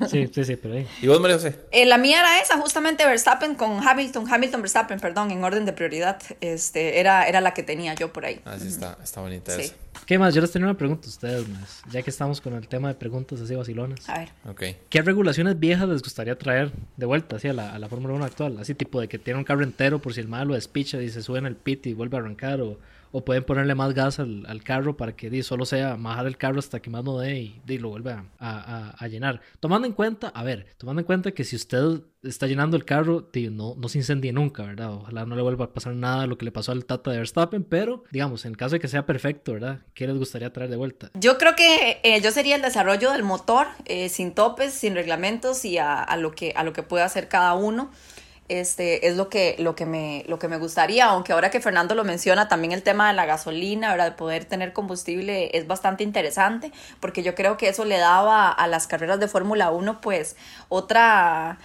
Sí. 0.09 0.29
sí, 0.33 0.45
sí, 0.45 0.57
pero 0.57 0.75
ahí. 0.75 0.87
¿Y 1.01 1.07
vos, 1.07 1.21
María 1.21 1.37
José? 1.37 1.57
Eh, 1.71 1.87
la 1.87 1.97
mía 1.97 2.21
era 2.21 2.41
esa, 2.41 2.59
justamente 2.59 3.07
Verstappen 3.07 3.55
con 3.55 3.87
Hamilton, 3.87 4.27
Hamilton, 4.29 4.63
Verstappen, 4.63 4.99
perdón, 4.99 5.31
en 5.31 5.45
orden 5.45 5.65
de 5.65 5.73
prioridad. 5.73 6.21
Este, 6.41 6.99
era, 6.99 7.29
era 7.29 7.41
la 7.41 7.55
que 7.55 7.63
tenía 7.63 7.95
yo 7.95 8.13
por 8.13 8.25
ahí. 8.25 8.41
Ah, 8.45 8.57
sí, 8.59 8.69
está, 8.69 8.99
está 9.03 9.21
bonita 9.21 9.55
esa. 9.55 9.75
¿Qué 10.07 10.19
más? 10.19 10.35
Yo 10.35 10.41
les 10.41 10.51
tenía 10.51 10.67
una 10.67 10.77
pregunta 10.77 11.07
a 11.07 11.11
ustedes, 11.11 11.49
más, 11.49 11.83
ya 11.91 12.03
que 12.03 12.11
estamos 12.11 12.41
con 12.41 12.55
el 12.55 12.67
tema 12.69 12.89
de 12.89 12.95
preguntas 12.95 13.41
así 13.41 13.55
vacilones. 13.55 14.09
A 14.09 14.19
ver. 14.19 14.29
Okay. 14.51 14.77
¿Qué 14.91 15.03
regulaciones 15.03 15.59
viejas 15.59 15.89
les 15.89 16.03
gustaría 16.03 16.37
traer 16.37 16.73
de 16.97 17.07
vuelta 17.07 17.37
así 17.37 17.49
a 17.49 17.53
la, 17.53 17.73
a 17.73 17.79
la 17.79 17.89
Fórmula 17.89 18.15
1 18.15 18.25
actual? 18.25 18.59
Así 18.59 18.75
tipo 18.75 19.01
de 19.01 19.09
que 19.09 19.19
tiene 19.19 19.39
un 19.39 19.45
carro 19.45 19.63
entero 19.63 20.01
por 20.01 20.13
si 20.15 20.21
el 20.21 20.29
malo 20.29 20.55
despicha 20.55 21.01
y 21.01 21.11
se 21.11 21.23
sube 21.23 21.39
en 21.39 21.47
el 21.47 21.57
pit 21.57 21.87
y 21.87 21.95
vuelve 21.95 22.17
a 22.17 22.21
arrancar 22.21 22.61
o 22.61 22.79
o 23.17 23.25
pueden 23.25 23.45
ponerle 23.45 23.77
más 23.77 23.95
gas 23.95 24.19
al, 24.19 24.63
carro 24.65 24.97
para 24.97 25.15
que 25.15 25.41
solo 25.45 25.67
sea 25.67 25.95
bajar 25.95 26.27
el 26.27 26.37
carro 26.37 26.59
hasta 26.59 26.83
que 26.83 26.91
más 26.91 27.05
no 27.05 27.19
dé 27.19 27.39
y, 27.65 27.79
lo 27.79 27.91
vuelve 27.91 28.17
a, 28.41 29.07
llenar. 29.09 29.41
Tomando 29.61 29.87
en 29.87 29.95
cuenta, 29.95 30.29
a 30.35 30.43
ver, 30.43 30.67
tomando 30.79 31.01
en 31.01 31.07
cuenta 31.07 31.31
que 31.31 31.45
si 31.45 31.55
usted 31.55 32.01
está 32.25 32.49
llenando 32.49 32.77
el 32.77 32.85
carro, 32.85 33.31
no, 33.53 33.77
no 33.77 33.89
se 33.89 33.99
incendie 33.99 34.33
nunca, 34.33 34.65
¿verdad? 34.65 34.95
Ojalá 34.95 35.27
no 35.27 35.37
le 35.37 35.43
vuelva 35.43 35.67
a 35.67 35.73
pasar 35.73 35.95
nada 35.95 36.27
lo 36.27 36.37
que 36.39 36.45
le 36.45 36.51
pasó 36.51 36.73
al 36.73 36.87
Tata 36.87 37.13
de 37.13 37.19
Verstappen, 37.19 37.63
pero 37.63 38.03
digamos, 38.11 38.47
en 38.47 38.55
caso 38.55 38.75
de 38.75 38.81
que 38.81 38.89
sea 38.89 39.07
perfecto, 39.07 39.53
¿verdad? 39.53 39.83
¿Qué 39.95 40.09
les 40.09 40.19
gustaría 40.19 40.53
traer 40.53 40.71
de 40.71 40.77
vuelta? 40.77 41.13
Yo 41.15 41.39
creo 41.39 41.55
que 41.55 42.01
eh, 42.03 42.21
yo 42.21 42.33
sería 42.33 42.57
el 42.57 42.63
desarrollo 42.63 43.13
del 43.13 43.23
motor, 43.23 43.69
eh, 43.85 44.09
sin 44.09 44.35
topes, 44.35 44.75
sin 44.75 44.95
reglamentos 44.95 45.65
y 45.65 45.79
a, 45.79 46.03
a, 46.03 46.17
lo 46.17 46.33
que, 46.33 46.53
a 46.57 46.65
lo 46.65 46.73
que 46.73 46.83
pueda 46.83 47.05
hacer 47.05 47.29
cada 47.29 47.55
uno 47.55 47.93
este, 48.49 49.09
es 49.09 49.17
lo 49.17 49.29
que, 49.29 49.57
lo, 49.59 49.75
que 49.75 49.87
me, 49.87 50.25
lo 50.29 50.39
que 50.39 50.49
me 50.49 50.59
gustaría, 50.59 51.07
aunque 51.07 51.33
ahora 51.33 51.51
que 51.51 51.61
Fernando 51.61 51.95
lo 51.95 52.05
menciona, 52.05 52.49
también 52.49 52.73
el 52.73 52.83
tema 52.83 53.09
de 53.09 53.15
la 53.15 53.25
gasolina, 53.25 53.91
¿verdad? 53.91 54.11
de 54.11 54.13
poder 54.13 54.45
tener 54.45 54.73
combustible 54.73 55.57
es 55.57 55.67
bastante 55.67 56.05
interesante, 56.05 56.73
porque 57.01 57.23
yo 57.23 57.35
creo 57.35 57.57
que 57.57 57.69
eso 57.69 57.85
le 57.85 57.99
daba 57.99 58.51
a 58.51 58.67
las 58.67 58.87
carreras 58.87 59.19
de 59.19 59.29
Fórmula 59.29 59.71
1 59.71 60.01
pues 60.01 60.37
otra 60.69 61.59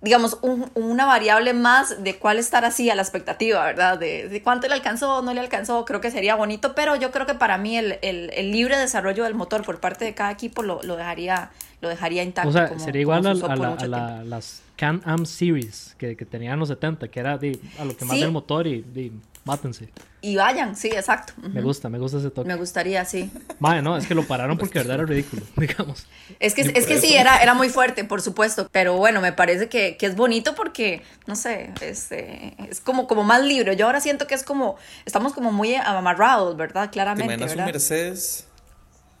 digamos, 0.00 0.38
una 0.74 1.06
variable 1.06 1.54
más 1.54 2.04
de 2.04 2.18
cuál 2.18 2.38
estar 2.38 2.64
así 2.64 2.88
a 2.88 2.94
la 2.94 3.02
expectativa, 3.02 3.64
¿verdad? 3.64 3.98
De, 3.98 4.40
cuánto 4.44 4.68
le 4.68 4.74
alcanzó 4.74 5.22
no 5.22 5.34
le 5.34 5.40
alcanzó, 5.40 5.84
creo 5.84 6.00
que 6.00 6.12
sería 6.12 6.36
bonito, 6.36 6.74
pero 6.76 6.94
yo 6.94 7.10
creo 7.10 7.26
que 7.26 7.34
para 7.34 7.58
mí 7.58 7.76
el, 7.76 7.98
el, 8.02 8.52
libre 8.52 8.78
desarrollo 8.78 9.24
del 9.24 9.34
motor 9.34 9.64
por 9.64 9.80
parte 9.80 10.04
de 10.04 10.14
cada 10.14 10.30
equipo 10.30 10.62
lo, 10.62 10.80
lo 10.84 10.96
dejaría, 10.96 11.50
lo 11.80 11.88
dejaría 11.88 12.22
intacto. 12.22 12.48
O 12.48 12.52
sea, 12.52 12.78
sería 12.78 13.00
igual 13.00 13.26
a, 13.26 13.30
a, 13.30 14.22
las 14.22 14.62
Can-Am 14.78 15.26
Series 15.26 15.96
que, 15.98 16.16
que 16.16 16.24
tenían 16.24 16.58
los 16.58 16.68
70, 16.68 17.08
que 17.08 17.18
era 17.18 17.36
de, 17.36 17.58
a 17.80 17.84
lo 17.84 17.96
que 17.96 18.04
más 18.04 18.18
del 18.18 18.30
motor 18.30 18.66
y 18.68 18.82
de, 18.82 19.10
mátense. 19.44 19.88
Y 20.20 20.36
vayan, 20.36 20.76
sí, 20.76 20.88
exacto. 20.88 21.32
Me 21.36 21.60
gusta, 21.62 21.88
me 21.88 21.98
gusta 21.98 22.18
ese 22.18 22.30
toque. 22.30 22.46
Me 22.46 22.54
gustaría, 22.54 23.04
sí. 23.04 23.28
Madre, 23.58 23.82
no, 23.82 23.96
es 23.96 24.06
que 24.06 24.14
lo 24.14 24.24
pararon 24.24 24.56
porque 24.56 24.78
de 24.78 24.84
verdad 24.84 25.00
era 25.00 25.06
ridículo, 25.06 25.42
digamos. 25.56 26.06
Es 26.38 26.54
que, 26.54 26.62
es 26.62 26.86
que 26.86 27.00
sí, 27.00 27.14
era, 27.14 27.38
era 27.42 27.54
muy 27.54 27.70
fuerte, 27.70 28.04
por 28.04 28.22
supuesto. 28.22 28.68
Pero 28.70 28.96
bueno, 28.96 29.20
me 29.20 29.32
parece 29.32 29.68
que, 29.68 29.96
que 29.96 30.06
es 30.06 30.14
bonito 30.14 30.54
porque, 30.54 31.02
no 31.26 31.34
sé, 31.34 31.72
este, 31.80 32.54
es 32.70 32.80
como, 32.80 33.08
como 33.08 33.24
más 33.24 33.42
libre. 33.42 33.74
Yo 33.74 33.86
ahora 33.86 34.00
siento 34.00 34.28
que 34.28 34.34
es 34.34 34.44
como, 34.44 34.76
estamos 35.06 35.32
como 35.32 35.50
muy 35.50 35.74
amarrados, 35.74 36.56
¿verdad? 36.56 36.90
Claramente. 36.92 37.36
¿Te 37.36 37.42
imaginas 37.42 37.66
un 37.66 37.72
Mercedes 37.72 38.47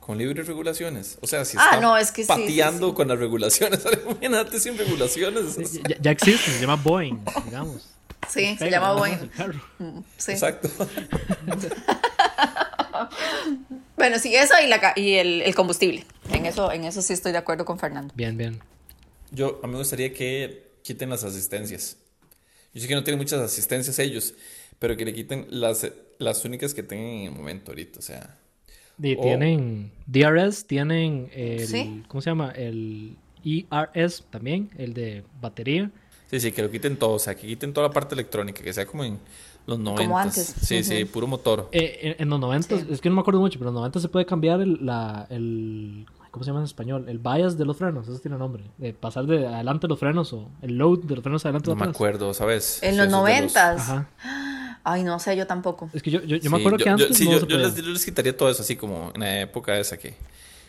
con 0.08 0.16
libres 0.16 0.46
regulaciones. 0.46 1.18
O 1.20 1.26
sea, 1.26 1.44
si 1.44 1.58
ah, 1.60 1.80
no, 1.82 1.94
es 1.94 2.10
que 2.12 2.24
pateando 2.24 2.94
con 2.94 3.08
las 3.08 3.18
regulaciones, 3.18 3.80
imagínate 4.06 4.58
sin 4.58 4.78
regulaciones. 4.78 5.54
Ya, 5.86 5.98
ya, 6.00 6.10
existe, 6.12 6.50
se 6.50 6.60
llama 6.62 6.76
Boeing, 6.76 7.18
digamos. 7.44 7.90
Sí, 8.26 8.56
se 8.56 8.70
llama 8.70 8.94
Boeing. 8.94 9.30
Mm, 9.78 9.98
sí. 10.16 10.32
Exacto. 10.32 10.70
bueno, 13.98 14.18
sí, 14.18 14.34
eso 14.34 14.54
y, 14.64 14.68
la, 14.68 14.94
y 14.96 15.16
el, 15.16 15.42
el, 15.42 15.54
combustible. 15.54 16.06
En 16.30 16.46
eso, 16.46 16.72
en 16.72 16.84
eso 16.84 17.02
sí 17.02 17.12
estoy 17.12 17.32
de 17.32 17.38
acuerdo 17.38 17.66
con 17.66 17.78
Fernando. 17.78 18.14
Bien, 18.16 18.34
bien. 18.34 18.62
Yo, 19.30 19.60
a 19.62 19.66
mí 19.66 19.74
me 19.74 19.78
gustaría 19.80 20.14
que 20.14 20.70
quiten 20.84 21.10
las 21.10 21.22
asistencias. 21.22 21.98
Yo 22.72 22.80
sé 22.80 22.88
que 22.88 22.94
no 22.94 23.04
tienen 23.04 23.18
muchas 23.18 23.42
asistencias 23.42 23.98
ellos, 23.98 24.32
pero 24.78 24.96
que 24.96 25.04
le 25.04 25.12
quiten 25.12 25.48
las, 25.50 25.86
las 26.16 26.46
únicas 26.46 26.72
que 26.72 26.82
tengan 26.82 27.08
en 27.08 27.24
el 27.26 27.32
momento 27.32 27.72
ahorita. 27.72 27.98
O 27.98 28.02
sea, 28.02 28.38
tienen 29.00 29.90
DRS, 30.06 30.66
tienen 30.66 31.30
el, 31.32 32.04
¿cómo 32.08 32.20
se 32.20 32.30
llama? 32.30 32.50
El 32.50 33.16
ERS 33.44 34.24
también, 34.30 34.70
el 34.76 34.94
de 34.94 35.24
batería. 35.40 35.90
Sí, 36.30 36.40
sí, 36.40 36.52
que 36.52 36.62
lo 36.62 36.70
quiten 36.70 36.96
todo, 36.96 37.12
o 37.12 37.18
sea, 37.18 37.34
que 37.34 37.46
quiten 37.46 37.72
toda 37.72 37.88
la 37.88 37.94
parte 37.94 38.14
electrónica, 38.14 38.62
que 38.62 38.72
sea 38.72 38.86
como 38.86 39.04
en 39.04 39.18
los 39.66 39.78
90. 39.78 40.02
Como 40.04 40.18
antes. 40.18 40.54
Sí, 40.60 40.82
sí, 40.82 41.04
puro 41.04 41.26
motor. 41.26 41.68
Eh, 41.72 42.16
en, 42.18 42.28
los 42.28 42.40
90, 42.40 42.74
es 42.90 43.00
que 43.00 43.08
no 43.08 43.14
me 43.14 43.20
acuerdo 43.20 43.40
mucho, 43.40 43.58
pero 43.58 43.70
en 43.70 43.74
los 43.74 43.80
90 43.80 44.00
se 44.00 44.08
puede 44.08 44.26
cambiar 44.26 44.60
el, 44.60 44.84
la, 44.84 45.26
el, 45.30 46.06
¿cómo 46.30 46.44
se 46.44 46.50
llama 46.50 46.60
en 46.60 46.64
español? 46.64 47.06
El 47.08 47.18
bias 47.18 47.56
de 47.56 47.64
los 47.64 47.76
frenos, 47.76 48.08
eso 48.08 48.18
tiene 48.18 48.36
nombre. 48.36 48.64
De 48.76 48.92
pasar 48.92 49.26
de 49.26 49.46
adelante 49.46 49.88
los 49.88 49.98
frenos 49.98 50.32
o 50.32 50.48
el 50.62 50.76
load 50.76 51.00
de 51.00 51.14
los 51.14 51.22
frenos 51.22 51.44
adelante. 51.44 51.70
No 51.70 51.76
me 51.76 51.86
acuerdo, 51.86 52.34
¿sabes? 52.34 52.82
En 52.82 52.96
los 52.96 53.08
90. 53.08 53.72
Ajá. 53.72 54.08
Ay, 54.90 55.04
no 55.04 55.18
sé, 55.18 55.36
yo 55.36 55.46
tampoco. 55.46 55.90
Es 55.92 56.02
que 56.02 56.10
yo, 56.10 56.22
yo, 56.22 56.50
me 56.50 56.56
acuerdo 56.56 56.78
que 56.78 56.88
antes. 56.88 57.14
sí, 57.14 57.28
yo, 57.28 57.40
les, 57.46 58.04
quitaría 58.04 58.34
todo 58.34 58.48
eso 58.48 58.62
así 58.62 58.74
como 58.74 59.12
en 59.14 59.20
la 59.20 59.40
época 59.40 59.78
esa 59.78 59.98
que, 59.98 60.14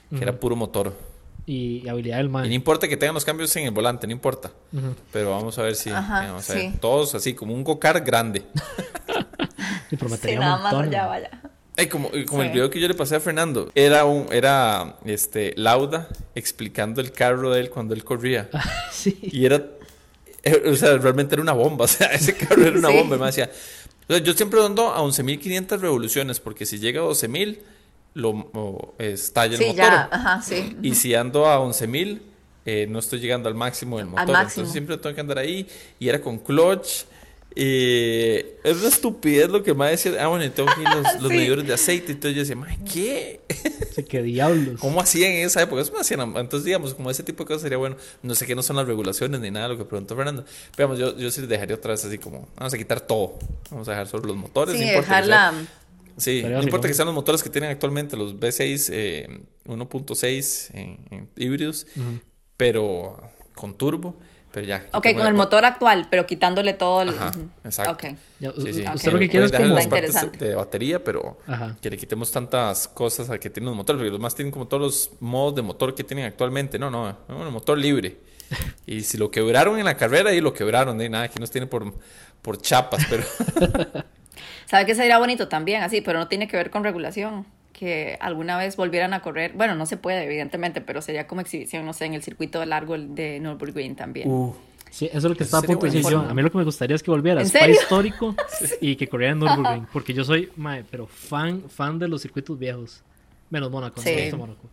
que 0.09 0.21
era 0.21 0.37
puro 0.37 0.57
motor. 0.57 0.93
Y, 1.45 1.87
habilidad 1.87 2.17
del 2.17 2.27
man. 2.27 2.45
Y 2.45 2.49
no 2.49 2.53
importa 2.53 2.87
que 2.87 2.97
tengan 2.97 3.15
los 3.15 3.23
cambios 3.23 3.55
en 3.55 3.65
el 3.65 3.71
volante, 3.71 4.05
no 4.05 4.11
importa. 4.11 4.51
Pero 5.13 5.31
vamos 5.31 5.57
a 5.57 5.63
ver 5.63 5.75
si. 5.75 5.89
Todos 6.81 7.15
así, 7.15 7.33
como 7.33 7.53
un 7.53 7.63
go-kart 7.63 8.05
grande. 8.05 8.43
y 9.91 9.95
prometería 9.95 10.35
sí, 10.35 10.39
nada 10.41 10.57
más 10.57 10.89
ya 10.91 11.07
vaya. 11.07 11.41
como, 11.89 12.11
como 12.27 12.43
el 12.43 12.51
video 12.51 12.69
que 12.69 12.81
yo 12.81 12.89
le 12.89 12.93
pasé 12.93 13.15
a 13.15 13.19
Fernando, 13.21 13.71
era 13.73 14.03
un, 14.03 14.27
era 14.33 14.97
este 15.05 15.53
Lauda 15.55 16.09
explicando 16.35 16.99
el 16.99 17.13
carro 17.13 17.51
de 17.51 17.61
él 17.61 17.69
cuando 17.69 17.93
él 17.93 18.03
corría. 18.03 18.49
sí. 18.91 19.17
Y 19.21 19.45
era, 19.45 19.65
eh, 20.43 20.63
o 20.69 20.75
sea, 20.75 20.97
realmente 20.97 21.35
era 21.35 21.41
una 21.41 21.53
bomba, 21.53 21.85
o 21.85 21.87
sea, 21.87 22.07
ese 22.07 22.35
carro 22.35 22.65
era 22.65 22.77
una 22.77 22.89
bomba. 22.89 23.15
Y 23.15 23.19
me 23.19 23.25
decía, 23.27 23.49
yo 24.17 24.33
siempre 24.33 24.63
ando 24.63 24.91
a 24.91 25.01
11.500 25.01 25.79
revoluciones, 25.79 26.39
porque 26.39 26.65
si 26.65 26.79
llega 26.79 27.01
a 27.01 27.05
12.000, 27.05 27.59
lo 28.15 28.95
estalla 28.97 29.53
el 29.53 29.59
sí, 29.59 29.65
motor. 29.67 29.77
Ya, 29.77 30.09
ajá, 30.11 30.41
sí. 30.41 30.75
Y 30.81 30.95
si 30.95 31.13
ando 31.13 31.45
a 31.45 31.59
11.000, 31.59 32.19
eh, 32.65 32.87
no 32.89 32.99
estoy 32.99 33.19
llegando 33.19 33.49
al 33.49 33.55
máximo 33.55 33.97
del 33.97 34.07
motor. 34.07 34.27
Entonces 34.27 34.71
siempre 34.71 34.97
tengo 34.97 35.15
que 35.15 35.21
andar 35.21 35.37
ahí. 35.37 35.67
Y 35.99 36.09
era 36.09 36.21
con 36.21 36.39
clutch. 36.39 37.05
Y 37.61 38.37
es 38.63 38.77
una 38.77 38.87
estupidez 38.87 39.49
lo 39.49 39.61
que 39.63 39.73
me 39.73 39.89
decía. 39.89 40.13
Ah, 40.23 40.27
bueno, 40.27 40.49
tengo 40.49 40.69
aquí 40.69 40.81
los, 40.81 41.03
los 41.21 41.29
medidores 41.29 41.67
de 41.67 41.73
aceite. 41.73 42.13
Entonces 42.13 42.33
yo 42.33 42.55
decía, 42.55 42.77
¿qué? 42.91 43.41
Sí, 43.95 44.03
qué 44.03 44.21
diablos. 44.21 44.79
¿Cómo 44.79 45.01
hacían 45.01 45.33
en 45.33 45.45
esa 45.47 45.61
época? 45.61 45.81
Eso 45.81 45.91
me 45.91 45.99
hacían. 45.99 46.21
Entonces, 46.21 46.63
digamos, 46.63 46.93
como 46.93 47.11
ese 47.11 47.21
tipo 47.21 47.43
de 47.43 47.47
cosas 47.47 47.63
sería 47.63 47.77
bueno. 47.77 47.97
No 48.23 48.33
sé 48.33 48.45
qué 48.45 48.55
no 48.55 48.63
son 48.63 48.77
las 48.77 48.87
regulaciones 48.87 49.41
ni 49.41 49.51
nada 49.51 49.67
de 49.67 49.73
lo 49.73 49.77
que 49.77 49.83
preguntó 49.83 50.15
Fernando. 50.15 50.45
Pero 50.77 50.95
yo, 50.95 51.17
yo 51.17 51.29
sí 51.31 51.45
dejaría 51.45 51.75
otra 51.75 51.91
vez 51.91 52.05
así 52.05 52.17
como, 52.17 52.47
vamos 52.55 52.73
a 52.73 52.77
quitar 52.77 53.01
todo. 53.01 53.37
Vamos 53.71 53.89
a 53.89 53.91
dejar 53.91 54.07
solo 54.07 54.27
los 54.27 54.37
motores. 54.37 54.77
Sí, 54.77 54.85
dejarla. 54.85 55.53
Sí, 56.15 56.43
no 56.43 56.63
importa 56.63 56.87
que 56.87 56.93
sean 56.93 57.07
los 57.07 57.15
motores 57.15 57.43
que 57.43 57.49
tienen 57.49 57.71
actualmente, 57.71 58.15
los 58.15 58.35
V6 58.35 58.89
eh, 58.93 59.41
1.6 59.65 60.69
en, 60.75 61.29
híbridos, 61.35 61.87
pero 62.55 63.17
con 63.53 63.77
turbo. 63.77 64.15
Pero 64.51 64.65
ya. 64.65 64.85
Ok, 64.93 65.13
con 65.13 65.27
el 65.27 65.33
motor 65.33 65.63
actual, 65.63 66.07
pero 66.09 66.25
quitándole 66.25 66.73
todo 66.73 67.03
el. 67.03 67.09
Ajá, 67.09 67.31
exacto. 67.63 67.91
Okay. 67.93 68.17
sí, 68.39 68.73
sí. 68.73 68.85
Usted 68.93 69.11
lo 69.11 69.19
que 69.19 69.29
quiere 69.29 69.45
es 69.45 69.51
como. 69.51 69.75
Las 69.75 69.87
partes 69.87 70.31
de 70.39 70.55
batería, 70.55 71.03
pero 71.03 71.37
que 71.81 71.89
le 71.89 71.97
quitemos 71.97 72.31
tantas 72.31 72.87
cosas 72.87 73.29
a 73.29 73.37
que 73.37 73.49
tienen 73.49 73.67
los 73.67 73.75
motores, 73.75 73.99
porque 73.99 74.11
los 74.11 74.19
más 74.19 74.33
tienen 74.33 74.51
como 74.51 74.67
todos 74.67 74.81
los 74.81 75.11
modos 75.19 75.55
de 75.55 75.61
motor 75.61 75.93
que 75.93 76.03
tienen 76.03 76.25
actualmente. 76.25 76.79
No, 76.79 76.89
no, 76.89 77.15
no 77.27 77.51
motor 77.51 77.77
libre. 77.77 78.17
y 78.87 79.01
si 79.01 79.17
lo 79.17 79.29
quebraron 79.29 79.77
en 79.77 79.85
la 79.85 79.95
carrera, 79.95 80.31
ahí 80.31 80.41
lo 80.41 80.53
quebraron, 80.53 80.97
de 80.97 81.09
nada, 81.09 81.25
aquí 81.25 81.39
nos 81.39 81.51
tiene 81.51 81.67
por, 81.67 81.93
por 82.41 82.59
chapas, 82.59 83.05
pero. 83.09 83.23
¿Sabe 84.65 84.85
que 84.85 84.95
sería 84.95 85.17
bonito 85.17 85.47
también? 85.47 85.83
Así, 85.83 86.01
pero 86.01 86.19
no 86.19 86.27
tiene 86.27 86.47
que 86.47 86.57
ver 86.57 86.69
con 86.69 86.83
regulación 86.83 87.45
que 87.79 88.17
alguna 88.19 88.57
vez 88.57 88.75
volvieran 88.75 89.13
a 89.13 89.21
correr, 89.21 89.53
bueno, 89.53 89.73
no 89.73 89.85
se 89.85 89.95
puede 89.95 90.25
evidentemente, 90.25 90.81
pero 90.81 91.01
sería 91.01 91.27
como 91.27 91.39
exhibición, 91.39 91.85
no 91.85 91.93
sé, 91.93 92.05
en 92.05 92.13
el 92.13 92.21
circuito 92.21 92.63
largo 92.65 92.97
de 92.97 93.39
Nürburgring 93.39 93.95
también. 93.95 94.29
Uh, 94.29 94.53
sí, 94.89 95.05
eso 95.05 95.17
es 95.19 95.23
lo 95.23 95.35
que 95.35 95.45
estaba 95.45 95.63
a 95.63 95.65
punto 95.65 95.85
de 95.85 95.93
decir 95.93 96.11
yo. 96.11 96.19
A 96.19 96.33
mí 96.33 96.41
lo 96.41 96.51
que 96.51 96.57
me 96.57 96.65
gustaría 96.65 96.97
es 96.97 97.01
que 97.01 97.09
volviera 97.09 97.39
a 97.39 97.69
histórico 97.69 98.35
y 98.81 98.97
que 98.97 99.07
corriera 99.07 99.31
en 99.31 99.39
Nürburgring, 99.39 99.87
porque 99.93 100.13
yo 100.13 100.25
soy, 100.25 100.51
mae, 100.57 100.83
pero 100.91 101.07
fan, 101.07 101.69
fan 101.69 101.97
de 101.97 102.09
los 102.09 102.21
circuitos 102.21 102.59
viejos, 102.59 103.01
menos 103.49 103.71
Mónaco, 103.71 104.01
sí. 104.01 104.29
Mónaco. 104.35 104.69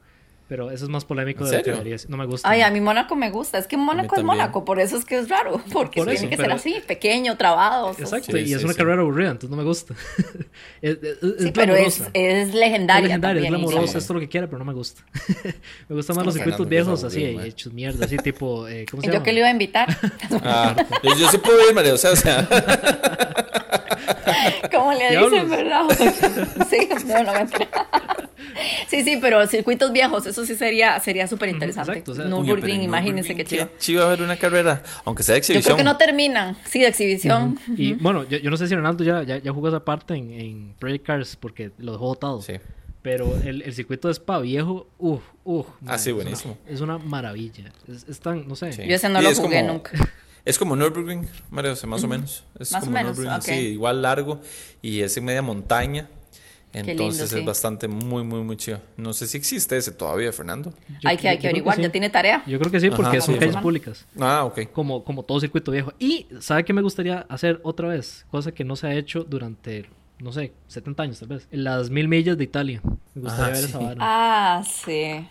Pero 0.49 0.71
eso 0.71 0.85
es 0.85 0.91
más 0.91 1.05
polémico 1.05 1.45
de 1.45 1.63
la 1.63 1.97
No 2.09 2.17
me 2.17 2.27
gusta. 2.27 2.49
Ay, 2.49 2.61
a 2.61 2.71
mí 2.71 2.81
Mónaco 2.81 3.17
me 3.17 3.31
gusta. 3.31 3.59
Es 3.59 3.67
que 3.67 3.77
Mónaco 3.77 4.17
es 4.17 4.23
Mónaco, 4.23 4.65
por 4.65 4.79
eso 4.79 4.97
es 4.97 5.05
que 5.05 5.19
es 5.19 5.29
raro. 5.29 5.61
Porque 5.73 6.03
tiene 6.05 6.29
que 6.29 6.37
ser 6.37 6.53
así, 6.53 6.77
pequeño, 6.87 7.37
trabado. 7.37 7.91
Exacto, 7.99 8.37
y 8.39 8.53
es 8.53 8.63
una 8.63 8.75
carrera 8.75 9.03
aburrida, 9.03 9.31
entonces 9.31 9.51
no 9.51 9.57
me 9.57 9.65
gusta. 9.65 9.95
es, 10.83 10.99
sí, 11.39 11.51
pero 11.53 11.75
es, 11.75 12.03
es, 12.13 12.55
legendaria. 12.55 13.03
Es 13.03 13.09
legendaria, 13.09 13.43
es 13.43 13.49
glamorosa, 13.49 13.99
es 13.99 14.07
todo 14.07 14.15
lo 14.15 14.21
que 14.21 14.29
quiera, 14.29 14.47
pero 14.47 14.59
no 14.59 14.65
me 14.65 14.73
gusta. 14.73 15.03
me 15.89 15.97
gustan 15.97 16.17
más 16.17 16.27
los 16.27 16.35
circuitos 16.35 16.69
viejos, 16.69 17.03
así, 17.03 17.25
hechos 17.25 17.73
mierda, 17.73 18.05
así 18.05 18.17
tipo. 18.19 18.69
Eh, 18.69 18.87
¿Cómo 18.89 19.03
se 19.03 19.09
llama? 19.09 19.19
Yo 19.19 19.25
que 19.25 19.33
le 19.33 19.41
iba 19.41 19.49
a 19.49 19.53
invitar. 19.53 19.89
ah, 20.43 20.77
yo, 21.03 21.29
sí 21.29 21.39
puedo 21.39 21.69
ir, 21.69 21.75
María, 21.75 21.95
o 21.95 21.99
sea, 21.99 22.13
o 22.13 22.17
sea. 22.17 22.49
¿Cómo 24.73 24.93
le 24.93 25.17
dicen, 25.17 25.51
verdad? 25.51 25.83
sí, 26.71 26.89
no, 27.07 27.23
no 27.23 27.33
Sí, 28.89 29.03
sí, 29.03 29.19
pero 29.21 29.47
circuitos 29.47 29.93
viejos, 29.93 30.27
eso 30.27 30.45
sí 30.47 30.55
sería 30.55 30.99
sería 31.01 31.27
súper 31.27 31.49
interesante. 31.49 31.93
Exacto, 31.93 32.13
o 32.13 32.15
sea, 32.15 32.25
Nürburgring, 32.27 32.83
imagínense 32.83 33.35
qué 33.35 33.45
chido. 33.45 33.69
Chido 33.79 34.07
a 34.07 34.11
ver 34.11 34.23
una 34.23 34.37
carrera, 34.37 34.83
aunque 35.05 35.23
sea 35.23 35.35
de 35.35 35.39
exhibición. 35.41 35.63
Yo 35.63 35.67
creo 35.67 35.77
que 35.77 35.85
no 35.85 35.97
terminan, 35.97 36.57
sí, 36.65 36.81
de 36.81 36.89
exhibición. 36.89 37.59
Y 37.77 37.95
bueno, 37.95 38.25
yo, 38.25 38.39
yo, 38.39 38.51
no 38.51 38.57
sé 38.57 38.69
si 38.69 38.75
Ronaldo 38.75 39.05
ya, 39.05 39.23
ya, 39.23 39.39
ya 39.39 39.53
jugó 39.53 39.69
esa 39.69 39.85
parte 39.85 40.15
en, 40.15 40.31
en 40.31 40.75
Project 40.79 41.07
Cars 41.07 41.37
porque 41.37 41.71
lo 41.79 41.93
dejó 41.93 42.07
votado. 42.07 42.43
Sí. 42.43 42.55
Pero 43.03 43.37
el, 43.45 43.63
el, 43.63 43.73
circuito 43.73 44.09
de 44.09 44.15
Spa 44.15 44.41
viejo, 44.41 44.89
uff, 44.99 45.23
uff. 45.45 45.69
Ah, 45.87 45.97
sí, 45.97 46.11
buenísimo. 46.11 46.59
Es 46.67 46.81
una, 46.81 46.99
maravilla. 46.99 47.71
Es, 47.89 48.19
tan, 48.19 48.49
no 48.49 48.57
sé. 48.57 48.73
Yo 48.73 48.97
ese 48.97 49.09
no 49.09 49.23
lo 49.23 49.33
jugué 49.33 49.63
nunca. 49.63 49.93
Es 50.47 50.59
como 50.59 50.77
Nürburgring, 50.77 51.29
Mario, 51.51 51.75
más 51.89 52.05
o 52.05 52.09
menos. 52.09 52.45
Es 52.59 52.71
más 52.71 52.85
como 52.85 52.97
o 52.97 53.03
menos, 53.03 53.45
sí, 53.45 53.53
igual 53.53 54.01
largo 54.01 54.41
y 54.81 55.01
es 55.01 55.17
en 55.17 55.25
media 55.25 55.43
montaña. 55.43 56.09
Entonces 56.73 57.33
es 57.33 57.45
bastante 57.45 57.89
muy, 57.89 58.23
muy, 58.23 58.43
muy 58.43 58.57
chido. 58.57 58.81
No 58.97 59.13
sé 59.13 59.27
si 59.27 59.37
existe 59.37 59.77
ese 59.77 59.91
todavía, 59.91 60.33
Fernando. 60.33 60.73
hay 61.05 61.17
que, 61.17 61.29
hay 61.29 61.39
que 61.39 61.49
averiguar, 61.49 61.81
ya 61.81 61.91
tiene 61.91 62.11
tarea. 62.11 62.45
Yo 62.47 62.61
creo 62.61 62.71
que 62.71 62.79
sí, 62.79 62.91
porque 62.91 63.21
son 63.21 63.37
calles 63.39 63.57
públicas. 63.57 64.07
Ah, 64.21 64.45
ok. 64.45 64.71
Como, 64.73 65.03
como 65.03 65.25
todo 65.25 65.41
circuito 65.41 65.73
viejo. 65.73 65.93
Y, 65.99 66.29
¿sabe 66.39 66.65
qué 66.65 66.73
me 66.73 66.83
gustaría 66.83 67.27
hacer 67.29 67.61
otra 67.65 67.89
vez? 67.89 68.25
Cosa 68.31 68.53
que 68.53 68.63
no 68.63 68.77
se 68.77 68.87
ha 68.87 68.95
hecho 68.95 69.25
durante, 69.25 69.89
no 70.21 70.33
sé, 70.33 70.53
70 70.69 71.03
años 71.03 71.19
tal 71.19 71.29
vez. 71.29 71.49
Las 71.51 71.91
mil 71.91 72.07
millas 72.07 72.39
de 72.39 72.45
Italia. 72.45 72.83
Me 73.15 73.23
gustaría 73.23 73.55
ver 73.55 73.65
esa 73.65 73.79
vara. 73.79 73.97
Ah, 73.99 74.63
sí. 74.65 75.27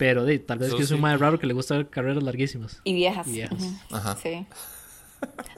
Pero 0.00 0.24
de, 0.24 0.38
tal 0.38 0.58
vez 0.58 0.72
que 0.72 0.82
es 0.82 0.90
un 0.92 1.00
más 1.02 1.20
raro 1.20 1.38
que 1.38 1.46
le 1.46 1.52
gusta 1.52 1.76
ver 1.76 1.90
carreras 1.90 2.22
larguísimas. 2.22 2.80
Y 2.84 2.94
viejas. 2.94 3.28
Y 3.28 3.32
viejas. 3.32 3.62
Ajá. 3.90 4.16
Sí. 4.16 4.46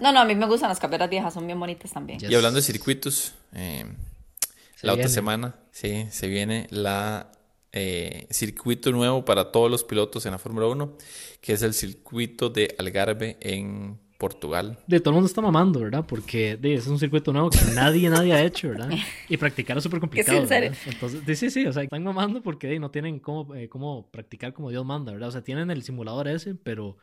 No, 0.00 0.10
no, 0.10 0.18
a 0.18 0.24
mí 0.24 0.34
me 0.34 0.46
gustan 0.46 0.68
las 0.68 0.80
carreras 0.80 1.08
viejas, 1.08 1.32
son 1.32 1.46
bien 1.46 1.60
bonitas 1.60 1.92
también. 1.92 2.18
Y 2.20 2.34
hablando 2.34 2.56
de 2.56 2.62
circuitos, 2.62 3.34
eh, 3.52 3.86
la 4.80 4.94
otra 4.94 5.06
semana, 5.06 5.54
sí, 5.70 6.08
se 6.10 6.26
viene 6.26 6.66
la 6.70 7.30
eh, 7.70 8.26
circuito 8.30 8.90
nuevo 8.90 9.24
para 9.24 9.52
todos 9.52 9.70
los 9.70 9.84
pilotos 9.84 10.26
en 10.26 10.32
la 10.32 10.38
Fórmula 10.38 10.66
1, 10.66 10.98
que 11.40 11.52
es 11.52 11.62
el 11.62 11.72
circuito 11.72 12.50
de 12.50 12.74
Algarve 12.80 13.36
en 13.38 14.00
Portugal. 14.22 14.78
De 14.86 15.00
todo 15.00 15.10
el 15.10 15.14
mundo 15.14 15.26
está 15.26 15.40
mamando, 15.40 15.80
¿verdad? 15.80 16.04
Porque 16.06 16.56
es 16.62 16.86
un 16.86 16.96
circuito 16.96 17.32
nuevo 17.32 17.50
que 17.50 17.58
nadie, 17.74 18.08
nadie 18.08 18.32
ha 18.32 18.40
hecho, 18.40 18.68
¿verdad? 18.68 18.88
Y 19.28 19.36
practicar 19.36 19.76
es 19.76 19.82
súper 19.82 19.98
complicado. 19.98 20.38
Entonces, 20.38 21.38
sí, 21.40 21.50
sí, 21.50 21.66
o 21.66 21.72
sea, 21.72 21.82
están 21.82 22.04
mamando 22.04 22.40
porque 22.40 22.78
no 22.78 22.88
tienen 22.92 23.18
cómo, 23.18 23.52
eh, 23.56 23.68
cómo 23.68 24.08
practicar 24.12 24.52
como 24.52 24.70
Dios 24.70 24.86
manda, 24.86 25.10
¿verdad? 25.10 25.30
O 25.30 25.32
sea, 25.32 25.42
tienen 25.42 25.72
el 25.72 25.82
simulador 25.82 26.28
ese, 26.28 26.54
pero 26.54 26.98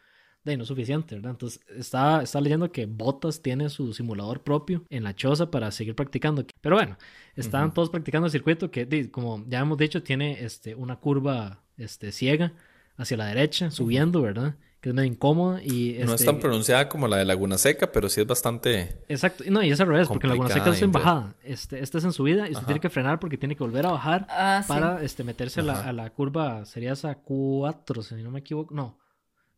de 0.45 0.55
no 0.55 0.63
es 0.63 0.69
suficiente, 0.69 1.15
¿verdad? 1.15 1.31
Entonces, 1.31 1.59
está, 1.75 2.21
está 2.21 2.39
leyendo 2.39 2.71
que 2.71 2.85
Bottas 2.85 3.41
tiene 3.41 3.67
su 3.67 3.91
simulador 3.91 4.41
propio 4.41 4.85
en 4.89 5.03
la 5.03 5.13
choza 5.13 5.51
para 5.51 5.71
seguir 5.71 5.95
practicando. 5.95 6.45
Pero 6.61 6.77
bueno, 6.77 6.97
están 7.35 7.73
todos 7.73 7.89
practicando 7.89 8.27
el 8.27 8.31
circuito 8.31 8.71
que, 8.71 9.11
como 9.11 9.43
ya 9.45 9.59
hemos 9.59 9.77
dicho, 9.77 10.03
tiene 10.03 10.41
este, 10.45 10.73
una 10.73 10.95
curva 10.95 11.65
este, 11.75 12.13
ciega 12.13 12.53
hacia 12.95 13.17
la 13.17 13.25
derecha, 13.25 13.71
subiendo, 13.71 14.21
¿verdad? 14.21 14.55
Que 14.81 14.89
es 14.89 14.95
medio 14.95 15.11
incómoda 15.11 15.61
y... 15.61 15.97
no 15.99 16.13
es 16.13 16.21
este 16.21 16.25
tan 16.25 16.39
pronunciada 16.39 16.87
como 16.87 17.07
la 17.07 17.17
de 17.17 17.25
Laguna 17.25 17.57
Seca, 17.57 17.91
pero 17.91 18.07
sí 18.07 18.21
es 18.21 18.27
bastante... 18.27 19.03
Exacto, 19.09 19.43
no, 19.49 19.61
y 19.61 19.71
es 19.71 19.79
al 19.81 19.87
revés, 19.87 20.07
porque 20.07 20.27
Laguna 20.27 20.49
Seca 20.49 20.69
es 20.69 20.81
en 20.81 20.91
bajada. 20.91 21.35
Este, 21.43 21.83
este 21.83 21.97
es 21.97 22.03
en 22.05 22.13
subida 22.13 22.47
y 22.47 22.53
usted 22.53 22.65
tiene 22.65 22.79
que 22.79 22.89
frenar 22.89 23.19
porque 23.19 23.37
tiene 23.37 23.55
que 23.55 23.63
volver 23.63 23.85
a 23.85 23.91
bajar 23.91 24.25
ah, 24.29 24.63
para 24.67 25.03
este, 25.03 25.25
meterse 25.25 25.59
a 25.59 25.63
la, 25.63 25.81
a 25.81 25.91
la, 25.91 26.09
curva, 26.11 26.65
sería 26.65 26.93
esa 26.93 27.15
4, 27.15 28.03
si 28.03 28.15
no 28.15 28.31
me 28.31 28.39
equivoco, 28.39 28.73
no, 28.73 28.99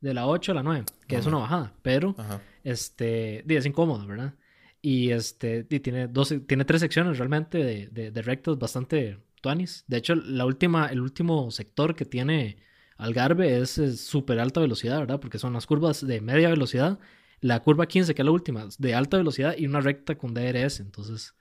de 0.02 0.14
la 0.14 0.28
8 0.28 0.52
a 0.52 0.56
la 0.56 0.64
9, 0.64 0.86
que 1.08 1.16
es 1.16 1.26
una 1.26 1.38
bajada, 1.38 1.74
pero 1.82 2.16
este, 2.64 3.46
es 3.48 3.66
incómodo, 3.66 4.06
¿verdad? 4.08 4.34
Y 4.82 5.12
este, 5.12 5.66
y 5.70 5.80
tiene, 5.80 6.08
dos, 6.08 6.34
tiene 6.48 6.66
tres 6.66 6.82
secciones 6.82 7.20
realmente 7.20 7.60
de, 7.64 8.12
de, 8.12 8.22
rectos 8.24 8.58
bastante 8.58 9.20
tuanis. 9.40 9.86
De 9.88 9.98
hecho, 9.98 10.16
la 10.16 10.46
última, 10.46 10.88
el 10.88 11.02
último 11.02 11.52
sector 11.52 11.96
que 11.96 12.06
tiene 12.06 12.58
Algarve 13.02 13.60
es, 13.60 13.82
súper 14.00 14.40
alta 14.40 14.60
velocidad, 14.60 15.00
¿verdad? 15.00 15.20
Porque 15.20 15.40
son 15.40 15.54
las 15.54 15.66
curvas 15.66 16.06
de 16.06 16.22
media 16.22 16.50
velocidad, 16.50 17.00
la 17.40 17.60
curva 17.60 17.88
15, 17.88 18.14
que 18.14 18.22
es 18.22 18.26
la 18.26 18.32
última, 18.32 18.68
de 18.78 18.94
alta 18.94 19.18
velocidad 19.18 19.56
y 19.58 19.66
una 19.66 19.82
recta 19.82 20.16
con 20.16 20.36
DRS. 20.36 20.82
Entonces, 20.82 21.34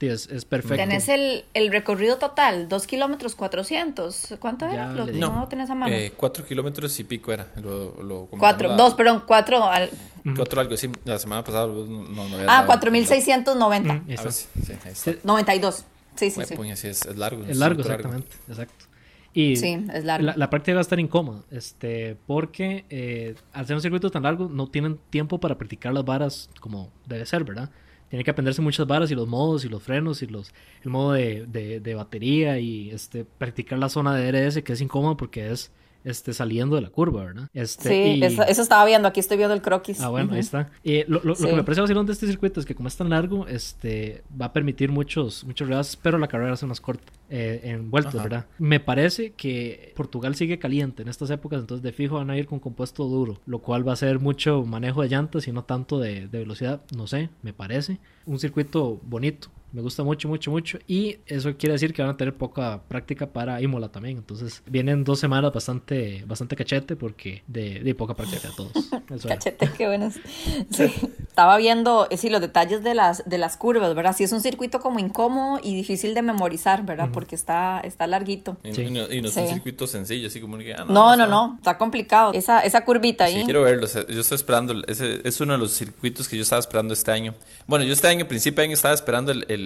es, 0.00 0.28
es, 0.28 0.44
perfecto. 0.44 0.76
¿Tenés 0.76 1.08
el, 1.08 1.46
el, 1.54 1.72
recorrido 1.72 2.18
total? 2.18 2.68
¿Dos 2.68 2.86
kilómetros 2.86 3.34
cuatrocientos? 3.34 4.34
¿Cuánto 4.38 4.66
era? 4.66 4.92
Lo, 4.92 5.06
no, 5.06 5.48
tenés 5.48 5.70
a 5.70 5.74
mano. 5.74 5.94
Eh, 5.94 6.12
cuatro 6.14 6.44
kilómetros 6.44 7.00
y 7.00 7.04
pico 7.04 7.32
era. 7.32 7.46
Lo, 7.56 8.02
lo 8.02 8.26
cuatro, 8.26 8.76
dos, 8.76 8.92
perdón, 8.92 9.24
cuatro. 9.26 9.64
Al... 9.64 9.88
Cuatro 10.36 10.60
algo, 10.60 10.76
sí. 10.76 10.90
La 11.06 11.18
semana 11.18 11.42
pasada 11.42 11.68
no, 11.68 12.28
no 12.28 12.36
había 12.36 12.46
Ah, 12.48 12.64
cuatro 12.66 12.90
mil 12.90 13.06
seiscientos 13.06 13.56
noventa. 13.56 13.94
Mm, 13.94 14.14
sí, 14.30 15.18
Noventa 15.24 15.54
y 15.54 15.58
dos. 15.58 15.84
Sí, 16.16 16.30
sí, 16.30 16.42
sí. 16.44 16.54
es, 16.70 16.84
es, 16.84 17.16
largo. 17.16 17.44
Es 17.44 17.56
largo, 17.56 17.80
exactamente. 17.80 18.36
Exacto. 18.46 18.84
Y 19.40 19.54
sí, 19.54 19.84
es 19.94 20.04
largo. 20.04 20.26
La, 20.26 20.36
la, 20.36 20.50
práctica 20.50 20.74
va 20.74 20.80
a 20.80 20.82
estar 20.82 20.98
incómoda, 20.98 21.44
este, 21.52 22.16
porque 22.26 22.84
eh, 22.90 23.36
al 23.52 23.66
ser 23.66 23.76
un 23.76 23.82
circuito 23.82 24.10
tan 24.10 24.24
largo 24.24 24.48
no 24.48 24.66
tienen 24.66 24.98
tiempo 25.10 25.38
para 25.38 25.56
practicar 25.56 25.94
las 25.94 26.04
varas 26.04 26.50
como 26.58 26.90
debe 27.06 27.24
ser, 27.24 27.44
¿verdad? 27.44 27.70
tiene 28.08 28.24
que 28.24 28.30
aprenderse 28.32 28.62
muchas 28.62 28.86
varas 28.86 29.10
y 29.12 29.14
los 29.14 29.28
modos 29.28 29.64
y 29.64 29.68
los 29.68 29.82
frenos 29.82 30.22
y 30.22 30.26
los 30.26 30.52
el 30.82 30.90
modo 30.90 31.12
de, 31.12 31.46
de, 31.46 31.94
batería 31.94 32.58
y 32.58 32.90
este 32.90 33.24
practicar 33.24 33.78
la 33.78 33.88
zona 33.88 34.14
de 34.16 34.32
DRS 34.32 34.62
que 34.62 34.72
es 34.72 34.80
incómodo 34.80 35.16
porque 35.16 35.52
es 35.52 35.70
este, 36.04 36.32
saliendo 36.32 36.76
de 36.76 36.82
la 36.82 36.90
curva, 36.90 37.24
¿verdad? 37.24 37.48
Este, 37.52 37.88
sí, 37.88 38.20
eso, 38.22 38.62
estaba 38.62 38.84
viendo, 38.84 39.08
aquí 39.08 39.20
estoy 39.20 39.36
viendo 39.36 39.54
el 39.54 39.62
croquis. 39.62 40.00
Ah, 40.00 40.08
bueno, 40.08 40.32
ahí 40.32 40.40
está. 40.40 40.70
Y 40.82 41.04
lo, 41.04 41.20
lo, 41.22 41.34
que 41.34 41.52
me 41.52 41.64
parece 41.64 41.80
vacilón 41.80 42.06
de 42.06 42.12
este 42.12 42.26
circuito 42.26 42.60
es 42.60 42.66
que 42.66 42.74
como 42.74 42.88
es 42.88 42.96
tan 42.96 43.10
largo, 43.10 43.46
este, 43.46 44.22
va 44.40 44.46
a 44.46 44.52
permitir 44.52 44.90
muchos, 44.90 45.44
muchos 45.44 45.68
rebases, 45.68 45.96
pero 45.96 46.18
la 46.18 46.28
carrera 46.28 46.54
es 46.54 46.62
más 46.64 46.80
corta 46.80 47.12
eh, 47.30 47.60
en 47.64 47.90
vueltas, 47.90 48.14
¿verdad? 48.14 48.46
Me 48.58 48.80
parece 48.80 49.32
que 49.32 49.92
Portugal 49.96 50.34
sigue 50.34 50.58
caliente 50.58 51.02
en 51.02 51.08
estas 51.08 51.30
épocas, 51.30 51.60
entonces 51.60 51.82
de 51.82 51.92
fijo 51.92 52.16
van 52.16 52.30
a 52.30 52.36
ir 52.36 52.46
con 52.46 52.58
compuesto 52.58 53.04
duro, 53.04 53.40
lo 53.46 53.58
cual 53.60 53.86
va 53.86 53.92
a 53.92 53.96
ser 53.96 54.18
mucho 54.18 54.64
manejo 54.64 55.02
de 55.02 55.08
llantas 55.08 55.48
y 55.48 55.52
no 55.52 55.64
tanto 55.64 55.98
de, 55.98 56.28
de 56.28 56.38
velocidad, 56.38 56.82
no 56.96 57.06
sé, 57.06 57.30
me 57.42 57.52
parece. 57.52 57.98
Un 58.26 58.38
circuito 58.38 59.00
bonito, 59.02 59.48
me 59.72 59.82
gusta 59.82 60.02
mucho, 60.02 60.28
mucho, 60.28 60.50
mucho. 60.50 60.78
Y 60.86 61.18
eso 61.26 61.56
quiere 61.56 61.72
decir 61.72 61.92
que 61.92 62.02
van 62.02 62.12
a 62.12 62.16
tener 62.16 62.34
poca 62.34 62.80
práctica 62.88 63.26
para 63.26 63.60
Imola 63.60 63.88
también. 63.88 64.18
Entonces 64.18 64.62
vienen 64.66 65.04
dos 65.04 65.18
semanas 65.18 65.52
bastante, 65.52 66.24
bastante 66.26 66.56
cachete 66.56 66.96
porque 66.96 67.42
de, 67.46 67.80
de 67.80 67.94
poca 67.94 68.14
práctica 68.14 68.48
a 68.48 68.56
todos. 68.56 68.72
cachete, 69.26 69.70
qué 69.76 69.86
buenas. 69.86 70.18
Sí. 70.70 70.92
Estaba 71.28 71.56
viendo, 71.56 72.08
eh, 72.10 72.16
sí, 72.16 72.30
los 72.30 72.40
detalles 72.40 72.82
de 72.82 72.94
las, 72.94 73.28
de 73.28 73.38
las 73.38 73.56
curvas, 73.56 73.94
¿verdad? 73.94 74.14
Sí, 74.16 74.24
es 74.24 74.32
un 74.32 74.40
circuito 74.40 74.80
como 74.80 74.98
incómodo 74.98 75.60
y 75.62 75.74
difícil 75.74 76.14
de 76.14 76.22
memorizar, 76.22 76.84
¿verdad? 76.84 77.10
Porque 77.12 77.34
está, 77.34 77.80
está 77.80 78.06
larguito. 78.06 78.56
Y, 78.64 78.70
no, 78.90 79.04
es 79.04 79.36
un 79.36 79.48
circuito 79.48 79.86
sencillo, 79.86 80.28
así 80.28 80.40
como 80.40 80.58
que... 80.58 80.74
Ah, 80.74 80.84
no, 80.88 81.16
no, 81.16 81.26
no, 81.26 81.56
está 81.58 81.78
complicado. 81.78 82.32
Esa, 82.32 82.60
esa 82.60 82.84
curvita 82.84 83.24
ahí. 83.24 83.40
Sí, 83.40 83.44
quiero 83.44 83.62
verlo. 83.62 83.86
yo 83.86 84.20
estoy 84.20 84.36
esperando, 84.36 84.74
ese 84.86 85.20
es 85.24 85.40
uno 85.40 85.52
de 85.52 85.58
los 85.58 85.72
circuitos 85.72 86.28
que 86.28 86.36
yo 86.36 86.42
estaba 86.42 86.60
esperando 86.60 86.94
este 86.94 87.12
año. 87.12 87.34
Bueno, 87.66 87.84
yo 87.84 87.92
este 87.92 88.08
año, 88.08 88.26
principio 88.26 88.62
de 88.62 88.68
año, 88.68 88.74
estaba 88.74 88.94
esperando 88.94 89.30
el 89.32 89.44
el, 89.48 89.57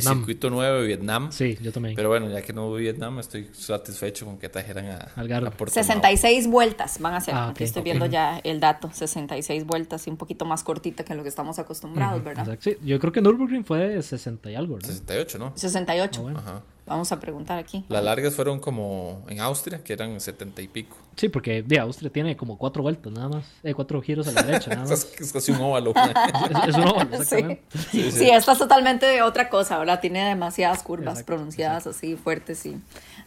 circuito 0.00 0.50
nuevo 0.50 0.78
de 0.80 0.86
Vietnam. 0.86 1.30
Sí, 1.32 1.58
yo 1.60 1.72
también. 1.72 1.94
Pero 1.96 2.08
bueno, 2.08 2.28
ya 2.30 2.42
que 2.42 2.52
no 2.52 2.66
hubo 2.66 2.76
Vietnam, 2.76 3.18
estoy 3.18 3.48
satisfecho 3.52 4.26
con 4.26 4.38
que 4.38 4.48
trajeran 4.48 4.86
a, 4.86 4.96
a 5.16 5.50
Puerto 5.50 5.74
66 5.74 6.46
vueltas 6.48 6.98
van 7.00 7.14
a 7.14 7.20
ser. 7.20 7.34
Ah, 7.34 7.48
Aquí 7.50 7.64
estoy 7.64 7.82
viendo 7.82 8.06
ya 8.06 8.40
el 8.44 8.60
dato. 8.60 8.90
66 8.92 9.64
vueltas 9.66 10.06
y 10.06 10.10
un 10.10 10.16
poquito 10.16 10.44
más 10.44 10.62
cortita 10.62 11.04
que 11.04 11.14
lo 11.14 11.22
que 11.22 11.28
estamos 11.28 11.58
acostumbrados, 11.58 12.22
¿verdad? 12.22 12.58
Sí, 12.60 12.76
yo 12.84 12.98
creo 12.98 13.12
que 13.12 13.20
Nürburgring 13.20 13.64
fue 13.64 14.02
60 14.02 14.50
y 14.50 14.54
algo, 14.54 14.74
¿verdad? 14.74 14.88
68, 14.88 15.38
¿no? 15.38 15.52
68. 15.56 16.26
Ah, 16.28 16.38
Ajá. 16.38 16.62
Vamos 16.86 17.10
a 17.12 17.18
preguntar 17.18 17.58
aquí. 17.58 17.82
Las 17.88 18.04
largas 18.04 18.34
fueron 18.34 18.60
como 18.60 19.24
en 19.28 19.40
Austria, 19.40 19.82
que 19.82 19.94
eran 19.94 20.20
70 20.20 20.60
y 20.60 20.68
pico. 20.68 20.96
Sí, 21.16 21.30
porque 21.30 21.62
de 21.62 21.78
Austria 21.78 22.10
tiene 22.10 22.36
como 22.36 22.58
cuatro 22.58 22.82
vueltas 22.82 23.10
nada 23.10 23.28
más. 23.28 23.46
Eh, 23.62 23.72
cuatro 23.72 24.02
giros 24.02 24.28
a 24.28 24.32
la 24.32 24.42
derecha 24.42 24.70
nada 24.70 24.82
más. 24.88 25.08
es, 25.18 25.32
casi 25.32 25.52
un 25.52 25.60
óvalo. 25.62 25.94
es, 26.68 26.76
un 26.76 26.82
óvalo, 26.82 27.08
exactamente. 27.16 27.62
Sí. 27.90 28.10
Sí, 28.10 28.28
esta 28.28 28.52
es 28.52 28.58
totalmente 28.58 29.22
otra 29.22 29.48
cosa, 29.48 29.78
¿verdad? 29.78 30.00
Tiene 30.00 30.28
demasiadas 30.28 30.82
curvas 30.82 31.22
pronunciadas 31.22 31.86
así 31.86 32.16
fuertes 32.16 32.66
y, 32.66 32.76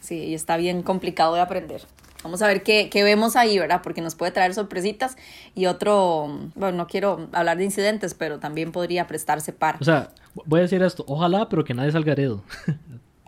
sí, 0.02 0.26
y 0.26 0.34
está 0.36 0.58
bien 0.58 0.84
complicado 0.84 1.34
de 1.34 1.42
aprender. 1.42 1.82
Vamos 2.24 2.42
a 2.42 2.48
ver 2.48 2.62
qué, 2.62 2.90
qué, 2.92 3.04
vemos 3.04 3.36
ahí, 3.36 3.58
¿verdad? 3.58 3.82
Porque 3.82 4.02
nos 4.02 4.16
puede 4.16 4.32
traer 4.32 4.54
sorpresitas 4.54 5.18
y 5.56 5.66
otro, 5.68 6.28
bueno, 6.56 6.78
no 6.78 6.88
quiero 6.88 7.28
hablar 7.32 7.58
de 7.58 7.64
incidentes, 7.64 8.14
pero 8.14 8.40
también 8.40 8.72
podría 8.72 9.08
prestarse 9.08 9.54
para. 9.54 9.78
O 9.80 9.84
sea, 9.84 10.10
voy 10.46 10.60
a 10.60 10.64
decir 10.64 10.82
esto, 10.84 11.06
ojalá, 11.08 11.48
pero 11.50 11.64
que 11.64 11.74
nadie 11.74 11.92
salga 11.92 12.12
herido. 12.12 12.44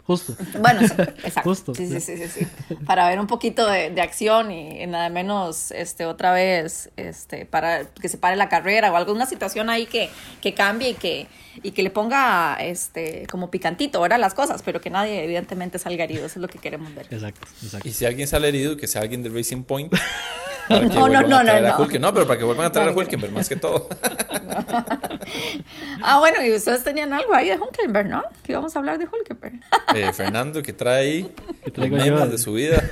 Justo. 0.10 0.36
Bueno, 0.60 0.82
exacto. 1.24 1.76
sí, 1.76 1.88
sí, 1.88 2.00
sí, 2.00 2.18
sí, 2.28 2.76
Para 2.88 3.08
ver 3.08 3.20
un 3.20 3.28
poquito 3.28 3.70
de, 3.70 3.92
de, 3.92 4.02
acción 4.02 4.52
y 4.52 4.88
nada 4.88 5.08
menos 5.10 5.70
este 5.70 6.08
otra 6.08 6.34
vez 6.34 6.90
este 6.98 7.46
para 7.46 7.86
que 7.86 8.10
se 8.10 8.18
pare 8.18 8.36
la 8.36 8.50
carrera 8.50 8.92
o 8.92 8.96
alguna 8.96 9.28
situación 9.28 9.70
ahí 9.70 9.86
que, 9.86 10.10
que 10.42 10.56
cambie 10.56 10.90
y 10.90 10.94
que 10.96 11.28
y 11.62 11.74
que 11.74 11.84
le 11.84 11.92
ponga 11.92 12.56
este 12.56 13.28
como 13.30 13.52
picantito 13.52 14.00
ahora 14.00 14.18
las 14.18 14.34
cosas, 14.34 14.64
pero 14.64 14.82
que 14.82 14.90
nadie 14.90 15.24
evidentemente 15.24 15.78
salga 15.78 16.06
herido, 16.06 16.26
eso 16.26 16.40
es 16.40 16.42
lo 16.42 16.48
que 16.48 16.58
queremos 16.58 16.92
ver. 16.96 17.06
Exacto, 17.12 17.48
exacto. 17.62 17.88
Y 17.88 17.92
si 17.92 18.06
alguien 18.06 18.28
sale 18.28 18.48
herido, 18.48 18.78
que 18.78 18.88
sea 18.88 19.04
alguien 19.04 19.22
de 19.22 19.30
Racing 19.30 19.62
Point. 19.62 19.94
no, 20.70 21.10
no, 21.10 21.22
no, 21.22 21.44
no, 21.44 21.44
no. 21.44 22.14
pero 22.14 22.28
para 22.28 22.38
que 22.38 22.44
vuelvan 22.44 22.68
a 22.68 22.72
traer 22.72 22.90
a 22.90 22.92
Hulkenberg, 22.92 23.34
más 23.34 23.50
que 23.50 23.56
todo. 23.56 23.90
ah, 26.04 26.20
bueno, 26.20 26.46
y 26.46 26.54
ustedes 26.54 26.84
tenían 26.84 27.12
algo 27.14 27.34
ahí 27.34 27.50
de 27.50 27.58
Hulkenberg, 27.58 28.08
¿no? 28.08 28.24
Que 28.44 28.54
íbamos 28.54 28.76
a 28.76 28.80
hablar 28.80 28.98
de 28.98 29.06
Hulkenberg. 29.06 29.60
Eh, 29.96 30.14
Fernando, 30.14 30.62
que 30.62 30.72
trae 30.72 31.00
ahí 31.00 31.36
los 31.76 32.32
de 32.32 32.38
su 32.38 32.54
vida. 32.54 32.84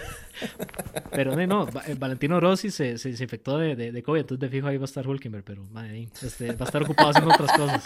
Pero 1.11 1.35
no, 1.35 1.67
eh, 1.85 1.95
Valentino 1.97 2.39
Rossi 2.39 2.71
se, 2.71 2.97
se, 2.97 3.09
infectó 3.09 3.57
de, 3.57 3.75
de, 3.75 3.91
de, 3.91 4.03
COVID, 4.03 4.21
entonces 4.21 4.41
de 4.41 4.49
fijo 4.49 4.67
ahí 4.67 4.77
va 4.77 4.83
a 4.83 4.85
estar 4.85 5.07
Hulkenberg, 5.07 5.43
pero 5.43 5.63
madre, 5.71 6.09
este, 6.21 6.53
va 6.53 6.65
a 6.65 6.65
estar 6.65 6.83
ocupado 6.83 7.09
haciendo 7.09 7.33
otras 7.33 7.51
cosas. 7.53 7.83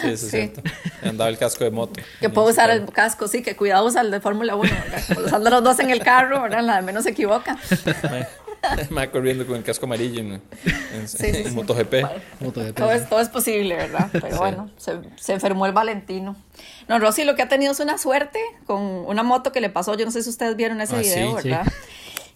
Sí, 0.00 0.10
eso 0.10 0.26
es 0.26 0.30
cierto. 0.30 0.62
Andaba 1.02 1.28
el 1.28 1.38
casco 1.38 1.64
de 1.64 1.70
moto. 1.70 2.00
Que 2.20 2.30
puedo 2.30 2.48
usar 2.48 2.70
el 2.70 2.86
casco, 2.86 3.26
sí, 3.26 3.42
que 3.42 3.56
cuidado 3.56 3.86
usa 3.86 4.02
el 4.02 4.10
de 4.10 4.20
Fórmula 4.20 4.54
1, 4.54 4.70
Usando 5.26 5.50
los 5.50 5.64
dos 5.64 5.80
en 5.80 5.90
el 5.90 6.00
carro, 6.00 6.42
¿verdad? 6.42 6.62
La 6.62 6.76
de 6.76 6.82
menos 6.82 7.04
se 7.04 7.10
equivoca. 7.10 7.58
Me 8.90 9.10
corriendo 9.10 9.46
con 9.46 9.56
el 9.56 9.62
casco 9.62 9.86
amarillo 9.86 10.20
en, 10.20 10.42
en, 11.20 11.54
MotoGP. 11.54 11.94
Todo, 12.74 12.92
es, 12.92 13.08
todo 13.08 13.20
es 13.20 13.28
posible, 13.28 13.76
¿verdad? 13.76 14.08
Pero 14.12 14.38
bueno, 14.38 14.70
se, 14.76 14.98
se, 15.16 15.34
enfermó 15.34 15.66
el 15.66 15.72
Valentino. 15.72 16.36
No, 16.88 16.98
Rossi 16.98 17.24
lo 17.24 17.34
que 17.34 17.42
ha 17.42 17.48
tenido 17.48 17.72
es 17.72 17.80
una 17.80 17.98
suerte 17.98 18.38
con 18.66 18.80
una 18.82 19.22
moto 19.22 19.52
que 19.52 19.60
le 19.60 19.70
pasó. 19.70 19.94
Yo 19.96 20.04
no 20.04 20.10
sé 20.10 20.22
si 20.22 20.30
ustedes 20.30 20.56
vieron 20.56 20.80
ese 20.80 20.96
ah, 20.96 21.00
video, 21.00 21.34
¿verdad? 21.34 21.66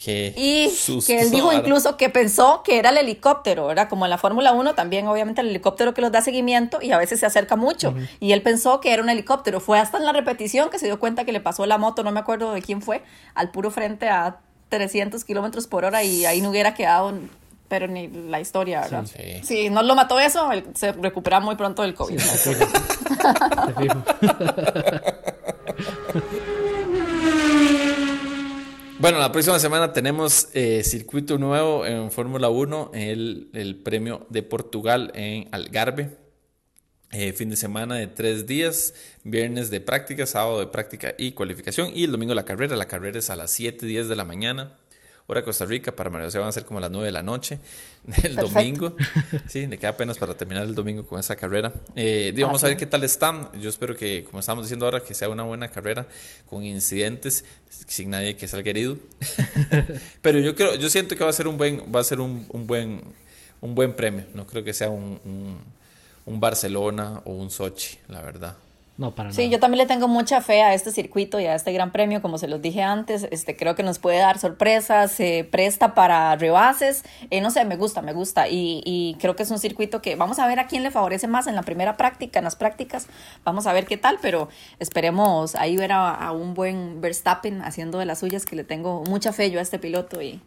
y 0.06 0.70
que 1.06 1.20
él 1.20 1.30
dijo 1.30 1.52
incluso 1.52 1.96
que 1.96 2.08
pensó 2.10 2.62
que 2.62 2.78
era 2.78 2.90
el 2.90 2.98
helicóptero, 2.98 3.66
¿verdad? 3.66 3.88
Como 3.88 4.06
en 4.06 4.10
la 4.10 4.18
Fórmula 4.18 4.52
1 4.52 4.74
también 4.74 5.08
obviamente 5.08 5.40
el 5.40 5.48
helicóptero 5.48 5.94
que 5.94 6.00
los 6.00 6.12
da 6.12 6.20
seguimiento 6.20 6.80
y 6.80 6.92
a 6.92 6.98
veces 6.98 7.20
se 7.20 7.26
acerca 7.26 7.56
mucho. 7.56 7.94
Y 8.20 8.32
él 8.32 8.42
pensó 8.42 8.80
que 8.80 8.92
era 8.92 9.02
un 9.02 9.08
helicóptero. 9.08 9.60
Fue 9.60 9.78
hasta 9.78 9.98
en 9.98 10.04
la 10.04 10.12
repetición 10.12 10.70
que 10.70 10.78
se 10.78 10.86
dio 10.86 11.00
cuenta 11.00 11.24
que 11.24 11.32
le 11.32 11.40
pasó 11.40 11.66
la 11.66 11.78
moto, 11.78 12.04
no 12.04 12.12
me 12.12 12.20
acuerdo 12.20 12.52
de 12.52 12.62
quién 12.62 12.82
fue, 12.82 13.02
al 13.34 13.50
puro 13.50 13.70
frente 13.70 14.08
a 14.08 14.38
300 14.68 15.24
kilómetros 15.24 15.66
por 15.66 15.84
hora 15.84 16.02
y 16.02 16.24
ahí 16.26 16.40
no 16.40 16.50
hubiera 16.50 16.74
quedado 16.74 17.12
pero 17.68 17.88
ni 17.88 18.08
la 18.08 18.40
historia, 18.40 18.82
¿verdad? 18.82 19.06
Sí, 19.06 19.40
sí. 19.42 19.70
no 19.70 19.82
lo 19.82 19.94
mató 19.94 20.20
eso, 20.20 20.48
se 20.74 20.92
recupera 20.92 21.40
muy 21.40 21.56
pronto 21.56 21.82
del 21.82 21.94
COVID. 21.94 22.20
Bueno, 28.98 29.18
la 29.18 29.30
próxima 29.30 29.58
semana 29.58 29.92
tenemos 29.92 30.48
eh, 30.54 30.82
circuito 30.82 31.36
nuevo 31.36 31.84
en 31.84 32.10
Fórmula 32.10 32.48
1, 32.48 32.92
el, 32.94 33.50
el, 33.52 33.76
premio 33.76 34.26
de 34.30 34.42
Portugal 34.42 35.12
en 35.14 35.48
Algarve. 35.52 36.16
Eh, 37.12 37.32
fin 37.32 37.48
de 37.50 37.56
semana 37.56 37.94
de 37.94 38.08
tres 38.08 38.46
días, 38.46 38.94
viernes 39.22 39.70
de 39.70 39.80
práctica, 39.80 40.26
sábado 40.26 40.60
de 40.60 40.66
práctica 40.66 41.14
y 41.16 41.32
cualificación 41.32 41.90
y 41.94 42.04
el 42.04 42.12
domingo 42.12 42.34
la 42.34 42.44
carrera. 42.44 42.76
La 42.76 42.88
carrera 42.88 43.18
es 43.18 43.30
a 43.30 43.36
las 43.36 43.50
7, 43.52 43.86
10 43.86 44.08
de 44.08 44.16
la 44.16 44.24
mañana 44.24 44.76
hora 45.26 45.42
Costa 45.42 45.64
Rica, 45.64 45.92
para 45.92 46.08
María 46.08 46.26
José 46.26 46.38
van 46.38 46.48
a 46.48 46.52
ser 46.52 46.64
como 46.64 46.80
las 46.80 46.90
9 46.90 47.06
de 47.06 47.12
la 47.12 47.22
noche 47.22 47.58
el 48.22 48.36
domingo. 48.36 48.94
Sí, 49.48 49.66
le 49.66 49.78
queda 49.78 49.90
apenas 49.90 50.18
para 50.18 50.34
terminar 50.34 50.64
el 50.64 50.74
domingo 50.74 51.04
con 51.06 51.18
esa 51.18 51.34
carrera. 51.36 51.72
Eh, 51.96 52.32
vamos 52.40 52.62
a 52.62 52.68
ver 52.68 52.76
qué 52.76 52.86
tal 52.86 53.02
están. 53.02 53.50
Yo 53.60 53.68
espero 53.68 53.96
que, 53.96 54.24
como 54.24 54.40
estamos 54.40 54.64
diciendo 54.64 54.86
ahora, 54.86 55.00
que 55.00 55.14
sea 55.14 55.28
una 55.28 55.42
buena 55.42 55.68
carrera 55.68 56.06
con 56.48 56.64
incidentes, 56.64 57.44
sin 57.68 58.10
nadie 58.10 58.36
que 58.36 58.46
salga 58.46 58.70
herido. 58.70 58.98
Pero 60.22 60.38
yo 60.38 60.54
creo, 60.54 60.76
yo 60.76 60.88
siento 60.88 61.16
que 61.16 61.24
va 61.24 61.30
a 61.30 61.32
ser 61.32 61.48
un 61.48 61.58
buen, 61.58 61.82
va 61.94 62.00
a 62.00 62.04
ser 62.04 62.20
un, 62.20 62.46
un 62.50 62.66
buen, 62.66 63.02
un 63.60 63.74
buen 63.74 63.94
premio. 63.94 64.26
No 64.34 64.46
creo 64.46 64.62
que 64.62 64.72
sea 64.72 64.90
un, 64.90 65.20
un, 65.24 65.58
un 66.26 66.40
Barcelona 66.40 67.22
o 67.24 67.32
un 67.32 67.50
Sochi, 67.50 67.98
la 68.08 68.20
verdad. 68.20 68.56
No, 68.98 69.14
para 69.14 69.30
sí, 69.30 69.50
yo 69.50 69.60
también 69.60 69.78
le 69.78 69.86
tengo 69.86 70.08
mucha 70.08 70.40
fe 70.40 70.62
a 70.62 70.72
este 70.72 70.90
circuito 70.90 71.38
y 71.38 71.44
a 71.44 71.54
este 71.54 71.70
gran 71.70 71.92
premio, 71.92 72.22
como 72.22 72.38
se 72.38 72.48
los 72.48 72.62
dije 72.62 72.82
antes, 72.82 73.28
este 73.30 73.54
creo 73.54 73.74
que 73.74 73.82
nos 73.82 73.98
puede 73.98 74.18
dar 74.18 74.38
sorpresas, 74.38 75.12
se 75.12 75.46
presta 75.50 75.94
para 75.94 76.34
rebases, 76.36 77.04
eh, 77.30 77.42
no 77.42 77.50
sé, 77.50 77.66
me 77.66 77.76
gusta, 77.76 78.00
me 78.00 78.14
gusta 78.14 78.48
y, 78.48 78.80
y, 78.86 79.16
creo 79.20 79.36
que 79.36 79.42
es 79.42 79.50
un 79.50 79.58
circuito 79.58 80.00
que 80.00 80.16
vamos 80.16 80.38
a 80.38 80.46
ver 80.46 80.60
a 80.60 80.66
quién 80.66 80.82
le 80.82 80.90
favorece 80.90 81.28
más 81.28 81.46
en 81.46 81.54
la 81.54 81.62
primera 81.62 81.98
práctica, 81.98 82.38
en 82.38 82.44
las 82.46 82.56
prácticas, 82.56 83.06
vamos 83.44 83.66
a 83.66 83.74
ver 83.74 83.84
qué 83.84 83.98
tal, 83.98 84.18
pero 84.22 84.48
esperemos 84.78 85.56
ahí 85.56 85.76
ver 85.76 85.92
a, 85.92 86.32
un 86.32 86.54
buen 86.54 87.02
Verstappen 87.02 87.60
haciendo 87.60 87.98
de 87.98 88.06
las 88.06 88.20
suyas, 88.20 88.46
que 88.46 88.56
le 88.56 88.64
tengo 88.64 89.04
mucha 89.04 89.34
fe 89.34 89.50
yo 89.50 89.58
a 89.58 89.62
este 89.62 89.78
piloto 89.78 90.22
y, 90.22 90.40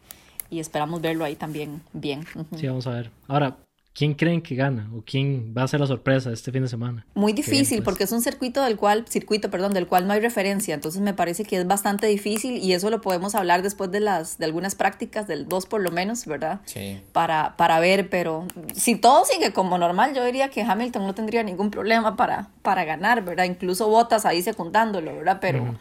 y 0.50 0.60
esperamos 0.60 1.02
verlo 1.02 1.24
ahí 1.24 1.36
también 1.36 1.84
bien. 1.94 2.26
Sí, 2.56 2.66
vamos 2.66 2.88
a 2.88 2.92
ver. 2.92 3.12
Ahora, 3.28 3.58
¿Quién 4.00 4.14
creen 4.14 4.42
que 4.42 4.56
gana 4.56 4.90
o 4.96 5.04
quién 5.06 5.54
va 5.58 5.64
a 5.64 5.68
ser 5.68 5.82
la 5.82 5.86
sorpresa 5.86 6.32
este 6.32 6.54
fin 6.54 6.62
de 6.62 6.70
semana? 6.70 7.06
Muy 7.16 7.34
difícil 7.34 7.80
pues. 7.80 7.84
porque 7.84 8.04
es 8.06 8.14
un 8.14 8.22
circuito 8.22 8.64
del 8.64 8.78
cual 8.78 9.04
circuito, 9.10 9.52
perdón, 9.52 9.74
del 9.74 9.88
cual 9.88 10.08
no 10.08 10.14
hay 10.14 10.22
referencia, 10.22 10.74
entonces 10.74 11.02
me 11.02 11.14
parece 11.14 11.44
que 11.44 11.58
es 11.58 11.68
bastante 11.68 12.08
difícil 12.08 12.60
y 12.60 12.72
eso 12.72 12.90
lo 12.92 13.02
podemos 13.02 13.36
hablar 13.36 13.62
después 13.62 13.92
de 13.92 14.00
las 14.00 14.38
de 14.38 14.46
algunas 14.46 14.76
prácticas 14.76 15.28
del 15.28 15.50
2 15.50 15.66
por 15.66 15.82
lo 15.82 15.92
menos, 15.92 16.26
¿verdad? 16.26 16.62
Sí. 16.64 17.02
Para 17.12 17.58
para 17.58 17.82
ver, 17.82 18.10
pero 18.10 18.48
si 18.74 18.96
todo 18.96 19.26
sigue 19.26 19.52
como 19.52 19.78
normal, 19.78 20.16
yo 20.16 20.24
diría 20.24 20.48
que 20.48 20.62
Hamilton 20.62 21.06
no 21.06 21.14
tendría 21.14 21.44
ningún 21.44 21.70
problema 21.70 22.16
para 22.16 22.52
para 22.62 22.86
ganar, 22.86 23.26
¿verdad? 23.26 23.44
Incluso 23.44 23.90
Botas 23.90 24.26
ahí 24.26 24.42
secundándolo, 24.42 25.14
¿verdad? 25.14 25.40
Pero 25.42 25.76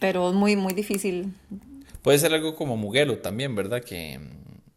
pero 0.00 0.30
es 0.30 0.34
muy 0.34 0.56
muy 0.56 0.72
difícil. 0.72 1.34
Puede 2.00 2.18
ser 2.18 2.32
algo 2.32 2.56
como 2.56 2.78
Mugello 2.78 3.18
también, 3.18 3.54
¿verdad? 3.54 3.82
Que 3.84 4.20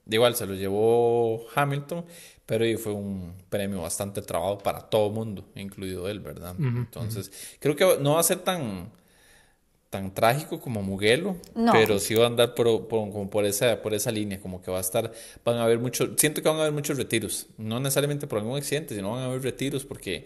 igual 0.10 0.36
se 0.36 0.46
lo 0.46 0.56
llevó 0.56 1.46
Hamilton, 1.56 2.04
pero 2.50 2.66
fue 2.80 2.94
un 2.94 3.36
premio 3.48 3.84
bastante 3.84 4.24
trabado 4.24 4.58
para 4.58 4.82
todo 4.82 5.10
el 5.10 5.14
mundo, 5.14 5.46
incluido 5.54 6.10
él, 6.10 6.20
¿verdad? 6.20 6.56
Entonces, 6.58 7.32
creo 7.60 7.76
que 7.76 8.00
no 8.02 8.16
va 8.16 8.22
a 8.22 8.24
ser 8.24 8.40
tan 8.40 8.90
tan 9.92 10.14
trágico 10.16 10.60
como 10.60 10.82
Mugello, 10.82 11.36
pero 11.72 12.00
sí 12.00 12.16
va 12.16 12.24
a 12.24 12.28
andar 12.28 12.56
por, 12.56 12.88
como 12.88 13.30
por, 13.30 13.46
esa, 13.46 13.84
por 13.84 13.94
esa 13.94 14.12
línea, 14.12 14.40
como 14.40 14.64
que 14.64 14.72
va 14.72 14.78
a 14.78 14.82
estar, 14.82 15.12
van 15.46 15.58
a 15.58 15.64
haber 15.64 15.78
muchos, 15.78 16.10
siento 16.18 16.42
que 16.42 16.50
van 16.50 16.58
a 16.58 16.62
haber 16.62 16.74
muchos 16.74 16.98
retiros, 16.98 17.46
no 17.60 17.80
necesariamente 17.80 18.26
por 18.26 18.40
algún 18.40 18.58
accidente, 18.58 18.96
sino 18.96 19.12
van 19.12 19.22
a 19.22 19.26
haber 19.26 19.44
retiros 19.44 19.86
porque, 19.86 20.26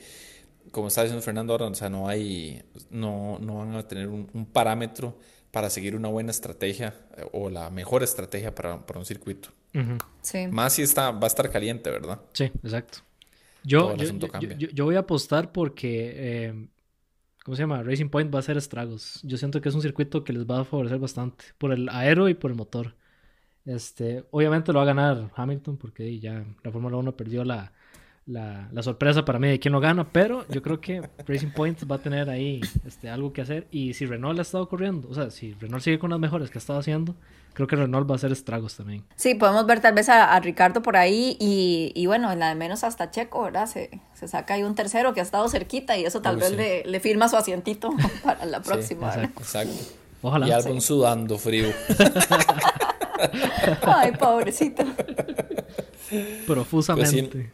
como 0.71 0.87
está 0.87 1.01
diciendo 1.01 1.21
Fernando 1.21 1.51
ahora, 1.51 1.65
o 1.65 1.75
sea, 1.75 1.89
no 1.89 2.07
hay, 2.07 2.63
no, 2.89 3.37
no 3.39 3.57
van 3.57 3.75
a 3.75 3.85
tener 3.85 4.07
un, 4.07 4.47
parámetro 4.53 5.17
para 5.51 5.69
seguir 5.69 5.93
una 5.93 6.07
buena 6.07 6.31
estrategia 6.31 6.93
eh, 7.17 7.25
o 7.33 7.49
la 7.49 7.69
mejor 7.69 8.01
estrategia 8.01 8.55
para, 8.55 8.85
para 8.85 8.99
un 8.99 9.05
circuito. 9.05 9.49
Sí. 10.21 10.47
Más 10.47 10.73
si 10.73 10.81
está, 10.81 11.11
va 11.11 11.23
a 11.23 11.27
estar 11.27 11.49
caliente, 11.49 11.89
¿verdad? 11.89 12.21
Sí, 12.33 12.45
exacto. 12.63 12.99
Yo, 13.63 13.95
yo, 13.95 14.51
yo, 14.57 14.85
voy 14.85 14.95
a 14.95 14.99
apostar 14.99 15.53
porque 15.53 16.13
eh, 16.15 16.67
¿cómo 17.43 17.55
se 17.55 17.63
llama? 17.63 17.83
Racing 17.83 18.09
Point 18.09 18.33
va 18.33 18.39
a 18.39 18.41
hacer 18.41 18.57
estragos. 18.57 19.19
Yo 19.23 19.37
siento 19.37 19.61
que 19.61 19.69
es 19.69 19.75
un 19.75 19.81
circuito 19.81 20.23
que 20.23 20.33
les 20.33 20.45
va 20.45 20.61
a 20.61 20.65
favorecer 20.65 20.99
bastante 20.99 21.45
por 21.57 21.71
el 21.71 21.89
aero 21.89 22.29
y 22.29 22.33
por 22.33 22.51
el 22.51 22.57
motor. 22.57 22.95
Este, 23.65 24.25
obviamente 24.31 24.73
lo 24.73 24.79
va 24.79 24.83
a 24.83 24.87
ganar 24.87 25.31
Hamilton 25.35 25.77
porque 25.77 26.19
ya 26.19 26.45
la 26.63 26.71
Fórmula 26.71 26.97
1 26.97 27.15
perdió 27.15 27.45
la, 27.45 27.71
la, 28.25 28.83
sorpresa 28.83 29.23
para 29.23 29.39
mí 29.39 29.47
de 29.47 29.59
quién 29.59 29.71
lo 29.71 29.79
gana, 29.79 30.11
pero 30.11 30.45
yo 30.49 30.61
creo 30.61 30.81
que 30.81 31.01
Racing 31.25 31.51
Point 31.51 31.89
va 31.89 31.95
a 31.97 31.99
tener 31.99 32.29
ahí 32.29 32.61
este, 32.85 33.09
algo 33.09 33.31
que 33.31 33.41
hacer. 33.41 33.67
Y 33.71 33.93
si 33.93 34.05
Renault 34.05 34.39
ha 34.39 34.41
estado 34.41 34.67
corriendo, 34.67 35.09
o 35.09 35.13
sea, 35.13 35.29
si 35.29 35.53
Renault 35.53 35.83
sigue 35.83 35.99
con 35.99 36.09
las 36.09 36.19
mejores 36.19 36.49
que 36.49 36.57
ha 36.57 36.61
estado 36.61 36.79
haciendo, 36.79 37.15
creo 37.53 37.67
que 37.67 37.75
Renault 37.75 38.09
va 38.09 38.15
a 38.15 38.17
hacer 38.17 38.31
estragos 38.31 38.75
también. 38.75 39.03
Sí, 39.15 39.35
podemos 39.35 39.65
ver 39.65 39.79
tal 39.79 39.93
vez 39.93 40.09
a, 40.09 40.39
Ricardo 40.39 40.81
por 40.81 40.97
ahí 40.97 41.37
y, 41.39 42.05
bueno, 42.05 42.31
en 42.31 42.39
la 42.39 42.49
de 42.49 42.55
menos 42.55 42.83
hasta 42.83 43.11
Checo, 43.11 43.43
¿verdad? 43.43 43.67
Se, 43.67 43.89
saca 44.27 44.53
ahí 44.53 44.63
un 44.63 44.75
tercero 44.75 45.13
que 45.13 45.19
ha 45.19 45.23
estado 45.23 45.47
cerquita 45.49 45.97
y 45.97 46.05
eso 46.05 46.21
tal 46.21 46.37
vez 46.37 46.51
le, 46.85 46.99
firma 46.99 47.27
su 47.27 47.37
asientito 47.37 47.89
para 48.23 48.45
la 48.45 48.61
próxima. 48.61 49.13
exacto, 49.13 49.73
Ojalá. 50.21 50.47
Y 50.47 50.51
algo 50.51 50.79
sudando 50.79 51.37
frío. 51.37 51.67
Ay, 53.81 54.11
pobrecito. 54.13 54.83
Profusamente. 56.47 57.51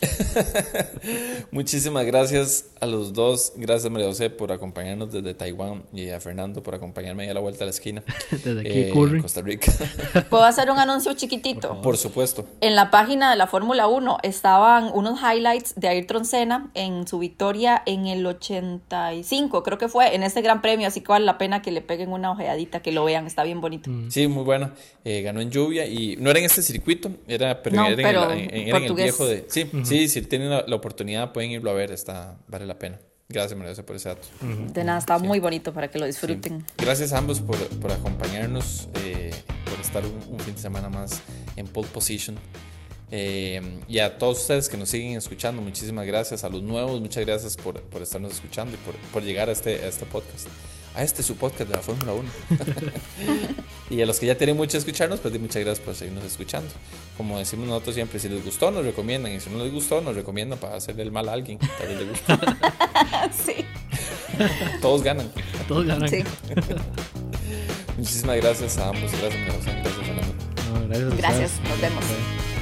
Muchísimas 1.50 2.04
gracias 2.04 2.66
a 2.80 2.86
los 2.86 3.12
dos. 3.12 3.52
Gracias, 3.56 3.90
María 3.90 4.08
José, 4.08 4.30
por 4.30 4.52
acompañarnos 4.52 5.12
desde 5.12 5.34
Taiwán 5.34 5.84
y 5.92 6.10
a 6.10 6.20
Fernando 6.20 6.62
por 6.62 6.74
acompañarme 6.74 7.30
a 7.30 7.34
la 7.34 7.40
vuelta 7.40 7.64
a 7.64 7.66
la 7.66 7.70
esquina. 7.70 8.02
Desde 8.30 8.60
aquí, 8.60 8.70
eh, 8.70 9.20
Costa 9.20 9.40
Rica. 9.42 9.72
¿Puedo 10.30 10.44
hacer 10.44 10.70
un 10.70 10.78
anuncio 10.78 11.12
chiquitito? 11.14 11.80
Por, 11.80 11.96
supuesto. 11.96 12.46
En 12.60 12.74
la 12.74 12.90
página 12.90 13.30
de 13.30 13.36
la 13.36 13.46
Fórmula 13.46 13.86
1 13.86 14.18
estaban 14.22 14.90
unos 14.92 15.20
highlights 15.20 15.74
de 15.76 15.88
Ayrton 15.88 16.24
Senna 16.24 16.70
en 16.74 17.06
su 17.06 17.18
victoria 17.18 17.82
en 17.86 18.06
el 18.06 18.26
85, 18.26 19.62
creo 19.62 19.78
que 19.78 19.88
fue, 19.88 20.14
en 20.14 20.22
este 20.22 20.42
gran 20.42 20.60
premio. 20.60 20.88
Así 20.88 21.00
que 21.00 21.08
vale 21.08 21.24
la 21.24 21.38
pena 21.38 21.62
que 21.62 21.70
le 21.70 21.80
peguen 21.80 22.12
una 22.12 22.30
ojeadita, 22.30 22.80
que 22.80 22.92
lo 22.92 23.04
vean. 23.04 23.26
Está 23.26 23.44
bien 23.44 23.60
bonito. 23.60 23.90
Mm. 23.90 24.10
Sí, 24.10 24.28
muy 24.28 24.44
bueno. 24.44 24.70
Eh, 25.04 25.22
ganó 25.22 25.40
en 25.40 25.50
lluvia 25.50 25.86
y 25.86 26.16
no 26.16 26.30
era 26.30 26.40
en 26.40 26.46
este 26.46 26.62
circuito, 26.62 27.10
era, 27.28 27.62
pero, 27.62 27.86
era, 27.86 28.34
en, 28.34 28.74
el, 28.74 28.92
viejo 28.92 29.24
de. 29.24 29.44
Sí, 29.48 29.70
Sí, 29.86 30.08
si 30.08 30.22
tienen 30.22 30.50
la, 30.50 30.76
oportunidad 30.76 31.32
pueden 31.32 31.50
irlo 31.50 31.70
a 31.70 31.74
ver, 31.74 31.92
está, 31.92 32.38
vale 32.48 32.66
la 32.66 32.78
pena. 32.78 32.98
Gracias, 33.28 33.58
María 33.58 33.74
por 33.84 33.96
ese 33.96 34.08
dato. 34.08 34.28
De 34.72 34.84
nada, 34.84 34.98
está 34.98 35.18
muy 35.18 35.40
bonito 35.40 35.72
para 35.72 35.90
que 35.90 35.98
lo 35.98 36.06
disfruten. 36.06 36.64
Gracias 36.78 37.12
a 37.12 37.18
ambos 37.18 37.40
por, 37.40 37.56
por 37.80 37.90
acompañarnos, 37.90 38.88
eh, 39.02 39.32
por 39.68 39.80
estar 39.80 40.04
un, 40.04 40.38
fin 40.40 40.54
de 40.54 40.60
semana 40.60 40.88
más 40.88 41.20
en 41.56 41.66
pole 41.66 41.88
position. 41.88 42.36
Eh, 43.10 43.80
y 43.88 43.98
a 43.98 44.18
todos 44.18 44.40
ustedes 44.40 44.68
que 44.68 44.76
nos 44.76 44.88
siguen 44.88 45.16
escuchando, 45.16 45.60
muchísimas 45.60 46.06
gracias. 46.06 46.44
A 46.44 46.48
los 46.48 46.62
nuevos, 46.62 47.00
muchas 47.00 47.26
gracias 47.26 47.56
por, 47.56 47.80
por 47.82 48.02
estarnos 48.02 48.32
escuchando 48.32 48.74
y 48.74 48.78
por, 48.78 48.94
por 49.12 49.22
llegar 49.24 49.48
a 49.48 49.52
este, 49.52 49.84
a 49.84 49.88
este 49.88 50.06
podcast 50.06 50.46
a 50.96 51.02
este 51.02 51.22
su 51.22 51.36
podcast 51.36 51.68
de 51.68 51.76
la 51.76 51.82
Fórmula 51.82 52.12
1. 52.14 52.28
y 53.90 54.00
a 54.00 54.06
los 54.06 54.18
que 54.18 54.26
ya 54.26 54.36
tienen 54.36 54.56
mucho 54.56 54.78
escucharnos, 54.78 55.20
pues 55.20 55.38
muchas 55.38 55.62
gracias 55.62 55.84
por 55.84 55.94
seguirnos 55.94 56.24
escuchando. 56.24 56.68
Como 57.16 57.38
decimos 57.38 57.68
nosotros 57.68 57.94
siempre, 57.94 58.18
si 58.18 58.28
les 58.28 58.44
gustó, 58.44 58.70
nos 58.70 58.84
recomiendan. 58.84 59.32
Y 59.32 59.40
si 59.40 59.50
no 59.50 59.62
les 59.62 59.72
gustó, 59.72 60.00
nos 60.00 60.16
recomiendan 60.16 60.58
para 60.58 60.76
hacerle 60.76 61.02
el 61.02 61.12
mal 61.12 61.28
a 61.28 61.34
alguien. 61.34 61.58
Tal 61.58 61.88
vez 61.88 61.98
le 61.98 62.04
guste. 62.06 62.32
sí. 63.44 63.64
Todos 64.80 65.02
ganan. 65.02 65.30
Todos 65.68 65.86
ganan. 65.86 66.08
Sí. 66.08 66.24
Muchísimas 67.98 68.36
gracias 68.36 68.78
a 68.78 68.88
ambos. 68.88 69.12
Gracias, 69.12 69.44
Gracias, 69.44 70.06
Fernando. 70.06 70.88
gracias. 70.88 71.16
Gracias. 71.18 71.60
Nos 71.68 71.80
vemos. 71.80 72.55